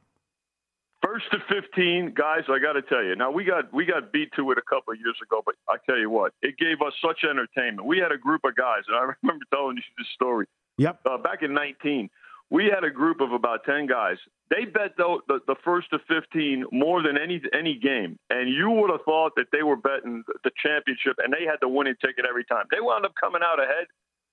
First 1.04 1.26
to 1.32 1.40
15, 1.54 2.14
guys, 2.16 2.44
I 2.48 2.60
got 2.60 2.74
to 2.74 2.82
tell 2.82 3.04
you. 3.04 3.16
Now 3.16 3.30
we 3.30 3.44
got 3.44 3.74
we 3.74 3.86
got 3.86 4.14
beat 4.14 4.30
to 4.38 4.52
it 4.52 4.58
a 4.58 4.62
couple 4.62 4.94
of 4.94 5.00
years 5.00 5.18
ago, 5.22 5.42
but 5.46 5.56
I 5.68 5.76
tell 5.86 6.00
you 6.00 6.10
what, 6.10 6.34
it 6.42 6.58
gave 6.58 6.82
us 6.82 6.94
such 7.06 7.26
entertainment. 7.30 7.86
We 7.86 7.98
had 7.98 8.14
a 8.14 8.18
group 8.18 8.42
of 8.46 8.56
guys, 8.56 8.84
and 8.88 8.96
I 8.96 9.14
remember 9.22 9.44
telling 9.54 9.76
you 9.76 9.84
this 9.98 10.08
story. 10.14 10.48
Yep. 10.78 11.02
Uh, 11.06 11.18
back 11.18 11.44
in 11.44 11.54
19, 11.54 12.10
we 12.50 12.66
had 12.66 12.84
a 12.84 12.90
group 12.90 13.20
of 13.20 13.32
about 13.32 13.66
10 13.66 13.86
guys. 13.88 14.18
They 14.50 14.66
bet 14.66 14.96
the, 14.98 15.20
the, 15.28 15.40
the 15.46 15.56
first 15.64 15.90
to 15.92 16.00
15 16.08 16.66
more 16.72 17.04
than 17.04 17.18
any 17.18 17.42
any 17.54 17.78
game, 17.78 18.18
and 18.30 18.48
you 18.48 18.70
would 18.70 18.90
have 18.90 19.02
thought 19.04 19.34
that 19.36 19.48
they 19.52 19.64
were 19.64 19.76
betting 19.76 20.24
the 20.44 20.52
championship, 20.64 21.18
and 21.22 21.34
they 21.34 21.44
had 21.44 21.58
the 21.60 21.68
winning 21.68 21.96
ticket 22.00 22.26
every 22.30 22.46
time. 22.46 22.66
They 22.72 22.80
wound 22.80 23.06
up 23.06 23.14
coming 23.20 23.42
out 23.44 23.62
ahead, 23.62 23.88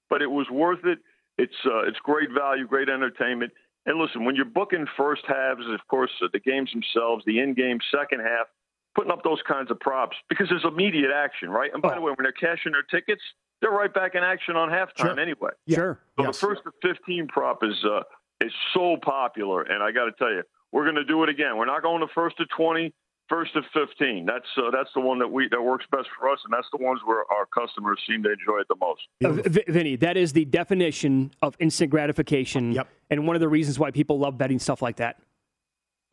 but 0.08 0.22
it 0.22 0.30
was 0.30 0.48
worth 0.50 0.84
it. 0.84 1.00
It's 1.36 1.56
uh, 1.66 1.82
it's 1.88 1.98
great 1.98 2.28
value, 2.30 2.66
great 2.66 2.88
entertainment. 2.88 3.52
And 3.86 3.98
listen, 3.98 4.24
when 4.24 4.36
you're 4.36 4.44
booking 4.44 4.86
first 4.96 5.22
halves, 5.26 5.62
of 5.66 5.80
course, 5.88 6.10
uh, 6.22 6.28
the 6.32 6.40
games 6.40 6.70
themselves, 6.72 7.24
the 7.26 7.40
in-game 7.40 7.78
second 7.90 8.20
half, 8.20 8.46
putting 8.94 9.10
up 9.10 9.22
those 9.24 9.40
kinds 9.46 9.70
of 9.70 9.80
props 9.80 10.16
because 10.28 10.48
there's 10.48 10.64
immediate 10.64 11.10
action, 11.14 11.48
right? 11.48 11.70
And 11.72 11.82
by 11.82 11.92
oh. 11.92 11.94
the 11.94 12.00
way, 12.00 12.12
when 12.16 12.24
they're 12.24 12.32
cashing 12.32 12.72
their 12.72 12.82
tickets, 12.82 13.22
they're 13.60 13.70
right 13.70 13.92
back 13.92 14.14
in 14.14 14.22
action 14.22 14.56
on 14.56 14.68
halftime 14.68 15.14
sure. 15.14 15.20
anyway. 15.20 15.50
Yeah. 15.66 15.76
Sure. 15.76 16.00
So 16.18 16.26
yes. 16.26 16.40
the 16.40 16.46
first 16.46 16.62
to 16.64 16.72
15 16.82 17.28
prop 17.28 17.62
is 17.62 17.84
uh, 17.84 18.00
is 18.40 18.52
so 18.74 18.96
popular, 19.02 19.62
and 19.62 19.82
I 19.82 19.92
got 19.92 20.06
to 20.06 20.12
tell 20.12 20.30
you, 20.30 20.42
we're 20.72 20.84
going 20.84 20.96
to 20.96 21.04
do 21.04 21.22
it 21.22 21.28
again. 21.28 21.56
We're 21.56 21.66
not 21.66 21.82
going 21.82 22.00
to 22.00 22.06
first 22.14 22.36
to 22.38 22.46
20 22.46 22.92
first 23.30 23.54
to 23.54 23.62
15. 23.72 24.26
That's 24.26 24.44
uh, 24.58 24.70
that's 24.70 24.90
the 24.94 25.00
one 25.00 25.18
that 25.20 25.28
we 25.28 25.48
that 25.50 25.62
works 25.62 25.86
best 25.90 26.08
for 26.18 26.28
us, 26.28 26.38
and 26.44 26.52
that's 26.52 26.66
the 26.76 26.84
ones 26.84 27.00
where 27.06 27.24
our 27.32 27.46
customers 27.46 27.98
seem 28.06 28.22
to 28.24 28.30
enjoy 28.30 28.60
it 28.60 28.68
the 28.68 28.76
most. 28.78 29.00
Uh, 29.24 29.48
v- 29.48 29.64
Vinny, 29.68 29.96
that 29.96 30.18
is 30.18 30.34
the 30.34 30.44
definition 30.44 31.30
of 31.40 31.56
instant 31.60 31.90
gratification, 31.90 32.72
yep. 32.72 32.88
and 33.08 33.26
one 33.26 33.36
of 33.36 33.40
the 33.40 33.48
reasons 33.48 33.78
why 33.78 33.90
people 33.90 34.18
love 34.18 34.36
betting 34.36 34.58
stuff 34.58 34.82
like 34.82 34.96
that. 34.96 35.22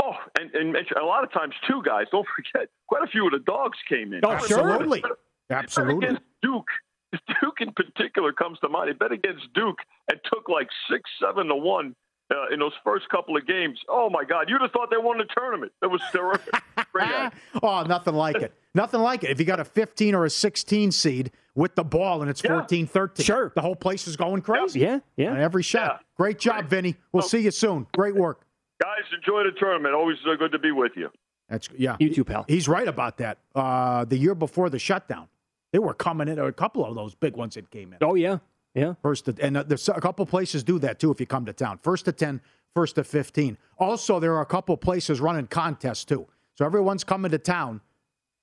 Oh, 0.01 0.13
and, 0.39 0.53
and 0.53 0.77
a 1.01 1.03
lot 1.03 1.23
of 1.23 1.33
times 1.33 1.55
too, 1.67 1.81
guys. 1.83 2.05
Don't 2.11 2.27
forget, 2.35 2.69
quite 2.87 3.03
a 3.03 3.07
few 3.07 3.25
of 3.25 3.33
the 3.33 3.39
dogs 3.39 3.77
came 3.89 4.13
in. 4.13 4.21
Oh, 4.23 4.31
absolutely, 4.31 5.03
absolutely. 5.49 6.07
Against 6.07 6.21
Duke, 6.43 6.67
Duke 7.41 7.57
in 7.59 7.73
particular 7.73 8.31
comes 8.31 8.59
to 8.59 8.69
mind. 8.69 8.89
He 8.89 8.93
bet 8.93 9.11
against 9.11 9.51
Duke 9.53 9.79
and 10.09 10.19
took 10.31 10.47
like 10.47 10.67
six, 10.89 11.09
seven 11.19 11.47
to 11.47 11.55
one 11.55 11.95
uh, 12.31 12.53
in 12.53 12.59
those 12.59 12.73
first 12.83 13.07
couple 13.09 13.37
of 13.37 13.47
games. 13.47 13.79
Oh 13.87 14.09
my 14.09 14.23
God, 14.23 14.49
you'd 14.49 14.61
have 14.61 14.71
thought 14.71 14.89
they 14.89 14.97
won 14.97 15.17
the 15.17 15.25
tournament. 15.35 15.71
It 15.81 15.87
was 15.87 16.01
terrific. 16.11 16.53
oh, 17.63 17.83
nothing 17.83 18.15
like 18.15 18.37
it. 18.37 18.53
Nothing 18.73 19.01
like 19.01 19.23
it. 19.23 19.31
If 19.31 19.39
you 19.39 19.45
got 19.45 19.59
a 19.59 19.65
15 19.65 20.13
or 20.15 20.25
a 20.25 20.29
16 20.29 20.91
seed 20.91 21.31
with 21.55 21.75
the 21.75 21.83
ball 21.83 22.21
and 22.21 22.29
it's 22.29 22.41
14 22.41 22.79
yeah. 22.79 22.85
13, 22.85 23.25
sure. 23.25 23.51
the 23.55 23.61
whole 23.61 23.75
place 23.75 24.07
is 24.07 24.15
going 24.15 24.41
crazy. 24.41 24.81
Yeah, 24.81 24.99
yeah. 25.15 25.31
On 25.31 25.39
every 25.39 25.63
shot. 25.63 25.99
Yeah. 26.01 26.05
Great 26.17 26.39
job, 26.39 26.55
Great. 26.55 26.69
Vinny. 26.69 26.95
We'll 27.11 27.21
well, 27.21 27.29
see 27.29 27.39
you 27.39 27.51
soon. 27.51 27.87
Great 27.95 28.15
work. 28.15 28.41
Guys, 28.81 29.03
enjoy 29.15 29.43
the 29.43 29.57
tournament. 29.59 29.95
Always 29.95 30.17
uh, 30.29 30.35
good 30.35 30.51
to 30.51 30.59
be 30.59 30.71
with 30.71 30.91
you. 30.95 31.09
That's 31.49 31.69
yeah. 31.77 31.95
You 31.99 32.13
too, 32.13 32.23
pal. 32.23 32.45
He's 32.47 32.67
right 32.67 32.87
about 32.87 33.17
that. 33.17 33.39
Uh, 33.55 34.05
the 34.05 34.17
year 34.17 34.35
before 34.35 34.69
the 34.69 34.79
shutdown, 34.79 35.27
they 35.71 35.79
were 35.79 35.93
coming 35.93 36.27
in. 36.27 36.37
A 36.37 36.51
couple 36.51 36.85
of 36.85 36.93
those 36.95 37.15
big 37.15 37.35
ones 37.35 37.55
that 37.55 37.71
came 37.71 37.93
in. 37.93 37.99
Oh 38.01 38.15
yeah, 38.15 38.39
yeah. 38.77 38.93
First, 39.01 39.25
to, 39.25 39.35
and 39.41 39.57
uh, 39.57 39.63
there's 39.63 39.89
a 39.89 39.99
couple 39.99 40.25
places 40.25 40.63
do 40.63 40.77
that 40.79 40.99
too 40.99 41.11
if 41.11 41.19
you 41.19 41.25
come 41.25 41.45
to 41.45 41.53
town. 41.53 41.79
First 41.81 42.05
to 42.05 42.11
10, 42.11 42.41
first 42.75 42.95
to 42.95 43.03
15. 43.03 43.57
Also, 43.79 44.19
there 44.19 44.35
are 44.35 44.41
a 44.41 44.45
couple 44.45 44.77
places 44.77 45.19
running 45.19 45.47
contests 45.47 46.05
too. 46.05 46.27
So 46.55 46.65
everyone's 46.65 47.03
coming 47.03 47.31
to 47.31 47.39
town. 47.39 47.81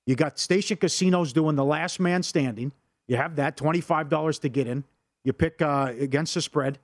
You 0.05 0.15
got 0.15 0.37
station 0.37 0.77
casinos 0.77 1.33
doing 1.33 1.55
the 1.55 1.63
last 1.63 1.99
man 1.99 2.21
standing. 2.21 2.73
You 3.07 3.17
have 3.17 3.37
that 3.37 3.57
$25 3.57 4.39
to 4.41 4.49
get 4.49 4.67
in. 4.67 4.83
You 5.23 5.33
pick 5.33 5.61
uh, 5.61 5.93
against 5.99 6.33
the 6.33 6.41
spread. 6.41 6.79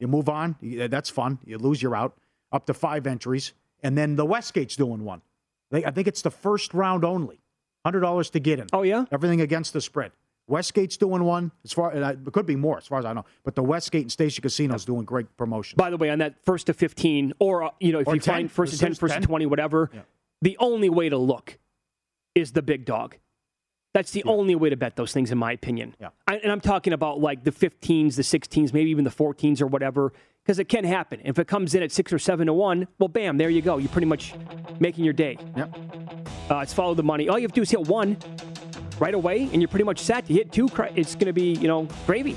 You 0.00 0.08
move 0.08 0.28
on. 0.28 0.56
That's 0.60 1.08
fun. 1.08 1.38
You 1.44 1.58
lose, 1.58 1.80
you're 1.80 1.96
out. 1.96 2.16
Up 2.52 2.66
to 2.66 2.74
five 2.74 3.06
entries. 3.06 3.52
And 3.82 3.96
then 3.96 4.16
the 4.16 4.26
Westgate's 4.26 4.76
doing 4.76 5.04
one. 5.04 5.22
I 5.72 5.90
think 5.90 6.08
it's 6.08 6.22
the 6.22 6.30
first 6.30 6.74
round 6.74 7.04
only. 7.04 7.40
$100 7.86 8.30
to 8.32 8.40
get 8.40 8.58
in. 8.58 8.66
Oh, 8.72 8.82
yeah? 8.82 9.04
Everything 9.12 9.40
against 9.40 9.72
the 9.72 9.80
spread. 9.80 10.12
Westgate's 10.48 10.96
doing 10.96 11.24
one. 11.24 11.52
As 11.64 11.72
far 11.72 11.92
it 11.92 12.32
could 12.32 12.46
be 12.46 12.56
more, 12.56 12.78
as 12.78 12.86
far 12.86 12.98
as 12.98 13.04
I 13.04 13.12
know. 13.12 13.24
But 13.44 13.54
the 13.54 13.62
Westgate 13.62 14.02
and 14.02 14.12
Station 14.12 14.42
Casino 14.42 14.74
is 14.74 14.84
doing 14.84 15.04
great 15.04 15.36
promotion. 15.36 15.76
By 15.76 15.90
the 15.90 15.96
way, 15.96 16.10
on 16.10 16.18
that 16.18 16.36
first 16.44 16.66
to 16.66 16.74
fifteen, 16.74 17.32
or 17.38 17.64
uh, 17.64 17.70
you 17.80 17.92
know, 17.92 18.00
if 18.00 18.08
or 18.08 18.14
you 18.14 18.20
10. 18.20 18.34
find 18.34 18.52
first 18.52 18.72
to 18.72 18.78
ten, 18.78 18.94
first 18.94 19.12
10. 19.12 19.22
to 19.22 19.26
twenty, 19.26 19.46
whatever, 19.46 19.90
yeah. 19.92 20.00
the 20.42 20.56
only 20.58 20.88
way 20.88 21.08
to 21.08 21.18
look 21.18 21.58
is 22.34 22.52
the 22.52 22.62
big 22.62 22.84
dog. 22.84 23.16
That's 23.94 24.10
the 24.12 24.22
yeah. 24.24 24.32
only 24.32 24.54
way 24.54 24.70
to 24.70 24.76
bet 24.76 24.96
those 24.96 25.12
things, 25.12 25.30
in 25.30 25.38
my 25.38 25.52
opinion. 25.52 25.94
Yeah. 26.00 26.08
I, 26.26 26.36
and 26.36 26.52
I'm 26.52 26.60
talking 26.60 26.92
about 26.92 27.20
like 27.20 27.42
the 27.42 27.50
15s, 27.50 28.16
the 28.16 28.22
16s, 28.22 28.72
maybe 28.72 28.90
even 28.90 29.02
the 29.02 29.10
14s 29.10 29.62
or 29.62 29.66
whatever, 29.66 30.12
because 30.44 30.58
it 30.58 30.68
can 30.68 30.84
happen. 30.84 31.20
If 31.24 31.38
it 31.38 31.48
comes 31.48 31.74
in 31.74 31.82
at 31.82 31.90
six 31.90 32.12
or 32.12 32.18
seven 32.18 32.46
to 32.46 32.52
one, 32.52 32.86
well, 32.98 33.08
bam, 33.08 33.38
there 33.38 33.48
you 33.50 33.62
go. 33.62 33.78
You're 33.78 33.88
pretty 33.88 34.06
much 34.06 34.34
making 34.78 35.04
your 35.04 35.14
day. 35.14 35.38
Yep. 35.56 35.78
Uh, 36.50 36.58
it's 36.58 36.72
follow 36.72 36.94
the 36.94 37.02
money. 37.02 37.28
All 37.28 37.38
you 37.38 37.42
have 37.42 37.52
to 37.52 37.56
do 37.56 37.62
is 37.62 37.70
hit 37.70 37.80
one 37.80 38.18
right 39.00 39.14
away, 39.14 39.48
and 39.52 39.60
you're 39.60 39.68
pretty 39.68 39.84
much 39.84 40.00
set. 40.00 40.28
You 40.28 40.36
hit 40.36 40.52
two, 40.52 40.68
it's 40.94 41.14
going 41.14 41.26
to 41.26 41.32
be 41.32 41.52
you 41.54 41.68
know 41.68 41.88
gravy. 42.06 42.36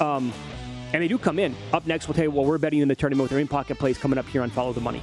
Um, 0.00 0.32
and 0.92 1.02
they 1.02 1.08
do 1.08 1.18
come 1.18 1.38
in. 1.38 1.54
Up 1.72 1.86
next, 1.86 2.08
we'll 2.08 2.14
tell 2.14 2.24
you 2.24 2.30
what 2.30 2.46
we're 2.46 2.58
betting 2.58 2.80
in 2.80 2.88
the 2.88 2.94
tournament 2.94 3.24
with 3.24 3.32
our 3.32 3.38
in 3.38 3.48
pocket 3.48 3.78
plays 3.78 3.98
coming 3.98 4.18
up 4.18 4.26
here 4.26 4.42
on 4.42 4.50
Follow 4.50 4.72
the 4.72 4.80
Money. 4.80 5.02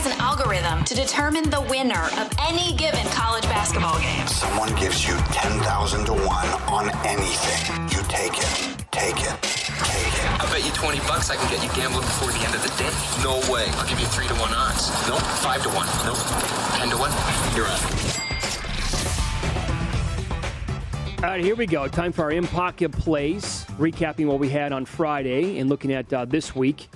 Has 0.00 0.12
an 0.14 0.20
algorithm 0.20 0.82
to 0.84 0.94
determine 0.94 1.50
the 1.50 1.60
winner 1.68 2.08
of 2.16 2.32
any 2.48 2.72
given 2.76 3.04
college 3.12 3.44
basketball 3.44 4.00
game. 4.00 4.26
Someone 4.26 4.74
gives 4.74 5.06
you 5.06 5.12
10,000 5.36 6.06
to 6.06 6.12
1 6.14 6.24
on 6.72 6.88
anything. 7.04 7.60
You 7.92 8.00
take 8.08 8.32
it. 8.32 8.48
Take 8.90 9.20
it. 9.20 9.36
Take 9.84 10.14
it. 10.16 10.40
I 10.40 10.48
bet 10.48 10.64
you 10.64 10.72
20 10.72 11.00
bucks 11.00 11.28
I 11.28 11.36
can 11.36 11.50
get 11.52 11.62
you 11.62 11.68
gambling 11.76 12.06
before 12.08 12.32
the 12.32 12.40
end 12.40 12.54
of 12.54 12.62
the 12.62 12.72
day. 12.80 12.88
No 13.22 13.44
way. 13.52 13.68
I'll 13.76 13.86
give 13.86 14.00
you 14.00 14.06
3 14.06 14.26
to 14.28 14.34
1 14.40 14.54
odds. 14.54 14.88
Nope. 15.06 15.20
5 15.20 15.62
to 15.64 15.68
1. 15.68 15.86
Nope. 16.08 16.16
10 16.80 16.88
to 16.88 16.96
1. 16.96 17.12
You're 17.54 17.68
up. 17.68 17.82
All 21.22 21.28
right, 21.28 21.44
here 21.44 21.56
we 21.56 21.66
go. 21.66 21.86
Time 21.88 22.12
for 22.12 22.22
our 22.22 22.32
In 22.32 22.46
Pocket 22.46 22.90
plays, 22.92 23.66
recapping 23.76 24.26
what 24.26 24.38
we 24.38 24.48
had 24.48 24.72
on 24.72 24.86
Friday 24.86 25.58
and 25.58 25.68
looking 25.68 25.92
at 25.92 26.10
uh, 26.10 26.24
this 26.24 26.56
week. 26.56 26.88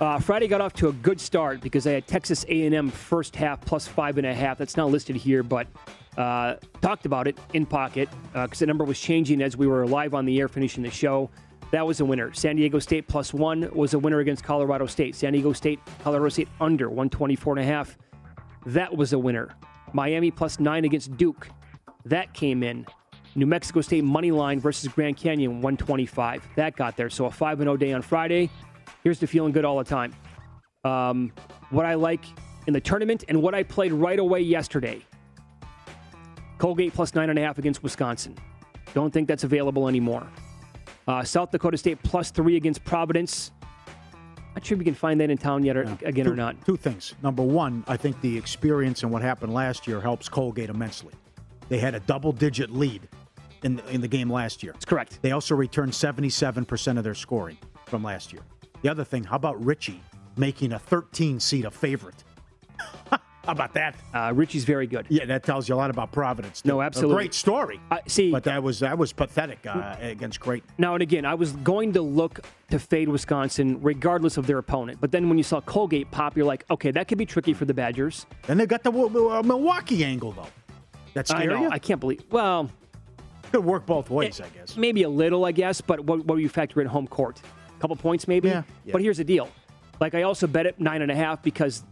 Uh, 0.00 0.18
Friday 0.18 0.48
got 0.48 0.60
off 0.60 0.72
to 0.74 0.88
a 0.88 0.92
good 0.92 1.20
start 1.20 1.60
because 1.60 1.84
they 1.84 1.94
had 1.94 2.06
Texas 2.06 2.44
A&M 2.48 2.90
first 2.90 3.36
half 3.36 3.60
plus 3.60 3.86
five 3.86 4.18
and 4.18 4.26
a 4.26 4.34
half. 4.34 4.58
That's 4.58 4.76
not 4.76 4.90
listed 4.90 5.14
here, 5.14 5.42
but 5.42 5.68
uh, 6.16 6.56
talked 6.80 7.06
about 7.06 7.28
it 7.28 7.38
in 7.52 7.64
pocket 7.64 8.08
because 8.32 8.58
the 8.58 8.66
number 8.66 8.84
was 8.84 8.98
changing 8.98 9.40
as 9.40 9.56
we 9.56 9.66
were 9.66 9.86
live 9.86 10.14
on 10.14 10.24
the 10.24 10.40
air 10.40 10.48
finishing 10.48 10.82
the 10.82 10.90
show. 10.90 11.30
That 11.70 11.86
was 11.86 12.00
a 12.00 12.04
winner. 12.04 12.32
San 12.32 12.56
Diego 12.56 12.78
State 12.78 13.08
plus 13.08 13.32
one 13.32 13.68
was 13.72 13.94
a 13.94 13.98
winner 13.98 14.20
against 14.20 14.44
Colorado 14.44 14.86
State. 14.86 15.14
San 15.14 15.32
Diego 15.32 15.52
State, 15.52 15.80
Colorado 16.02 16.28
State 16.28 16.48
under 16.60 16.88
124 16.88 17.54
and 17.54 17.60
a 17.60 17.64
half. 17.64 17.96
That 18.66 18.96
was 18.96 19.12
a 19.12 19.18
winner. 19.18 19.54
Miami 19.92 20.30
plus 20.30 20.58
nine 20.58 20.84
against 20.84 21.16
Duke. 21.16 21.48
That 22.04 22.32
came 22.34 22.62
in. 22.62 22.86
New 23.36 23.46
Mexico 23.46 23.80
State 23.80 24.04
money 24.04 24.30
line 24.30 24.60
versus 24.60 24.88
Grand 24.92 25.16
Canyon 25.16 25.62
125. 25.62 26.46
That 26.56 26.76
got 26.76 26.96
there. 26.96 27.10
So 27.10 27.26
a 27.26 27.30
5 27.30 27.58
0 27.58 27.76
day 27.76 27.92
on 27.92 28.02
Friday. 28.02 28.50
Here's 29.04 29.18
to 29.18 29.26
feeling 29.26 29.52
good 29.52 29.66
all 29.66 29.76
the 29.76 29.84
time. 29.84 30.14
Um, 30.82 31.30
what 31.68 31.84
I 31.84 31.94
like 31.94 32.24
in 32.66 32.72
the 32.72 32.80
tournament 32.80 33.24
and 33.28 33.42
what 33.42 33.54
I 33.54 33.62
played 33.62 33.92
right 33.92 34.18
away 34.18 34.40
yesterday. 34.40 35.04
Colgate 36.56 36.94
plus 36.94 37.14
nine 37.14 37.28
and 37.28 37.38
a 37.38 37.42
half 37.42 37.58
against 37.58 37.82
Wisconsin. 37.82 38.34
Don't 38.94 39.12
think 39.12 39.28
that's 39.28 39.44
available 39.44 39.88
anymore. 39.88 40.26
Uh, 41.06 41.22
South 41.22 41.50
Dakota 41.50 41.76
State 41.76 42.02
plus 42.02 42.30
three 42.30 42.56
against 42.56 42.82
Providence. 42.84 43.50
Not 44.54 44.64
sure 44.64 44.76
if 44.76 44.78
we 44.78 44.84
can 44.86 44.94
find 44.94 45.20
that 45.20 45.28
in 45.28 45.36
town 45.36 45.64
yet 45.64 45.76
or, 45.76 45.82
again 46.04 46.24
two, 46.24 46.32
or 46.32 46.36
not. 46.36 46.64
Two 46.64 46.76
things. 46.76 47.14
Number 47.22 47.42
one, 47.42 47.84
I 47.86 47.98
think 47.98 48.18
the 48.22 48.38
experience 48.38 49.02
and 49.02 49.12
what 49.12 49.20
happened 49.20 49.52
last 49.52 49.86
year 49.86 50.00
helps 50.00 50.30
Colgate 50.30 50.70
immensely. 50.70 51.12
They 51.68 51.78
had 51.78 51.94
a 51.94 52.00
double 52.00 52.32
digit 52.32 52.70
lead 52.70 53.06
in 53.64 53.80
in 53.90 54.00
the 54.00 54.08
game 54.08 54.30
last 54.30 54.62
year. 54.62 54.72
That's 54.72 54.86
correct. 54.86 55.18
They 55.20 55.32
also 55.32 55.54
returned 55.54 55.92
77% 55.92 56.96
of 56.96 57.04
their 57.04 57.14
scoring 57.14 57.58
from 57.86 58.02
last 58.02 58.32
year. 58.32 58.42
The 58.84 58.90
other 58.90 59.02
thing, 59.04 59.24
how 59.24 59.36
about 59.36 59.64
Richie 59.64 60.02
making 60.36 60.72
a 60.74 60.78
13 60.78 61.40
seed 61.40 61.64
a 61.64 61.70
favorite? 61.70 62.22
how 63.10 63.18
about 63.46 63.72
that? 63.72 63.96
Uh, 64.12 64.30
Richie's 64.34 64.64
very 64.66 64.86
good. 64.86 65.06
Yeah, 65.08 65.24
that 65.24 65.42
tells 65.42 65.66
you 65.70 65.74
a 65.74 65.76
lot 65.76 65.88
about 65.88 66.12
Providence. 66.12 66.60
too. 66.60 66.68
No, 66.68 66.82
A 66.82 66.84
absolutely. 66.84 67.14
great 67.16 67.32
story. 67.32 67.80
Uh, 67.90 68.00
see, 68.06 68.30
but 68.30 68.44
that 68.44 68.62
was 68.62 68.80
that 68.80 68.98
was 68.98 69.10
pathetic 69.10 69.64
uh, 69.66 69.96
against 70.00 70.38
Creighton. 70.38 70.68
Now 70.76 70.92
and 70.92 71.02
again, 71.02 71.24
I 71.24 71.32
was 71.32 71.52
going 71.52 71.94
to 71.94 72.02
look 72.02 72.40
to 72.68 72.78
fade 72.78 73.08
Wisconsin 73.08 73.80
regardless 73.80 74.36
of 74.36 74.46
their 74.46 74.58
opponent. 74.58 75.00
But 75.00 75.12
then 75.12 75.30
when 75.30 75.38
you 75.38 75.44
saw 75.44 75.62
Colgate 75.62 76.10
pop, 76.10 76.36
you're 76.36 76.44
like, 76.44 76.66
okay, 76.70 76.90
that 76.90 77.08
could 77.08 77.16
be 77.16 77.24
tricky 77.24 77.54
for 77.54 77.64
the 77.64 77.72
Badgers. 77.72 78.26
Then 78.46 78.58
they 78.58 78.66
got 78.66 78.82
the 78.82 78.92
uh, 78.92 79.42
Milwaukee 79.42 80.04
angle 80.04 80.32
though. 80.32 80.48
That 81.14 81.34
I 81.34 81.46
know. 81.46 81.62
you? 81.62 81.70
I 81.70 81.78
can't 81.78 82.00
believe. 82.00 82.22
Well, 82.30 82.68
could 83.50 83.64
work 83.64 83.86
both 83.86 84.10
ways, 84.10 84.42
I 84.42 84.48
guess. 84.48 84.76
maybe 84.76 85.04
a 85.04 85.08
little, 85.08 85.46
I 85.46 85.52
guess. 85.52 85.80
But 85.80 86.00
what, 86.00 86.26
what 86.26 86.36
do 86.36 86.42
you 86.42 86.50
factor 86.50 86.82
in 86.82 86.86
home 86.86 87.06
court? 87.06 87.40
A 87.76 87.80
couple 87.80 87.96
points, 87.96 88.28
maybe. 88.28 88.48
Yeah, 88.48 88.62
yeah. 88.84 88.92
But 88.92 89.02
here's 89.02 89.18
the 89.18 89.24
deal. 89.24 89.48
Like 90.00 90.14
I 90.14 90.22
also 90.22 90.46
bet 90.46 90.66
it 90.66 90.80
nine 90.80 91.02
and 91.02 91.10
a 91.10 91.14
half 91.14 91.42
because 91.42 91.84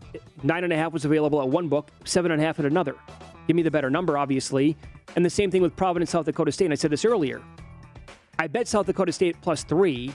nine 0.43 0.65
and 0.65 0.73
a 0.73 0.77
half 0.77 0.93
was 0.93 1.05
available 1.05 1.41
at 1.41 1.49
one 1.49 1.69
book, 1.69 1.91
seven 2.05 2.33
and 2.33 2.41
a 2.41 2.45
half 2.45 2.59
at 2.59 2.65
another. 2.65 2.97
Give 3.47 3.57
me 3.57 3.63
the 3.63 3.71
better 3.71 3.91
number, 3.91 4.19
obviously. 4.19 4.77
And 5.15 5.25
the 5.25 5.31
same 5.31 5.51
thing 5.51 5.63
with 5.63 5.77
Providence, 5.77 6.11
South 6.11 6.27
Dakota 6.27 6.53
State. 6.53 6.67
And 6.67 6.73
I 6.73 6.77
said 6.77 6.91
this 6.91 7.05
earlier. 7.05 7.43
I 8.39 8.47
bet 8.47 8.67
South 8.67 8.87
Dakota 8.87 9.13
State 9.13 9.37
plus 9.41 9.63
three 9.65 10.13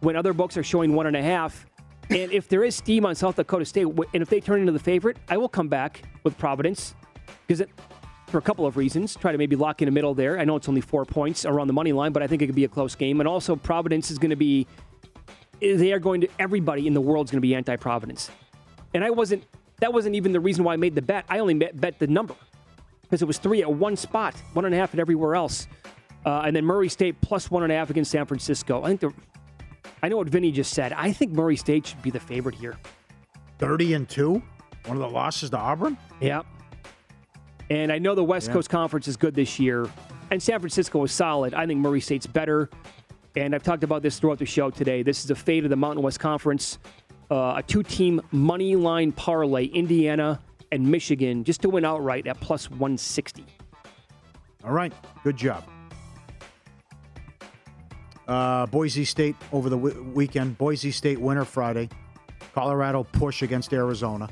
when 0.00 0.16
other 0.16 0.32
books 0.32 0.56
are 0.56 0.62
showing 0.62 0.94
one 0.94 1.06
and 1.06 1.16
a 1.16 1.22
half. 1.22 1.66
And 2.10 2.32
if 2.32 2.48
there 2.48 2.64
is 2.64 2.74
steam 2.74 3.06
on 3.06 3.14
South 3.14 3.36
Dakota 3.36 3.64
State, 3.64 3.86
and 3.86 4.22
if 4.22 4.28
they 4.28 4.40
turn 4.40 4.60
into 4.60 4.72
the 4.72 4.78
favorite, 4.78 5.16
I 5.28 5.36
will 5.36 5.48
come 5.48 5.68
back 5.68 6.02
with 6.24 6.36
Providence 6.38 6.94
because 7.46 7.60
it, 7.60 7.70
for 8.32 8.38
a 8.38 8.42
couple 8.42 8.66
of 8.66 8.76
reasons. 8.76 9.14
Try 9.14 9.30
to 9.30 9.38
maybe 9.38 9.54
lock 9.54 9.82
in 9.82 9.86
the 9.86 9.92
middle 9.92 10.14
there. 10.14 10.38
I 10.38 10.44
know 10.44 10.56
it's 10.56 10.68
only 10.68 10.80
four 10.80 11.04
points 11.04 11.44
around 11.44 11.66
the 11.68 11.72
money 11.72 11.92
line, 11.92 12.12
but 12.12 12.22
I 12.22 12.26
think 12.26 12.42
it 12.42 12.46
could 12.46 12.54
be 12.54 12.64
a 12.64 12.68
close 12.68 12.94
game. 12.94 13.20
And 13.20 13.28
also, 13.28 13.54
Providence 13.54 14.10
is 14.10 14.18
going 14.18 14.30
to 14.30 14.36
be, 14.36 14.66
they 15.62 15.92
are 15.92 15.98
going 15.98 16.22
to, 16.22 16.28
everybody 16.38 16.86
in 16.86 16.94
the 16.94 17.00
world 17.00 17.26
is 17.26 17.30
going 17.30 17.38
to 17.38 17.46
be 17.46 17.54
anti 17.54 17.76
Providence. 17.76 18.30
And 18.94 19.04
I 19.04 19.10
wasn't, 19.10 19.44
that 19.80 19.92
wasn't 19.92 20.16
even 20.16 20.32
the 20.32 20.40
reason 20.40 20.64
why 20.64 20.74
I 20.74 20.76
made 20.76 20.94
the 20.94 21.02
bet. 21.02 21.24
I 21.28 21.38
only 21.38 21.54
bet, 21.54 21.80
bet 21.80 21.98
the 21.98 22.06
number 22.06 22.34
because 23.02 23.22
it 23.22 23.26
was 23.26 23.38
three 23.38 23.62
at 23.62 23.72
one 23.72 23.96
spot, 23.96 24.34
one 24.54 24.64
and 24.64 24.74
a 24.74 24.78
half 24.78 24.94
at 24.94 25.00
everywhere 25.00 25.34
else. 25.34 25.66
Uh, 26.24 26.42
and 26.46 26.54
then 26.56 26.64
Murray 26.64 26.88
State 26.88 27.20
plus 27.20 27.50
one 27.50 27.62
and 27.62 27.72
a 27.72 27.74
half 27.74 27.90
against 27.90 28.10
San 28.10 28.26
Francisco. 28.26 28.82
I 28.82 28.88
think 28.88 29.00
the, 29.00 29.12
I 30.02 30.08
know 30.08 30.16
what 30.16 30.28
Vinny 30.28 30.50
just 30.50 30.72
said. 30.72 30.92
I 30.92 31.12
think 31.12 31.32
Murray 31.32 31.56
State 31.56 31.86
should 31.86 32.02
be 32.02 32.10
the 32.10 32.20
favorite 32.20 32.54
here. 32.54 32.76
30 33.58 33.94
and 33.94 34.08
2? 34.08 34.42
One 34.86 34.96
of 34.96 34.98
the 34.98 35.08
losses 35.08 35.50
to 35.50 35.58
Auburn? 35.58 35.96
Yeah. 36.20 36.42
And 37.70 37.92
I 37.92 37.98
know 37.98 38.14
the 38.14 38.24
West 38.24 38.48
Yeah. 38.48 38.54
Coast 38.54 38.70
Conference 38.70 39.08
is 39.08 39.16
good 39.16 39.34
this 39.34 39.58
year, 39.58 39.88
and 40.30 40.42
San 40.42 40.58
Francisco 40.58 41.02
is 41.04 41.12
solid. 41.12 41.54
I 41.54 41.66
think 41.66 41.80
Murray 41.80 42.00
State's 42.00 42.26
better. 42.26 42.68
And 43.36 43.54
I've 43.54 43.62
talked 43.62 43.82
about 43.84 44.02
this 44.02 44.18
throughout 44.18 44.38
the 44.38 44.46
show 44.46 44.70
today. 44.70 45.02
This 45.02 45.24
is 45.24 45.30
a 45.30 45.34
fate 45.34 45.64
of 45.64 45.70
the 45.70 45.76
Mountain 45.76 46.02
West 46.02 46.20
Conference. 46.20 46.78
Uh, 47.30 47.54
a 47.56 47.62
two 47.66 47.82
team 47.82 48.20
money 48.30 48.76
line 48.76 49.10
parlay, 49.12 49.64
Indiana 49.66 50.38
and 50.70 50.86
Michigan, 50.86 51.44
just 51.44 51.62
to 51.62 51.70
win 51.70 51.84
outright 51.84 52.26
at 52.26 52.38
plus 52.40 52.70
160. 52.70 53.44
All 54.64 54.72
right. 54.72 54.92
Good 55.24 55.36
job. 55.36 55.64
Uh, 58.28 58.66
Boise 58.66 59.04
State 59.04 59.34
over 59.52 59.68
the 59.68 59.76
w- 59.76 60.02
weekend. 60.14 60.56
Boise 60.58 60.90
State 60.90 61.20
winner 61.20 61.44
Friday. 61.44 61.88
Colorado 62.54 63.02
push 63.02 63.42
against 63.42 63.72
Arizona. 63.72 64.28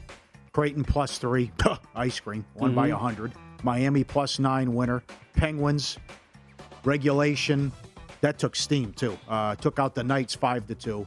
Creighton 0.53 0.85
plus 0.85 1.19
three. 1.19 1.51
Ice 1.95 2.21
cream. 2.21 2.45
Won 2.55 2.75
by 2.75 2.89
Mhm. 2.91 2.93
100. 2.93 3.33
Miami 3.63 4.05
plus 4.05 4.39
nine 4.39 4.75
winner. 4.75 5.03
Penguins 5.35 5.99
regulation. 6.85 7.73
That 8.21 8.39
took 8.39 8.55
steam, 8.55 8.93
too. 8.93 9.19
Uh, 9.29 9.55
took 9.57 9.79
out 9.79 9.95
the 9.95 10.05
Knights 10.05 10.35
5 10.35 10.67
to 10.67 10.75
2. 10.75 11.07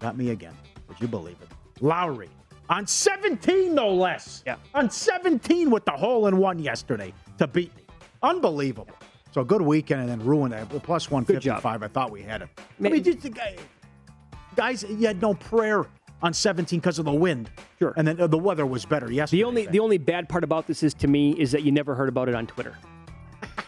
Got 0.00 0.16
me 0.16 0.30
again. 0.30 0.54
Would 0.88 1.00
you 1.00 1.08
believe 1.08 1.36
it? 1.40 1.48
Lowry 1.80 2.28
on 2.72 2.86
17, 2.86 3.74
no 3.74 3.92
less. 3.92 4.42
Yeah. 4.46 4.56
On 4.74 4.90
17 4.90 5.70
with 5.70 5.84
the 5.84 5.92
hole 5.92 6.26
in 6.26 6.38
one 6.38 6.58
yesterday 6.58 7.12
to 7.38 7.46
beat 7.46 7.74
me. 7.76 7.82
Unbelievable. 8.22 8.94
So 9.32 9.42
a 9.42 9.44
good 9.44 9.62
weekend 9.62 10.00
and 10.00 10.08
then 10.08 10.26
ruined 10.26 10.54
it. 10.54 10.68
Plus 10.82 11.10
155. 11.10 11.82
I 11.82 11.88
thought 11.88 12.10
we 12.10 12.22
had 12.22 12.42
it. 12.42 12.48
I 12.58 12.88
mean, 12.88 13.02
just 13.02 13.20
the 13.20 13.30
guy, 13.30 13.56
guys, 14.56 14.84
you 14.84 15.06
had 15.06 15.20
no 15.20 15.34
prayer 15.34 15.86
on 16.22 16.32
17 16.32 16.80
because 16.80 16.98
of 16.98 17.04
the 17.04 17.12
wind. 17.12 17.50
Sure. 17.78 17.92
And 17.96 18.08
then 18.08 18.20
uh, 18.20 18.26
the 18.26 18.38
weather 18.38 18.64
was 18.64 18.84
better 18.84 19.10
yesterday. 19.10 19.42
The 19.42 19.44
only 19.44 19.66
the 19.66 19.80
only 19.80 19.98
bad 19.98 20.28
part 20.28 20.44
about 20.44 20.66
this 20.66 20.82
is 20.82 20.94
to 20.94 21.08
me 21.08 21.32
is 21.32 21.52
that 21.52 21.62
you 21.62 21.72
never 21.72 21.94
heard 21.94 22.08
about 22.08 22.28
it 22.28 22.34
on 22.34 22.46
Twitter. 22.46 22.76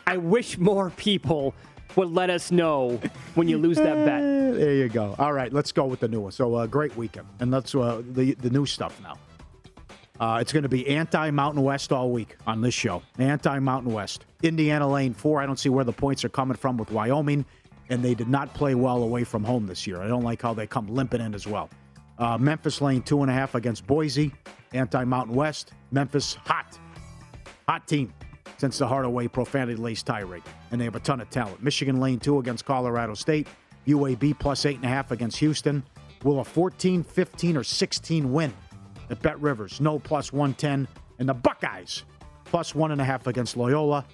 I 0.06 0.16
wish 0.18 0.58
more 0.58 0.90
people 0.90 1.54
would 1.96 2.10
let 2.10 2.30
us 2.30 2.50
know 2.50 3.00
when 3.34 3.48
you 3.48 3.58
lose 3.58 3.76
that 3.78 4.04
bet. 4.04 4.22
There 4.54 4.74
you 4.74 4.88
go. 4.88 5.16
All 5.18 5.32
right, 5.32 5.52
let's 5.52 5.72
go 5.72 5.84
with 5.84 5.98
the 5.98 6.06
new 6.06 6.20
one. 6.20 6.30
So, 6.30 6.54
uh, 6.54 6.66
great 6.66 6.96
weekend, 6.96 7.26
and 7.40 7.50
let's 7.50 7.74
uh, 7.74 8.02
the 8.12 8.34
the 8.34 8.50
new 8.50 8.66
stuff 8.66 9.00
now. 9.02 9.16
Uh, 10.20 10.38
it's 10.40 10.52
going 10.52 10.62
to 10.62 10.68
be 10.68 10.86
anti 10.86 11.30
Mountain 11.30 11.62
West 11.62 11.92
all 11.92 12.10
week 12.12 12.36
on 12.46 12.60
this 12.60 12.72
show. 12.72 13.02
Anti 13.18 13.58
Mountain 13.58 13.92
West. 13.92 14.26
Indiana 14.44 14.88
Lane 14.88 15.12
four. 15.12 15.42
I 15.42 15.46
don't 15.46 15.58
see 15.58 15.70
where 15.70 15.84
the 15.84 15.92
points 15.92 16.24
are 16.24 16.28
coming 16.28 16.56
from 16.56 16.76
with 16.76 16.92
Wyoming, 16.92 17.44
and 17.88 18.00
they 18.00 18.14
did 18.14 18.28
not 18.28 18.54
play 18.54 18.76
well 18.76 19.02
away 19.02 19.24
from 19.24 19.42
home 19.42 19.66
this 19.66 19.88
year. 19.88 20.00
I 20.00 20.06
don't 20.06 20.22
like 20.22 20.40
how 20.40 20.54
they 20.54 20.68
come 20.68 20.86
limping 20.86 21.20
in 21.20 21.34
as 21.34 21.48
well. 21.48 21.68
Uh, 22.16 22.38
Memphis 22.38 22.80
Lane 22.80 23.02
two 23.02 23.22
and 23.22 23.30
a 23.30 23.34
half 23.34 23.56
against 23.56 23.88
Boise. 23.88 24.30
Anti 24.72 25.02
Mountain 25.02 25.34
West. 25.34 25.72
Memphis 25.90 26.34
hot, 26.34 26.78
hot 27.66 27.88
team 27.88 28.12
since 28.58 28.78
the 28.78 28.86
Hardaway 28.86 29.28
profanity 29.28 29.76
laced 29.76 30.06
tirade, 30.06 30.42
and 30.70 30.80
they 30.80 30.84
have 30.84 30.96
a 30.96 31.00
ton 31.00 31.20
of 31.20 31.30
talent. 31.30 31.62
Michigan 31.62 32.00
Lane 32.00 32.18
two 32.18 32.38
against 32.38 32.64
Colorado 32.64 33.14
State. 33.14 33.46
UAB 33.86 34.38
plus 34.38 34.64
eight 34.64 34.76
and 34.76 34.84
a 34.84 34.88
half 34.88 35.10
against 35.10 35.36
Houston. 35.38 35.82
Will 36.22 36.40
a 36.40 36.44
14, 36.44 37.02
15, 37.02 37.56
or 37.58 37.64
16 37.64 38.32
win 38.32 38.52
at 39.10 39.20
Bet 39.20 39.38
Rivers? 39.40 39.80
No 39.80 39.98
plus 39.98 40.32
110. 40.32 40.88
And 41.18 41.28
the 41.28 41.34
Buckeyes 41.34 42.04
plus 42.44 42.74
one 42.74 42.92
and 42.92 43.00
a 43.00 43.04
half 43.04 43.26
against 43.26 43.56
Loyola. 43.56 44.04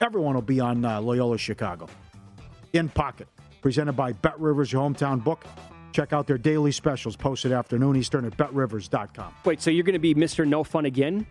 Everyone 0.00 0.34
will 0.34 0.42
be 0.42 0.60
on 0.60 0.84
uh, 0.84 1.00
Loyola 1.00 1.38
Chicago. 1.38 1.88
In 2.72 2.88
Pocket, 2.88 3.26
presented 3.62 3.94
by 3.94 4.12
Bet 4.12 4.38
Rivers, 4.38 4.70
your 4.70 4.88
hometown 4.88 5.22
book. 5.22 5.44
Check 5.92 6.12
out 6.12 6.26
their 6.26 6.36
daily 6.36 6.72
specials 6.72 7.16
posted 7.16 7.52
afternoon 7.52 7.96
Eastern 7.96 8.26
at 8.26 8.36
betrivers.com. 8.36 9.32
Wait, 9.46 9.62
so 9.62 9.70
you're 9.70 9.82
going 9.82 9.94
to 9.94 9.98
be 9.98 10.14
Mr. 10.14 10.46
No 10.46 10.62
Fun 10.62 10.84
again? 10.84 11.26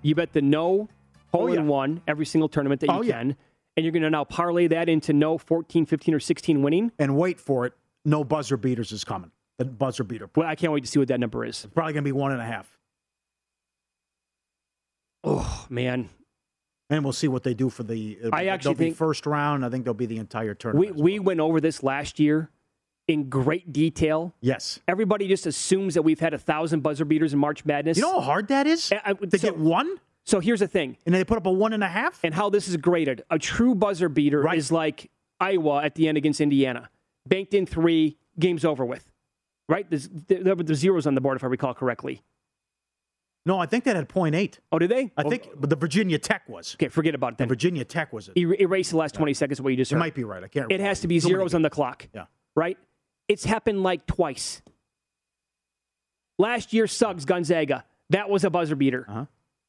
You 0.00 0.14
bet 0.14 0.32
the 0.32 0.40
no 0.40 0.88
hole 1.32 1.44
Oh, 1.44 1.46
yeah. 1.48 1.60
in 1.60 1.66
one 1.66 2.02
every 2.06 2.26
single 2.26 2.48
tournament 2.48 2.80
that 2.82 2.88
you 2.88 2.96
Oh, 2.96 3.02
yeah. 3.02 3.18
can. 3.18 3.36
And 3.76 3.84
you're 3.84 3.92
going 3.92 4.02
to 4.04 4.10
now 4.10 4.24
parlay 4.24 4.66
that 4.68 4.88
into 4.88 5.12
no 5.12 5.36
14, 5.38 5.84
15, 5.86 6.14
or 6.14 6.20
16 6.20 6.62
winning? 6.62 6.92
And 6.98 7.16
wait 7.16 7.38
for 7.38 7.66
it, 7.66 7.74
no 8.04 8.24
buzzer 8.24 8.56
beaters 8.56 8.90
is 8.92 9.04
coming. 9.04 9.30
The 9.58 9.64
buzzer 9.66 10.04
beater. 10.04 10.30
Well, 10.34 10.46
I 10.48 10.54
can't 10.54 10.72
wait 10.72 10.84
to 10.84 10.90
see 10.90 10.98
what 10.98 11.08
that 11.08 11.20
number 11.20 11.44
is. 11.44 11.64
It's 11.64 11.74
Probably 11.74 11.92
going 11.92 12.04
to 12.04 12.08
be 12.08 12.12
one 12.12 12.32
and 12.32 12.40
a 12.40 12.44
half. 12.44 12.78
Oh, 15.24 15.66
man. 15.68 16.08
And 16.88 17.02
we'll 17.02 17.12
see 17.12 17.26
what 17.28 17.42
they 17.42 17.54
do 17.54 17.68
for 17.68 17.82
the. 17.82 18.18
uh, 18.24 18.30
I 18.32 18.46
actually 18.46 18.74
they'll 18.74 18.78
be 18.78 18.84
think- 18.86 18.96
first 18.96 19.26
round. 19.26 19.64
I 19.64 19.68
think 19.70 19.84
they'll 19.84 19.94
be 19.94 20.06
the 20.06 20.18
entire 20.18 20.50
We, 20.50 20.54
tournament. 20.56 20.96
we 20.96 21.18
went 21.18 21.40
over 21.40 21.60
this 21.60 21.82
last 21.82 22.20
year 22.20 22.50
in 23.08 23.28
great 23.28 23.72
detail. 23.72 24.34
yes. 24.40 24.80
Everybody 24.86 25.26
just 25.28 25.46
assumes 25.46 25.94
that 25.94 26.02
we've 26.02 26.20
had 26.20 26.32
a 26.34 26.38
thousand 26.38 26.80
buzzer 26.80 27.04
beaters 27.04 27.32
in 27.32 27.38
March 27.38 27.64
Madness. 27.64 27.96
You 27.96 28.02
know 28.04 28.14
how 28.14 28.20
hard 28.20 28.48
that 28.48 28.66
is 28.66 28.92
I- 28.92 29.00
I- 29.04 29.12
to 29.14 29.38
so- 29.38 29.48
get 29.50 29.58
one, 29.58 29.96
So 30.26 30.40
here's 30.40 30.60
the 30.60 30.66
thing, 30.68 30.96
and 31.06 31.14
they 31.14 31.22
put 31.24 31.38
up 31.38 31.46
a 31.46 31.52
one 31.52 31.72
and 31.72 31.84
a 31.84 31.88
half. 31.88 32.18
and 32.24 32.34
how 32.34 32.50
this 32.50 32.66
is 32.68 32.76
graded. 32.76 33.22
A 33.30 33.38
true 33.38 33.74
buzzer 33.74 34.08
beater 34.08 34.40
Right. 34.42 34.58
is 34.58 34.72
like 34.72 35.10
Iowa 35.38 35.82
at 35.84 35.94
the 35.94 36.08
end 36.08 36.18
against 36.18 36.40
Indiana. 36.40 36.90
Banked 37.28 37.54
in 37.54 37.64
three, 37.66 38.16
game's 38.38 38.64
over 38.64 38.84
with. 38.84 39.10
Right? 39.68 39.88
There's, 39.88 40.08
there 40.08 40.54
were 40.56 40.62
the 40.62 40.74
zeros 40.74 41.06
on 41.06 41.14
the 41.14 41.20
board, 41.20 41.36
if 41.36 41.44
I 41.44 41.46
recall 41.48 41.74
correctly. 41.74 42.22
No, 43.44 43.58
I 43.60 43.66
think 43.66 43.84
that 43.84 43.94
had 43.94 44.08
point 44.08 44.34
eight. 44.34 44.58
Oh, 44.72 44.78
did 44.80 44.90
they? 44.90 45.12
I 45.16 45.22
think, 45.22 45.48
but 45.56 45.70
the 45.70 45.76
Virginia 45.76 46.18
Tech 46.18 46.48
was. 46.48 46.74
Okay, 46.74 46.88
forget 46.88 47.14
about 47.14 47.34
it 47.34 47.38
The. 47.38 47.46
Virginia 47.46 47.84
Tech 47.84 48.12
was 48.12 48.28
it. 48.34 48.40
Er- 48.44 48.56
Erase 48.60 48.90
the 48.90 48.96
last 48.96 49.14
20 49.14 49.34
seconds 49.34 49.60
of 49.60 49.64
what 49.64 49.70
you 49.70 49.76
just 49.76 49.92
You 49.92 49.96
heard. 49.96 50.00
might 50.00 50.14
be 50.14 50.24
right. 50.24 50.42
I 50.42 50.48
can't. 50.48 50.70
It 50.72 50.80
has 50.80 51.00
to 51.02 51.08
be 51.08 51.14
many 51.16 51.20
zeros 51.20 51.54
on 51.54 51.62
the 51.62 51.70
clock. 51.70 52.08
Yeah. 52.12 52.24
Right? 52.56 52.76
It's 53.28 53.44
happened 53.44 53.84
like 53.84 54.06
twice. 54.06 54.62
Last 56.38 56.72
year, 56.72 56.86
Suggs 56.88 57.24
Gonzaga. 57.24 57.84
That 58.10 58.28
was 58.28 58.44
a 58.44 58.50
buzzer 58.50 58.74
beater. 58.76 59.06
Uh-huh. 59.08 59.24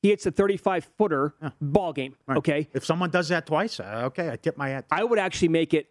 He 0.08 0.12
hits 0.12 0.26
a 0.26 0.32
35 0.32 0.90
footer 0.98 1.34
ball 1.60 1.92
game. 1.92 2.16
Right. 2.26 2.38
Okay. 2.38 2.70
If 2.72 2.86
someone 2.86 3.10
does 3.10 3.28
that 3.28 3.46
twice, 3.46 3.78
uh, 3.78 4.04
okay, 4.06 4.32
I 4.32 4.38
tip 4.38 4.56
my 4.56 4.70
hat. 4.70 4.86
I 4.90 5.04
would 5.04 5.20
actually 5.20 5.50
make 5.50 5.74
it 5.74 5.90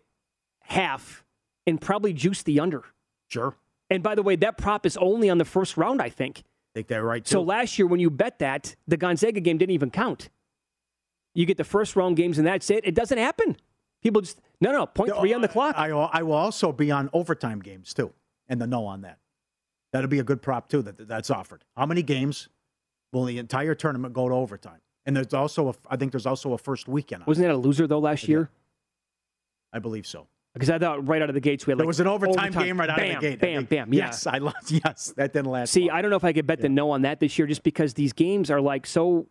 half 0.62 1.22
and 1.66 1.78
probably 1.78 2.14
juice 2.14 2.42
the 2.42 2.58
under. 2.60 2.82
Sure. 3.28 3.54
And 3.90 4.02
by 4.02 4.14
the 4.14 4.22
way, 4.22 4.34
that 4.36 4.56
prop 4.56 4.86
is 4.86 4.96
only 4.96 5.28
on 5.28 5.36
the 5.36 5.44
first 5.44 5.76
round, 5.76 6.00
I 6.00 6.08
think. 6.08 6.44
think 6.72 6.86
they're 6.86 7.04
right. 7.04 7.28
So 7.28 7.42
last 7.42 7.78
year, 7.78 7.86
when 7.86 8.00
you 8.00 8.08
bet 8.08 8.38
that, 8.38 8.74
the 8.88 8.96
Gonzaga 8.96 9.38
game 9.40 9.58
didn't 9.58 9.74
even 9.74 9.90
count. 9.90 10.30
You 11.34 11.44
get 11.44 11.58
the 11.58 11.64
first 11.64 11.94
round 11.94 12.16
games 12.16 12.38
and 12.38 12.46
that's 12.46 12.70
it. 12.70 12.86
It 12.86 12.94
doesn't 12.94 13.18
happen. 13.18 13.54
People 14.02 14.22
just, 14.22 14.40
no, 14.62 14.72
no, 14.72 14.86
point 14.86 15.12
three 15.14 15.34
on 15.34 15.42
the 15.42 15.48
clock. 15.48 15.74
I, 15.76 15.90
I 15.90 16.22
will 16.22 16.32
also 16.32 16.72
be 16.72 16.90
on 16.90 17.10
overtime 17.12 17.60
games 17.60 17.92
too, 17.92 18.14
and 18.48 18.62
the 18.62 18.66
no 18.66 18.86
on 18.86 19.02
that. 19.02 19.18
That'll 19.92 20.08
be 20.08 20.20
a 20.20 20.24
good 20.24 20.40
prop 20.40 20.70
too. 20.70 20.80
That 20.80 21.06
that's 21.06 21.28
offered. 21.28 21.64
How 21.76 21.84
many 21.84 22.02
games 22.02 22.48
will 23.12 23.24
the 23.24 23.38
entire 23.38 23.74
tournament 23.74 24.14
go 24.14 24.28
to 24.28 24.34
overtime? 24.34 24.80
And 25.04 25.16
there's 25.16 25.34
also 25.34 25.68
a, 25.68 25.74
I 25.88 25.96
think 25.96 26.12
there's 26.12 26.26
also 26.26 26.52
a 26.52 26.58
first 26.58 26.88
weekend. 26.88 27.24
Wasn't 27.26 27.46
that 27.46 27.54
a 27.54 27.56
loser 27.56 27.86
though 27.86 28.00
last 28.00 28.28
year? 28.28 28.50
I 29.72 29.78
believe 29.78 30.06
so. 30.06 30.26
Because 30.54 30.70
I 30.70 30.78
thought 30.78 31.06
right 31.06 31.20
out 31.20 31.28
of 31.28 31.34
the 31.34 31.40
gates 31.40 31.66
we 31.66 31.72
had 31.72 31.76
like 31.78 31.82
there 31.82 31.86
was 31.86 32.00
an 32.00 32.06
overtime, 32.06 32.50
game 32.52 32.80
right 32.80 32.88
out 32.88 32.96
bam, 32.96 33.16
of 33.16 33.22
the 33.22 33.28
gate. 33.28 33.40
Bam, 33.40 33.64
bam. 33.66 33.92
Yeah. 33.92 34.06
Yes, 34.06 34.26
I 34.26 34.38
lost. 34.38 34.70
Yes, 34.84 35.12
that 35.16 35.34
didn't 35.34 35.50
last. 35.50 35.70
See, 35.70 35.90
I 35.90 36.00
don't 36.00 36.10
know 36.10 36.16
if 36.16 36.24
I 36.24 36.32
could 36.32 36.46
bet 36.46 36.60
the 36.62 36.70
no 36.70 36.92
on 36.92 37.02
that 37.02 37.20
this 37.20 37.38
year, 37.38 37.46
just 37.46 37.62
because 37.62 37.92
these 37.92 38.14
games 38.14 38.50
are 38.50 38.60
like 38.60 38.86
so, 38.86 39.26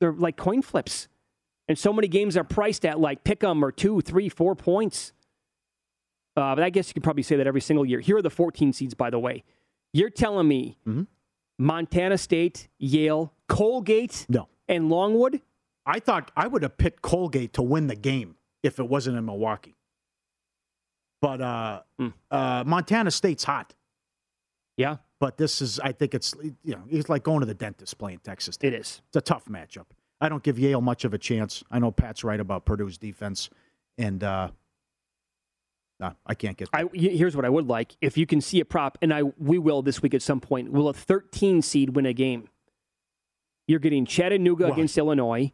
they're 0.00 0.12
like 0.12 0.36
coin 0.36 0.62
flips, 0.62 1.06
and 1.68 1.78
so 1.78 1.92
many 1.92 2.08
games 2.08 2.36
are 2.36 2.42
priced 2.42 2.84
at 2.84 2.98
like 2.98 3.22
pick 3.22 3.44
'em 3.44 3.64
or 3.64 3.70
two, 3.70 4.00
three, 4.00 4.28
four 4.28 4.56
points. 4.56 5.12
Uh, 6.36 6.56
but 6.56 6.64
I 6.64 6.70
guess 6.70 6.88
you 6.88 6.94
could 6.94 7.04
probably 7.04 7.22
say 7.22 7.36
that 7.36 7.46
every 7.46 7.60
single 7.60 7.86
year. 7.86 8.00
Here 8.00 8.16
are 8.16 8.22
the 8.22 8.28
14 8.30 8.72
seeds, 8.72 8.94
by 8.94 9.10
the 9.10 9.20
way. 9.20 9.44
You're 9.92 10.10
telling 10.10 10.48
me 10.48 10.76
Mm-hmm. 10.84 11.02
Montana 11.58 12.18
State, 12.18 12.68
Yale, 12.78 13.32
Colgate, 13.48 14.26
no, 14.28 14.48
and 14.68 14.88
Longwood. 14.88 15.40
I 15.86 16.00
thought 16.00 16.30
I 16.36 16.46
would 16.46 16.62
have 16.62 16.76
picked 16.78 17.02
Colgate 17.02 17.52
to 17.54 17.62
win 17.62 17.86
the 17.86 17.96
game 17.96 18.36
if 18.62 18.78
it 18.78 18.88
wasn't 18.88 19.16
in 19.18 19.24
Milwaukee. 19.26 19.76
But 21.20 21.40
uh, 21.40 21.82
Hmm. 21.98 22.08
uh, 22.30 22.64
Montana 22.66 23.10
State's 23.10 23.44
hot. 23.44 23.74
Yeah. 24.76 24.96
But 25.20 25.38
this 25.38 25.62
is, 25.62 25.80
I 25.80 25.92
think 25.92 26.12
it's, 26.14 26.34
you 26.64 26.74
know, 26.74 26.82
it's 26.90 27.08
like 27.08 27.22
going 27.22 27.40
to 27.40 27.46
the 27.46 27.54
dentist 27.54 27.96
playing 27.98 28.18
Texas. 28.24 28.58
It 28.60 28.74
is. 28.74 29.00
It's 29.08 29.16
a 29.16 29.20
tough 29.22 29.46
matchup. 29.46 29.86
I 30.20 30.28
don't 30.28 30.42
give 30.42 30.58
Yale 30.58 30.80
much 30.82 31.04
of 31.04 31.14
a 31.14 31.18
chance. 31.18 31.62
I 31.70 31.78
know 31.78 31.90
Pat's 31.90 32.24
right 32.24 32.40
about 32.40 32.64
Purdue's 32.66 32.98
defense, 32.98 33.48
and 33.96 34.22
uh, 34.22 34.50
nah, 36.00 36.12
I 36.26 36.34
can't 36.34 36.56
get. 36.56 36.68
I, 36.72 36.84
here's 36.92 37.36
what 37.36 37.44
I 37.44 37.48
would 37.48 37.66
like: 37.66 37.96
if 38.00 38.16
you 38.16 38.26
can 38.26 38.40
see 38.40 38.60
a 38.60 38.64
prop, 38.64 38.98
and 39.02 39.12
I 39.12 39.22
we 39.22 39.58
will 39.58 39.82
this 39.82 40.02
week 40.02 40.14
at 40.14 40.22
some 40.22 40.40
point. 40.40 40.72
Will 40.72 40.88
a 40.88 40.94
13 40.94 41.62
seed 41.62 41.96
win 41.96 42.06
a 42.06 42.12
game? 42.12 42.48
You're 43.66 43.80
getting 43.80 44.04
Chattanooga 44.04 44.70
against 44.70 44.98
Illinois, 44.98 45.52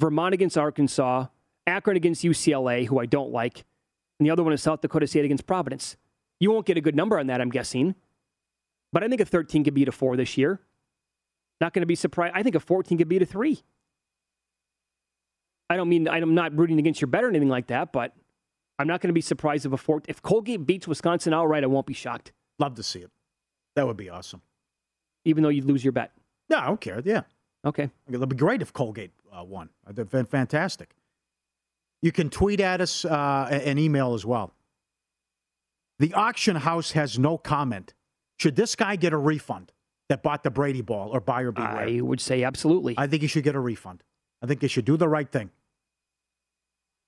Vermont 0.00 0.32
against 0.32 0.56
Arkansas, 0.56 1.26
Akron 1.66 1.96
against 1.96 2.24
UCLA, 2.24 2.86
who 2.86 2.98
I 2.98 3.06
don't 3.06 3.32
like, 3.32 3.64
and 4.18 4.26
the 4.26 4.30
other 4.30 4.42
one 4.42 4.52
is 4.52 4.62
South 4.62 4.80
Dakota 4.80 5.06
State 5.06 5.24
against 5.24 5.46
Providence. 5.46 5.96
You 6.40 6.50
won't 6.50 6.66
get 6.66 6.76
a 6.76 6.80
good 6.80 6.96
number 6.96 7.18
on 7.18 7.26
that, 7.28 7.40
I'm 7.40 7.50
guessing. 7.50 7.94
But 8.92 9.02
I 9.02 9.08
think 9.08 9.20
a 9.20 9.24
13 9.24 9.64
could 9.64 9.74
beat 9.74 9.88
a 9.88 9.92
four 9.92 10.16
this 10.16 10.38
year. 10.38 10.60
Not 11.60 11.72
going 11.72 11.82
to 11.82 11.86
be 11.86 11.94
surprised. 11.94 12.34
I 12.36 12.42
think 12.42 12.54
a 12.54 12.60
14 12.60 12.98
could 12.98 13.08
beat 13.08 13.22
a 13.22 13.26
three. 13.26 13.62
I 15.68 15.76
don't 15.76 15.88
mean 15.88 16.08
I'm 16.08 16.34
not 16.34 16.56
rooting 16.56 16.78
against 16.78 17.00
your 17.00 17.08
bet 17.08 17.24
or 17.24 17.28
anything 17.28 17.48
like 17.48 17.68
that, 17.68 17.92
but 17.92 18.14
I'm 18.78 18.86
not 18.88 19.00
going 19.00 19.08
to 19.08 19.14
be 19.14 19.20
surprised 19.20 19.66
if 19.66 19.72
a 19.72 19.76
four, 19.76 20.02
if 20.08 20.20
Colgate 20.22 20.66
beats 20.66 20.88
Wisconsin 20.88 21.32
outright. 21.32 21.62
I 21.64 21.66
won't 21.68 21.86
be 21.86 21.94
shocked, 21.94 22.32
Love 22.58 22.74
to 22.76 22.82
see 22.82 23.00
it. 23.00 23.10
That 23.76 23.86
would 23.86 23.96
be 23.96 24.08
awesome. 24.10 24.42
even 25.24 25.42
though 25.42 25.48
you'd 25.48 25.64
lose 25.64 25.84
your 25.84 25.92
bet. 25.92 26.12
No, 26.48 26.58
I 26.58 26.66
don't 26.66 26.80
care. 26.80 27.00
Yeah. 27.04 27.22
Okay. 27.64 27.90
It'd 28.08 28.28
be 28.28 28.36
great 28.36 28.62
if 28.62 28.72
Colgate 28.72 29.12
uh, 29.36 29.42
won. 29.42 29.70
They've 29.90 30.08
been 30.08 30.26
fantastic. 30.26 30.94
You 32.02 32.12
can 32.12 32.28
tweet 32.30 32.60
at 32.60 32.80
us 32.80 33.04
uh, 33.04 33.48
and 33.50 33.78
email 33.78 34.14
as 34.14 34.24
well. 34.26 34.52
The 35.98 36.12
auction 36.12 36.56
house 36.56 36.92
has 36.92 37.18
no 37.18 37.38
comment. 37.38 37.94
Should 38.38 38.56
this 38.56 38.76
guy 38.76 38.96
get 38.96 39.12
a 39.12 39.16
refund 39.16 39.72
that 40.08 40.22
bought 40.22 40.42
the 40.42 40.50
Brady 40.50 40.82
ball 40.82 41.10
or 41.10 41.20
buyer 41.20 41.50
beware? 41.52 41.78
I 41.88 42.00
would 42.00 42.20
say 42.20 42.42
absolutely. 42.44 42.94
I 42.98 43.06
think 43.06 43.22
he 43.22 43.28
should 43.28 43.44
get 43.44 43.54
a 43.54 43.60
refund. 43.60 44.02
I 44.42 44.46
think 44.46 44.60
he 44.60 44.68
should 44.68 44.84
do 44.84 44.96
the 44.96 45.08
right 45.08 45.30
thing. 45.30 45.50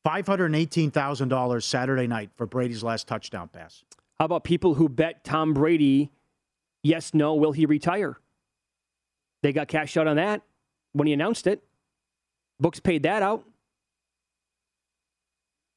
$518,000 0.06 1.62
Saturday 1.62 2.06
night 2.06 2.30
for 2.36 2.46
Brady's 2.46 2.82
last 2.84 3.08
touchdown 3.08 3.48
pass. 3.48 3.82
How 4.18 4.24
about 4.26 4.44
people 4.44 4.74
who 4.74 4.88
bet 4.88 5.24
Tom 5.24 5.52
Brady, 5.52 6.12
yes, 6.82 7.12
no, 7.12 7.34
will 7.34 7.52
he 7.52 7.66
retire? 7.66 8.16
They 9.42 9.52
got 9.52 9.68
cashed 9.68 9.96
out 9.96 10.06
on 10.06 10.16
that 10.16 10.42
when 10.92 11.06
he 11.06 11.12
announced 11.12 11.46
it. 11.46 11.62
Books 12.60 12.78
paid 12.80 13.02
that 13.02 13.22
out. 13.22 13.44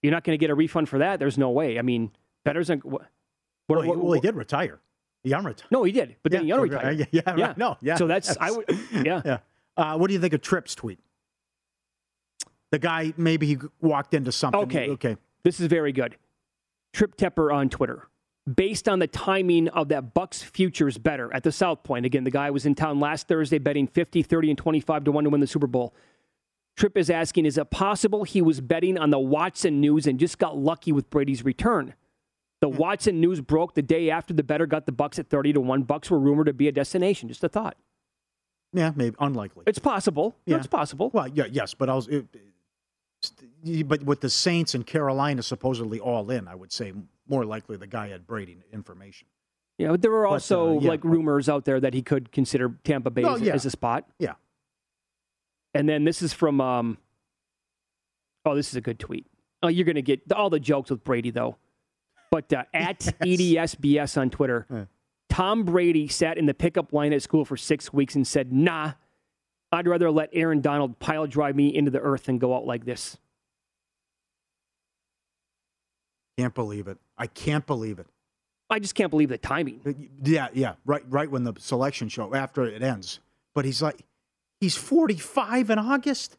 You're 0.03 0.11
not 0.13 0.23
going 0.23 0.37
to 0.37 0.39
get 0.39 0.49
a 0.49 0.55
refund 0.55 0.87
for 0.87 0.99
that. 0.99 1.19
There's 1.19 1.37
no 1.37 1.49
way. 1.49 1.77
I 1.77 1.81
mean, 1.81 2.11
betters. 2.45 2.69
What, 2.69 2.83
what, 2.83 3.09
well, 3.67 3.81
he, 3.81 3.89
what- 3.89 3.97
well, 3.97 4.13
he 4.13 4.21
did 4.21 4.35
retire. 4.35 4.79
He 5.23 5.31
unretired. 5.31 5.63
No, 5.69 5.83
he 5.83 5.91
did, 5.91 6.15
but 6.23 6.31
then 6.31 6.43
he 6.43 6.47
Yeah, 6.49 6.55
so- 6.55 6.61
unretired. 6.67 7.07
Yeah, 7.11 7.21
yeah, 7.35 7.45
right. 7.47 7.57
No, 7.57 7.77
yeah. 7.81 7.95
So 7.95 8.07
that's 8.07 8.27
yes. 8.29 8.37
I 8.39 8.51
would. 8.51 8.65
Yeah. 9.05 9.21
yeah. 9.25 9.37
Uh, 9.75 9.97
what 9.97 10.07
do 10.07 10.13
you 10.13 10.19
think 10.21 10.33
of 10.33 10.41
Tripp's 10.41 10.75
tweet? 10.75 10.99
The 12.71 12.79
guy 12.79 13.13
maybe 13.17 13.47
he 13.47 13.57
walked 13.81 14.13
into 14.13 14.31
something. 14.31 14.61
Okay. 14.61 14.89
Okay. 14.89 15.17
This 15.43 15.59
is 15.59 15.67
very 15.67 15.91
good. 15.91 16.17
Trip 16.93 17.15
Tepper 17.15 17.53
on 17.53 17.69
Twitter. 17.69 18.07
Based 18.51 18.89
on 18.89 18.99
the 18.99 19.07
timing 19.07 19.67
of 19.69 19.89
that 19.89 20.13
Bucks 20.13 20.41
futures 20.41 20.97
better 20.97 21.33
at 21.33 21.43
the 21.43 21.51
South 21.51 21.83
Point. 21.83 22.05
Again, 22.05 22.23
the 22.23 22.31
guy 22.31 22.49
was 22.49 22.65
in 22.65 22.73
town 22.73 22.99
last 22.99 23.27
Thursday 23.27 23.59
betting 23.59 23.85
50, 23.85 24.23
30, 24.23 24.49
and 24.49 24.57
25 24.57 25.03
to 25.03 25.11
1 25.11 25.23
to 25.25 25.29
win 25.29 25.41
the 25.41 25.47
Super 25.47 25.67
Bowl. 25.67 25.93
Trip 26.75 26.97
is 26.97 27.09
asking, 27.09 27.45
is 27.45 27.57
it 27.57 27.69
possible 27.69 28.23
he 28.23 28.41
was 28.41 28.61
betting 28.61 28.97
on 28.97 29.11
the 29.11 29.19
Watson 29.19 29.79
news 29.81 30.07
and 30.07 30.19
just 30.19 30.39
got 30.39 30.57
lucky 30.57 30.91
with 30.91 31.09
Brady's 31.09 31.43
return? 31.43 31.93
The 32.61 32.69
hmm. 32.69 32.77
Watson 32.77 33.19
news 33.19 33.41
broke 33.41 33.75
the 33.75 33.81
day 33.81 34.09
after 34.09 34.33
the 34.33 34.43
better 34.43 34.65
got 34.65 34.85
the 34.85 34.91
Bucks 34.91 35.19
at 35.19 35.29
30 35.29 35.53
to 35.53 35.61
1. 35.61 35.83
Bucks 35.83 36.09
were 36.09 36.19
rumored 36.19 36.47
to 36.47 36.53
be 36.53 36.67
a 36.67 36.71
destination. 36.71 37.29
Just 37.29 37.43
a 37.43 37.49
thought. 37.49 37.77
Yeah, 38.73 38.91
maybe 38.95 39.15
unlikely. 39.19 39.63
It's 39.67 39.79
possible. 39.79 40.35
Yeah. 40.45 40.57
It's 40.57 40.67
possible. 40.67 41.11
Well, 41.13 41.27
yeah, 41.27 41.45
yes, 41.51 41.73
but 41.73 41.89
I 41.89 41.95
was. 41.95 42.07
It- 42.07 42.27
but 43.85 44.03
with 44.03 44.21
the 44.21 44.29
Saints 44.29 44.73
and 44.75 44.85
Carolina 44.85 45.43
supposedly 45.43 45.99
all 45.99 46.29
in, 46.31 46.47
I 46.47 46.55
would 46.55 46.71
say 46.71 46.93
more 47.27 47.45
likely 47.45 47.77
the 47.77 47.87
guy 47.87 48.07
had 48.09 48.25
Brady 48.25 48.57
information. 48.71 49.27
Yeah, 49.77 49.89
but 49.91 50.01
there 50.01 50.11
were 50.11 50.23
But, 50.23 50.29
uh, 50.29 50.33
also 50.33 50.79
yeah, 50.79 50.89
like 50.89 51.01
but- 51.01 51.09
rumors 51.09 51.47
out 51.49 51.65
there 51.65 51.79
that 51.79 51.93
he 51.93 52.01
could 52.01 52.31
consider 52.31 52.73
Tampa 52.83 53.09
Bay 53.09 53.23
Well, 53.23 53.35
as, 53.35 53.41
yeah. 53.41 53.53
as 53.53 53.65
a 53.65 53.69
spot. 53.71 54.05
Yeah. 54.19 54.33
And 55.73 55.87
then 55.87 56.03
this 56.03 56.21
is 56.21 56.33
from 56.33 56.59
um 56.61 56.97
Oh, 58.45 58.55
this 58.55 58.69
is 58.69 58.75
a 58.75 58.81
good 58.81 58.99
tweet. 58.99 59.25
Oh, 59.61 59.67
you're 59.67 59.85
going 59.85 59.95
to 59.95 60.01
get 60.01 60.21
all 60.31 60.49
the 60.49 60.59
jokes 60.59 60.89
with 60.89 61.03
Brady 61.03 61.29
though. 61.31 61.57
But 62.31 62.51
uh, 62.53 62.63
at 62.73 63.05
E 63.25 63.55
EDSBS 63.55 64.17
on 64.19 64.29
Twitter, 64.29 64.87
Tom 65.29 65.63
Brady 65.63 66.07
sat 66.07 66.37
in 66.37 66.45
the 66.45 66.53
pickup 66.53 66.93
line 66.93 67.11
at 67.13 67.21
school 67.21 67.43
for 67.45 67.57
6 67.57 67.93
weeks 67.93 68.15
and 68.15 68.25
said, 68.25 68.51
"Nah, 68.53 68.93
I'd 69.71 69.87
rather 69.87 70.09
let 70.11 70.29
Aaron 70.33 70.61
Donald 70.61 70.97
pile 70.99 71.27
drive 71.27 71.55
me 71.55 71.73
into 71.73 71.91
the 71.91 71.99
earth 71.99 72.23
than 72.25 72.37
go 72.39 72.55
out 72.55 72.65
like 72.65 72.85
this." 72.85 73.17
Can't 76.37 76.53
believe 76.53 76.87
it. 76.87 76.97
I 77.17 77.27
can't 77.27 77.65
believe 77.67 77.99
it. 77.99 78.07
I 78.69 78.79
just 78.79 78.95
can't 78.95 79.09
believe 79.09 79.29
the 79.29 79.37
timing. 79.37 79.81
Uh, 79.85 79.91
yeah, 80.23 80.47
yeah, 80.53 80.75
right, 80.85 81.03
right 81.09 81.29
when 81.29 81.43
the 81.43 81.53
selection 81.57 82.07
show 82.07 82.33
after 82.33 82.63
it 82.65 82.81
ends. 82.81 83.19
But 83.55 83.65
he's 83.65 83.81
like, 83.81 84.05
he's 84.61 84.75
45 84.77 85.69
in 85.71 85.79
August. 85.79 86.37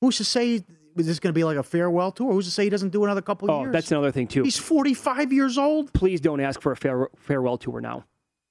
Who's 0.00 0.16
to 0.18 0.24
say 0.24 0.62
is 0.96 1.06
this 1.06 1.18
going 1.18 1.32
to 1.32 1.36
be 1.38 1.42
like 1.44 1.56
a 1.56 1.62
farewell 1.64 2.12
tour? 2.12 2.32
Who's 2.32 2.44
to 2.44 2.50
say 2.52 2.64
he 2.64 2.70
doesn't 2.70 2.90
do 2.90 3.04
another 3.04 3.20
couple 3.22 3.50
of 3.50 3.56
Oh, 3.56 3.60
years? 3.62 3.72
that's 3.72 3.90
another 3.90 4.12
thing 4.12 4.28
too. 4.28 4.44
He's 4.44 4.56
45 4.58 5.32
years 5.32 5.58
old. 5.58 5.92
Please 5.92 6.20
don't 6.20 6.40
ask 6.40 6.60
for 6.60 6.70
a 6.72 6.76
fare- 6.76 7.10
farewell 7.16 7.58
tour 7.58 7.80
now. 7.80 8.04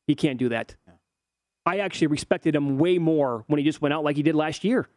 He 0.07 0.13
can't 0.13 0.37
do 0.37 0.49
that. 0.49 0.75
I 1.65 1.79
actually 1.79 2.07
respected 2.07 2.55
him 2.55 2.77
way 2.77 2.97
more 2.97 3.43
when 3.47 3.57
he 3.57 3.63
just 3.63 3.81
went 3.81 3.93
out 3.93 4.03
like 4.03 4.15
he 4.15 4.23
did 4.23 4.35
last 4.35 4.63
year, 4.63 4.87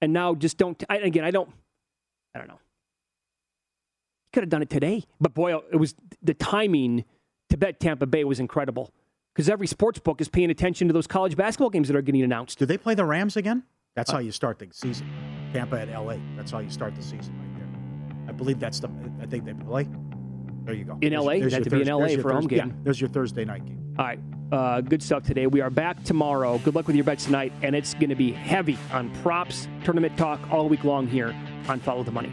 and 0.00 0.12
now 0.12 0.34
just 0.34 0.56
don't. 0.56 0.82
I, 0.88 0.98
again, 0.98 1.24
I 1.24 1.30
don't. 1.30 1.50
I 2.34 2.38
don't 2.38 2.48
know. 2.48 2.58
He 4.24 4.34
could 4.34 4.42
have 4.44 4.50
done 4.50 4.62
it 4.62 4.70
today, 4.70 5.04
but 5.20 5.34
boy, 5.34 5.56
it 5.56 5.76
was 5.76 5.94
the 6.22 6.34
timing 6.34 7.04
to 7.50 7.56
bet 7.56 7.80
Tampa 7.80 8.06
Bay 8.06 8.24
was 8.24 8.40
incredible 8.40 8.92
because 9.34 9.48
every 9.48 9.66
sports 9.66 9.98
book 9.98 10.20
is 10.20 10.28
paying 10.28 10.50
attention 10.50 10.88
to 10.88 10.94
those 10.94 11.06
college 11.06 11.36
basketball 11.36 11.70
games 11.70 11.88
that 11.88 11.96
are 11.96 12.02
getting 12.02 12.22
announced. 12.22 12.58
Do 12.58 12.66
they 12.66 12.78
play 12.78 12.94
the 12.94 13.04
Rams 13.04 13.36
again? 13.36 13.64
That's 13.96 14.10
uh, 14.10 14.14
how 14.14 14.18
you 14.20 14.32
start 14.32 14.58
the 14.58 14.68
season. 14.72 15.10
Tampa 15.52 15.80
at 15.80 15.88
LA. 15.88 16.16
That's 16.36 16.52
how 16.52 16.60
you 16.60 16.70
start 16.70 16.94
the 16.94 17.02
season 17.02 17.36
right 17.38 17.58
there. 17.58 18.28
I 18.28 18.32
believe 18.32 18.60
that's 18.60 18.80
the. 18.80 18.88
I 19.20 19.26
think 19.26 19.44
they 19.44 19.54
play. 19.54 19.88
There 20.70 20.78
you 20.78 20.84
go. 20.84 20.98
In 21.00 21.12
LA? 21.12 21.40
there's 21.40 21.52
It'd 21.52 21.52
have 21.52 21.72
your 21.72 21.80
to 21.80 21.84
be 21.84 21.90
in 21.90 22.16
LA 22.16 22.22
for 22.22 22.30
a 22.30 22.34
home 22.34 22.46
game. 22.46 22.58
Yeah, 22.58 22.74
there's 22.84 23.00
your 23.00 23.10
Thursday 23.10 23.44
night 23.44 23.66
game. 23.66 23.94
All 23.98 24.04
right, 24.04 24.20
uh, 24.52 24.80
good 24.80 25.02
stuff 25.02 25.24
today. 25.24 25.48
We 25.48 25.60
are 25.60 25.70
back 25.70 26.04
tomorrow. 26.04 26.58
Good 26.58 26.76
luck 26.76 26.86
with 26.86 26.94
your 26.94 27.04
bets 27.04 27.24
tonight, 27.24 27.52
and 27.62 27.74
it's 27.74 27.94
going 27.94 28.10
to 28.10 28.14
be 28.14 28.30
heavy 28.30 28.78
on 28.92 29.10
props, 29.22 29.66
tournament 29.82 30.16
talk 30.16 30.40
all 30.52 30.68
week 30.68 30.84
long 30.84 31.08
here 31.08 31.34
on 31.68 31.80
Follow 31.80 32.04
the 32.04 32.12
Money. 32.12 32.32